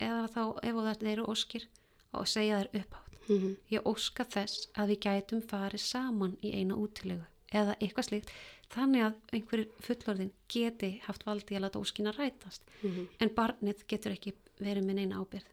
Eða 0.00 0.28
þá, 0.28 0.42
ef 0.62 0.74
það 0.74 1.06
eru 1.12 1.24
óskir, 1.24 1.66
og 2.12 2.26
segja 2.26 2.58
þær 2.58 2.80
upphátt. 2.80 3.09
Mm 3.28 3.36
-hmm. 3.38 3.56
Ég 3.70 3.82
óska 3.86 4.24
þess 4.24 4.68
að 4.74 4.88
við 4.88 4.98
gætum 5.00 5.42
farið 5.42 5.80
saman 5.80 6.36
í 6.42 6.52
eina 6.54 6.74
útilegu 6.74 7.24
eða 7.52 7.74
eitthvað 7.80 8.04
slíkt 8.08 8.30
þannig 8.70 9.02
að 9.02 9.14
einhverjir 9.32 9.68
fullorðin 9.80 10.30
geti 10.48 11.00
haft 11.04 11.24
valdi 11.26 11.54
að 11.56 11.60
láta 11.60 11.78
óskina 11.80 12.12
rætast 12.12 12.62
Mhm. 12.82 13.06
en 13.20 13.28
barnið 13.28 13.84
getur 13.88 14.12
ekki 14.12 14.32
verið 14.60 14.84
með 14.84 14.94
neina 14.94 15.16
ábyrð. 15.16 15.46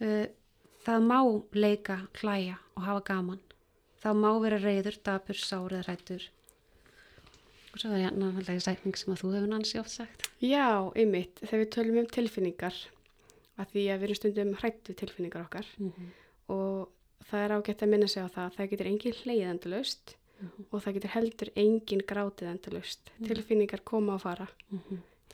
Uh, 0.00 0.26
það 0.84 1.00
má 1.02 1.42
leika, 1.52 2.08
hlæja 2.20 2.58
og 2.76 2.82
hafa 2.82 3.00
gaman. 3.04 3.40
Það 4.02 4.14
má 4.16 4.40
vera 4.42 4.58
reyður, 4.58 4.98
dapur, 5.02 5.34
sár 5.34 5.70
eða 5.72 5.82
rættur. 5.88 6.22
Og 7.74 7.80
svo 7.80 7.90
er 7.92 8.10
ég 8.10 8.12
náttúrulega 8.16 8.60
sætning 8.60 8.96
sem 8.96 9.12
að 9.14 9.20
þú 9.20 9.32
hefur 9.34 9.48
nansi 9.48 9.78
oft 9.78 9.90
sagt. 9.90 10.28
Já, 10.40 10.92
einmitt, 10.94 11.34
þegar 11.40 11.60
við 11.64 11.70
tölum 11.74 11.98
um 11.98 12.06
tilfinningar, 12.06 12.74
að 13.58 13.66
því 13.72 13.82
að 13.92 13.98
við 13.98 14.02
erum 14.04 14.14
stundum 14.20 14.54
hrætt 14.54 14.84
við 14.88 14.96
tilfinningar 14.96 15.42
okkar 15.44 15.66
Mm 15.78 15.90
-hmm. 15.92 16.08
Og 16.52 16.88
það 17.26 17.44
er 17.44 17.54
ágætt 17.56 17.82
að 17.82 17.92
minna 17.92 18.08
sig 18.08 18.22
á 18.22 18.28
það 18.28 18.44
að 18.46 18.56
það 18.56 18.70
getur 18.70 18.90
engin 18.92 19.18
hleið 19.22 19.50
endalaust 19.50 20.16
og 20.70 20.82
það 20.84 20.96
getur 20.98 21.14
heldur 21.16 21.50
engin 21.56 22.02
grátið 22.06 22.50
endalaust. 22.52 23.12
Tilfinningar 23.24 23.82
koma 23.84 24.14
og 24.18 24.20
fara 24.26 24.46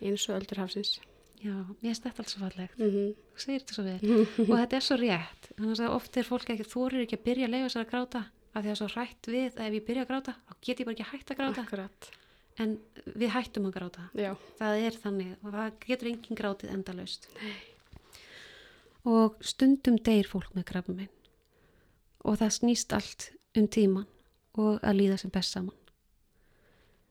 eins 0.03 0.29
og 0.29 0.37
öldur 0.39 0.63
hafsins. 0.63 1.01
Já, 1.43 1.57
mér 1.83 1.91
finnst 1.91 2.05
þetta 2.07 2.23
alls 2.23 2.33
svo 2.33 2.41
fallegt. 2.45 2.79
Mm 2.79 2.91
-hmm. 2.91 3.15
Þú 3.35 3.39
segir 3.45 3.61
þetta 3.61 3.75
svo 3.75 3.85
vel. 3.85 4.01
og 4.51 4.55
þetta 4.61 4.77
er 4.77 4.85
svo 4.87 4.97
rétt. 4.97 5.43
Þannig 5.59 5.81
að 5.81 5.95
oft 5.97 6.17
er 6.17 6.25
fólk 6.25 6.51
ekki, 6.51 6.65
þorir 6.75 7.03
ekki 7.03 7.19
að 7.19 7.25
byrja 7.27 7.47
að 7.47 7.55
leifa 7.55 7.69
sér 7.69 7.83
að 7.83 7.91
gráta 7.91 8.25
af 8.55 8.65
því 8.65 8.71
að 8.71 8.79
svo 8.79 8.89
hrætt 8.95 9.27
við 9.27 9.53
að 9.59 9.67
ef 9.67 9.73
ég 9.75 9.87
byrja 9.87 10.03
að 10.03 10.11
gráta 10.11 10.33
þá 10.47 10.53
get 10.63 10.81
ég 10.81 10.87
bara 10.87 10.95
ekki 10.95 11.11
hægt 11.11 11.31
að 11.31 11.37
gráta. 11.37 11.63
Akkurat, 11.63 12.11
En 12.61 12.79
við 13.17 13.31
hættum 13.33 13.67
að 13.67 13.73
gráta. 13.73 14.03
já. 14.15 14.37
Það 14.59 14.75
er 14.87 14.95
þannig 15.03 15.37
og 15.43 15.53
það 15.53 15.73
getur 15.87 16.09
engin 16.09 16.37
grátið 16.37 16.71
endalaust. 16.71 17.29
Og 19.09 19.39
stundum 19.43 19.99
deyr 19.99 20.29
fólk 20.31 20.55
með 20.55 20.69
krabba 20.71 20.95
minn 20.95 21.11
og 22.23 22.39
það 22.39 22.53
snýst 22.55 22.93
allt 22.95 23.25
um 23.59 23.67
tíman 23.67 24.07
og 24.55 24.79
að 24.79 24.99
líða 25.01 25.17
sem 25.19 25.33
best 25.35 25.57
saman. 25.57 25.75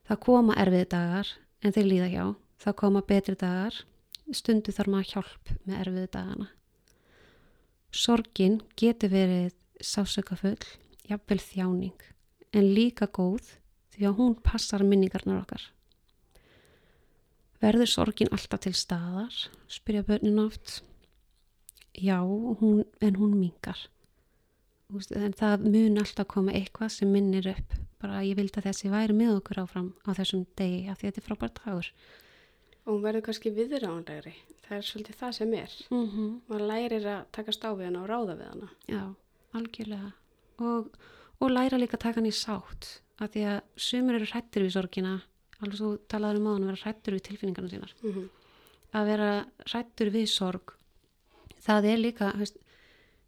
Það 0.07 0.21
koma 0.25 0.55
erfiði 0.59 0.87
dagar 0.93 1.31
en 1.61 1.75
þeir 1.75 1.87
líða 1.89 2.09
hjá. 2.11 2.25
Það 2.61 2.77
koma 2.81 3.01
betri 3.07 3.35
dagar. 3.35 3.77
Stundu 4.31 4.71
þarf 4.71 4.91
maður 4.93 5.09
hjálp 5.11 5.51
með 5.65 5.79
erfiði 5.81 6.11
dagana. 6.13 6.47
Sorgin 7.91 8.61
getur 8.79 9.11
verið 9.11 9.51
sásökafull, 9.83 10.61
jafnvel 11.09 11.39
þjáning, 11.43 12.05
en 12.55 12.69
líka 12.71 13.09
góð 13.11 13.57
því 13.91 14.07
að 14.07 14.17
hún 14.21 14.37
passar 14.45 14.85
minningarnar 14.87 15.41
okkar. 15.41 15.65
Verður 17.61 17.91
sorgin 17.91 18.31
alltaf 18.31 18.63
til 18.63 18.73
staðar? 18.77 19.35
Spyrja 19.67 20.05
börnin 20.07 20.39
oft. 20.45 20.79
Já, 21.97 22.21
hún, 22.23 22.85
en 23.01 23.15
hún 23.19 23.35
mingar. 23.39 23.77
En 25.15 25.33
það 25.33 25.65
mun 25.71 25.99
alltaf 26.01 26.27
koma 26.27 26.51
eitthvað 26.55 26.91
sem 26.97 27.11
minnir 27.11 27.47
upp. 27.51 27.77
Bara 28.01 28.19
að 28.19 28.31
ég 28.31 28.39
vildi 28.39 28.59
að 28.59 28.67
þessi 28.69 28.91
væri 28.91 29.15
með 29.15 29.37
okkur 29.39 29.61
áfram 29.61 29.91
á 30.07 30.09
þessum 30.17 30.45
degi 30.57 30.87
af 30.89 30.99
því 30.99 31.07
að 31.07 31.11
þetta 31.11 31.21
er 31.21 31.27
frábært 31.27 31.61
dagur. 31.61 31.91
Og 32.85 32.93
hún 32.95 33.03
verður 33.03 33.25
kannski 33.27 33.53
viðránlegri. 33.55 34.33
Það 34.65 34.77
er 34.77 34.87
svolítið 34.87 35.19
það 35.19 35.31
sem 35.37 35.53
er. 35.53 35.77
Mm 35.91 36.07
-hmm. 36.09 36.29
Maður 36.47 36.67
lærir 36.71 37.05
að 37.05 37.25
taka 37.31 37.51
stáfið 37.51 37.85
hana 37.85 38.01
og 38.01 38.09
ráða 38.09 38.35
við 38.39 38.47
hana. 38.49 38.69
Já, 38.87 39.15
algjörlega. 39.53 40.11
Og, 40.59 40.97
og 41.39 41.49
læra 41.51 41.77
líka 41.77 41.97
að 41.97 42.05
taka 42.05 42.19
hann 42.19 42.31
í 42.31 42.35
sátt 42.35 43.01
af 43.21 43.31
því 43.33 43.43
að 43.53 43.59
sumur 43.75 44.17
eru 44.17 44.25
hrættir 44.25 44.65
við 44.65 44.75
sorgina 44.75 45.21
alveg 45.61 45.77
svo 45.77 45.95
talaður 46.09 46.41
um 46.41 46.47
á 46.49 46.51
hann 46.55 46.63
að 46.65 46.71
vera 46.71 46.83
hrættur 46.85 47.17
við 47.17 47.25
tilfinningarna 47.27 47.69
sínar 47.69 47.93
Mm 48.01 48.11
-hmm. 48.13 48.27
að 48.97 49.05
vera 49.11 49.45
hrættur 49.65 50.09
við 50.09 50.27
sorg 50.27 50.73
það 51.65 51.89
er 51.91 52.01
líka 52.01 52.31
veist, 52.39 52.57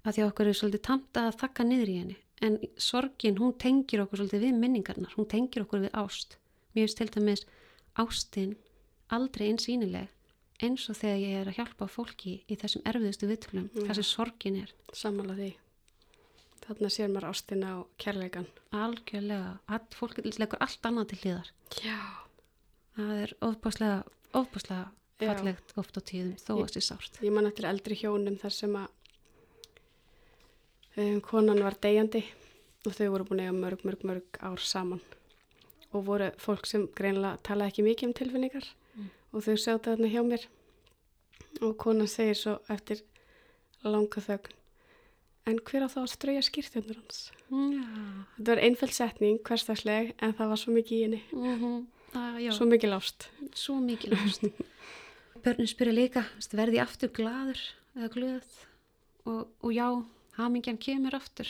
að 0.03 0.15
því 0.17 0.23
að 0.23 0.29
okkur 0.31 0.51
er 0.51 0.59
svolítið 0.59 0.85
tamt 0.89 1.21
að 1.21 1.31
þakka 1.41 1.67
niður 1.69 1.93
í 1.93 1.97
henni 2.01 2.17
en 2.43 2.57
sorgin 2.81 3.39
hún 3.39 3.53
tengir 3.59 4.03
okkur 4.03 4.23
svolítið 4.23 4.47
við 4.47 4.59
minningarnar 4.59 5.15
hún 5.17 5.29
tengir 5.31 5.63
okkur 5.63 5.85
við 5.85 5.95
ást 6.01 6.37
mér 6.73 6.87
finnst 6.87 6.99
til 6.99 7.11
dæmis 7.13 7.45
ástin 7.99 8.55
aldrei 9.13 9.49
einsýnileg 9.51 10.09
eins 10.63 10.85
og 10.89 10.97
þegar 10.97 11.19
ég 11.21 11.41
er 11.41 11.51
að 11.51 11.59
hjálpa 11.59 11.87
fólki 11.91 12.33
í 12.47 12.57
þessum 12.59 12.83
erfiðustu 12.89 13.29
viðtöflum 13.29 13.69
Já. 13.73 13.85
þar 13.87 13.99
sem 13.99 14.07
sorgin 14.07 14.59
er 14.63 14.73
Sammála 14.93 15.35
því. 15.37 15.49
Þarna 16.63 16.89
sér 16.95 17.09
maður 17.11 17.29
ástina 17.31 17.71
og 17.81 17.87
kærleikan. 17.99 18.45
algjörlega, 18.71 19.57
að 19.67 19.97
fólk 19.97 20.21
leggur 20.23 20.61
allt 20.63 20.87
annað 20.87 21.09
til 21.11 21.19
hliðar 21.23 21.49
Já. 21.83 21.99
það 22.95 23.23
er 23.25 23.33
ofbáslega, 23.49 24.03
ofbáslega. 24.33 24.85
Fallegt 25.21 25.73
oft 25.77 25.97
á 25.97 26.01
tíðum 26.01 26.33
þó 26.41 26.51
að 26.63 26.71
sér 26.75 26.85
sárt 26.89 27.19
Ég 27.23 27.31
man 27.35 27.45
eftir 27.49 27.65
eldri 27.69 27.95
hjónum 27.99 28.37
þar 28.41 28.55
sem 28.55 28.73
að 28.75 28.87
um, 30.97 31.19
konan 31.25 31.63
var 31.63 31.77
deyjandi 31.81 32.23
og 32.83 32.95
þau 32.97 33.09
voru 33.13 33.27
búin 33.29 33.43
að 33.43 33.47
eiga 33.49 33.57
mörg, 33.59 33.83
mörg, 33.87 34.01
mörg 34.09 34.39
ár 34.43 34.59
saman 34.63 35.01
og 35.93 36.05
voru 36.07 36.31
fólk 36.41 36.65
sem 36.67 36.87
greinlega 36.97 37.37
talaði 37.45 37.71
ekki 37.75 37.85
mikið 37.89 38.09
um 38.11 38.17
tilfinningar 38.21 38.71
Mm. 38.93 39.07
og 39.33 39.41
þau 39.41 39.55
sjáðu 39.57 39.79
þarna 39.87 40.09
hjá 40.13 40.21
mér 40.21 40.43
og 41.65 41.71
konan 41.81 42.05
segir 42.07 42.35
svo 42.37 42.51
eftir 42.69 42.99
langa 43.81 44.21
þögn 44.21 44.51
en 45.49 45.57
hver 45.65 45.85
á 45.85 45.89
þá 45.89 45.97
að 46.03 46.11
strauja 46.11 46.43
skýrtjöndur 46.45 46.99
hans? 46.99 47.31
Já, 47.49 47.81
Þetta 48.37 48.51
var 48.51 48.61
einföld 48.67 48.93
setning, 48.93 49.39
hverstagsleg, 49.49 50.13
en 50.21 50.35
það 50.37 50.51
var 50.53 50.61
svo 50.61 50.75
mikið 50.77 50.93
í 50.93 51.01
henni, 51.07 51.21
mm 51.33 51.87
það, 52.13 52.37
já. 52.45 52.51
svo 52.53 52.67
mikið 52.69 52.93
lást. 52.93 53.25
svo 53.57 53.79
mikið 53.81 54.13
ást 54.19 54.45
börnin 55.43 55.69
spyrja 55.69 55.93
líka 55.93 56.23
verði 56.53 56.81
aftur 56.83 57.11
gladur 57.15 57.59
eða 57.97 58.09
glöð? 58.13 58.57
Og, 59.29 59.47
og 59.63 59.71
já, 59.73 59.87
hamingjan 60.37 60.79
kemur 60.81 61.15
aftur. 61.15 61.49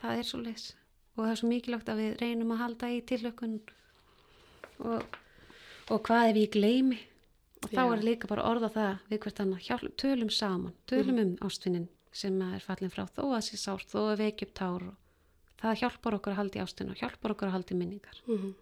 Það 0.00 0.20
er 0.20 0.28
svo 0.28 0.40
leis 0.42 0.72
og 1.14 1.22
það 1.22 1.30
er 1.30 1.38
svo 1.40 1.48
mikilvægt 1.50 1.90
að 1.92 2.00
við 2.02 2.14
reynum 2.20 2.52
að 2.54 2.62
halda 2.64 2.90
í 2.90 2.96
tilökun 3.06 3.58
og, 4.82 5.18
og 5.94 6.00
hvað 6.08 6.30
ef 6.32 6.40
ég 6.42 6.54
gleymi? 6.56 6.98
Og 7.64 7.70
þá 7.70 7.80
Já. 7.80 7.92
er 7.94 8.02
líka 8.04 8.28
bara 8.28 8.44
orða 8.44 8.68
það 8.74 9.04
við 9.08 9.20
hvert 9.24 9.38
annað, 9.40 9.62
hjálp, 9.64 9.92
tölum 9.96 10.32
saman. 10.34 10.74
Tölum 10.90 11.20
um 11.22 11.30
ástfinnin 11.46 11.86
sem 12.12 12.34
er 12.44 12.60
fallin 12.60 12.92
frá. 12.92 13.06
Þó 13.08 13.22
að 13.30 13.46
sé 13.46 13.56
sárt, 13.56 13.88
þó 13.88 14.10
að 14.10 14.20
vekja 14.20 14.48
upp 14.50 14.58
tár 14.58 14.84
það 15.62 15.78
hjálpar 15.80 16.18
okkur 16.18 16.34
að 16.34 16.40
halda 16.42 16.58
í 16.58 16.62
ástina 16.66 16.92
og 16.92 17.00
hjálpar 17.00 17.32
okkur 17.32 17.48
að 17.48 17.56
halda 17.56 17.72
í 17.72 17.78
minningar. 17.78 18.20
Mm 18.28 18.52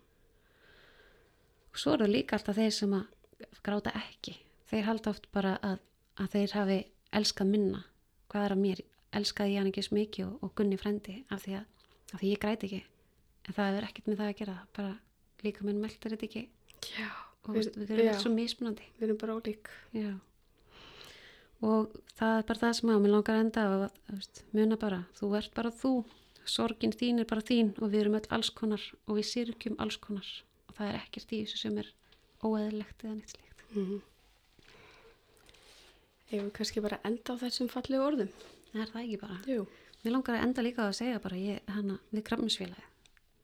og 1.72 1.80
svo 1.80 1.96
eru 1.96 2.08
líka 2.10 2.36
alltaf 2.36 2.58
þeir 2.58 2.74
sem 2.76 2.94
að 2.96 3.04
gráta 3.66 3.92
ekki. 3.98 4.36
Þeir 4.70 4.88
halda 4.88 5.12
oft 5.12 5.28
bara 5.34 5.56
að, 5.64 5.78
að 6.20 6.34
þeir 6.36 6.56
hafi 6.58 6.78
elskað 7.12 7.52
minna. 7.52 7.82
Hvað 8.32 8.46
er 8.46 8.54
að 8.54 8.62
mér, 8.62 8.82
elskaði 9.12 9.54
ég 9.54 9.62
hann 9.62 9.70
ekki 9.72 9.84
smikið 9.86 10.26
og, 10.28 10.38
og 10.40 10.54
gunni 10.58 10.78
frendi 10.80 11.18
af 11.32 11.44
því 11.44 11.58
að, 11.60 11.86
af 12.12 12.18
því 12.22 12.32
ég 12.32 12.42
græti 12.42 12.68
ekki. 12.68 12.82
En 13.42 13.56
það 13.58 13.78
er 13.78 13.88
ekkert 13.88 14.10
með 14.10 14.20
það 14.22 14.32
að 14.32 14.38
gera. 14.40 14.58
Bara 14.78 14.92
líka 15.42 15.66
minn 15.66 15.80
meldur 15.82 16.14
þetta 16.14 16.28
ekki. 16.28 16.44
Já, 16.96 17.08
og 17.46 17.56
við, 17.56 17.72
við 17.76 17.94
erum 17.96 18.10
já. 18.10 18.14
svo 18.22 18.34
mismunandi. 18.34 18.88
Við 18.98 19.08
erum 19.08 19.22
bara 19.22 19.38
ólík. 19.38 19.72
já. 19.96 20.12
Og 21.62 21.92
það 22.18 22.40
er 22.40 22.46
bara 22.48 22.58
það 22.58 22.72
sem 22.74 22.90
að 22.90 23.04
mér 23.04 23.12
langar 23.12 23.36
að 23.36 23.44
enda 23.44 23.64
veist, 24.10 24.40
muna 24.50 24.78
bara, 24.82 25.04
þú 25.18 25.28
ert 25.38 25.52
bara 25.54 25.70
þú. 25.82 25.92
Sorgin 26.42 26.94
þín 26.98 27.22
er 27.22 27.28
bara 27.30 27.44
þín 27.46 27.70
og 27.78 27.92
við 27.92 28.00
erum 28.00 28.16
öll 28.18 28.30
alls 28.34 28.50
konar 28.50 28.82
og 29.06 29.18
við 29.20 29.28
sirkjum 29.28 29.76
alls 29.82 29.98
konar. 30.02 30.26
Og 30.66 30.74
það 30.74 30.88
er 30.88 30.96
ekkert 30.98 31.34
í 31.36 31.44
þessu 31.44 31.60
sem 31.60 31.76
er 31.78 31.92
óeðlegt 32.46 33.04
eða 33.04 33.18
neitt 33.18 33.36
slíkt 33.36 33.68
Mm 33.76 34.00
Ef 36.32 36.38
við 36.40 36.52
kannski 36.56 36.80
bara 36.80 36.96
enda 37.04 37.34
á 37.36 37.42
þessum 37.42 37.68
fallegu 37.68 38.00
orðum. 38.00 38.28
Er 38.72 38.88
það 38.88 39.02
ekki 39.02 39.16
bara. 39.20 39.34
Jú. 39.44 39.66
Mér 40.00 40.14
langar 40.14 40.38
að 40.38 40.44
enda 40.46 40.62
líka 40.64 40.86
að 40.86 40.94
segja 40.96 41.18
bara 41.20 41.36
ég, 41.36 41.58
hana, 41.68 41.98
við 42.08 42.24
krafminsfélagi 42.24 42.86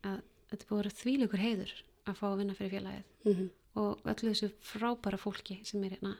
að 0.09 0.23
þetta 0.49 0.65
búið 0.71 0.73
að 0.73 0.79
vera 0.79 0.95
þvíleikur 1.03 1.43
heiður 1.43 1.73
að 2.09 2.17
fá 2.17 2.25
að 2.31 2.39
vinna 2.41 2.55
fyrir 2.57 2.73
félagið 2.73 3.29
Mm 3.29 3.47
og 3.77 4.01
öllu 4.09 4.31
þessu 4.33 4.49
frábæra 4.65 5.19
fólki 5.21 5.59
sem 5.67 5.83
er 5.85 5.95
hérna 5.95 6.15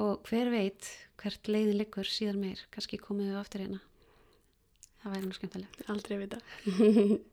og 0.00 0.20
hver 0.28 0.50
veit 0.52 0.88
hvert 1.20 1.48
leiðin 1.50 1.78
liggur 1.80 2.08
síðan 2.08 2.40
meir, 2.40 2.60
kannski 2.72 3.00
komið 3.00 3.32
við 3.32 3.40
aftur 3.40 3.64
hérna. 3.64 3.80
Það 5.00 5.14
væri 5.14 5.26
nú 5.26 5.36
skemmtilega. 5.36 5.84
Aldrei 5.92 6.16
vita. 6.20 6.38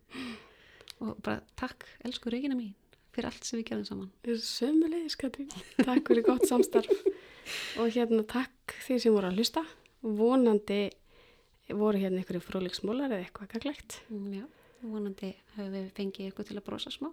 Og 1.04 1.20
bara 1.24 1.44
takk, 1.60 1.86
elsku 2.08 2.32
Regina 2.34 2.56
mín, 2.58 2.74
fyrir 3.18 3.30
allt 3.32 3.48
sem 3.48 3.60
við 3.60 3.68
gerðum 3.72 3.88
saman. 3.90 4.12
Sömulegis, 4.46 5.18
Katrín. 5.20 5.50
Takk 5.82 6.08
fyrir 6.12 6.26
gott 6.28 6.46
samstarf. 6.50 6.94
Og 7.82 7.90
hérna 7.96 8.24
takk 8.28 8.76
því 8.86 9.00
sem 9.02 9.16
voru 9.16 9.30
að 9.32 9.40
hlusta. 9.42 9.64
Vonandi 10.04 10.82
voru 11.76 12.00
hérna 12.00 12.22
ykkur 12.24 12.40
fróliksmólar 12.44 13.12
eða 13.12 13.26
eitthvað 13.26 13.52
gaglegt. 13.56 13.98
Mm, 14.12 14.28
Já, 14.38 14.46
vonandi 14.84 15.34
hefur 15.56 15.74
við 15.74 15.90
fengið 15.98 16.30
ykkur 16.32 16.48
til 16.48 16.60
að 16.60 16.66
brosa 16.70 16.94
smá. 16.94 17.10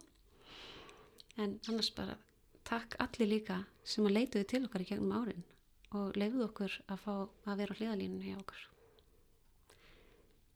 En 1.40 1.56
annars 1.70 1.90
bara 1.96 2.18
takk 2.68 2.94
allir 3.02 3.32
líka 3.32 3.62
sem 3.84 4.06
að 4.06 4.16
leituðu 4.18 4.48
til 4.52 4.62
okkar 4.68 4.84
í 4.84 4.90
gegnum 4.92 5.16
árin 5.16 5.42
og 5.94 6.14
leifuðu 6.18 6.46
okkur 6.48 6.76
að 6.90 7.02
fá 7.02 7.12
að 7.16 7.58
vera 7.62 7.74
á 7.74 7.78
hliðalínunni 7.80 8.30
hjá 8.30 8.38
okkur. 8.38 8.62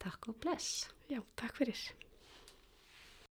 Takk 0.02 0.30
og 0.30 0.38
bless. 0.42 0.86
Já, 1.10 1.18
takk 1.38 1.58
fyrir. 1.58 1.82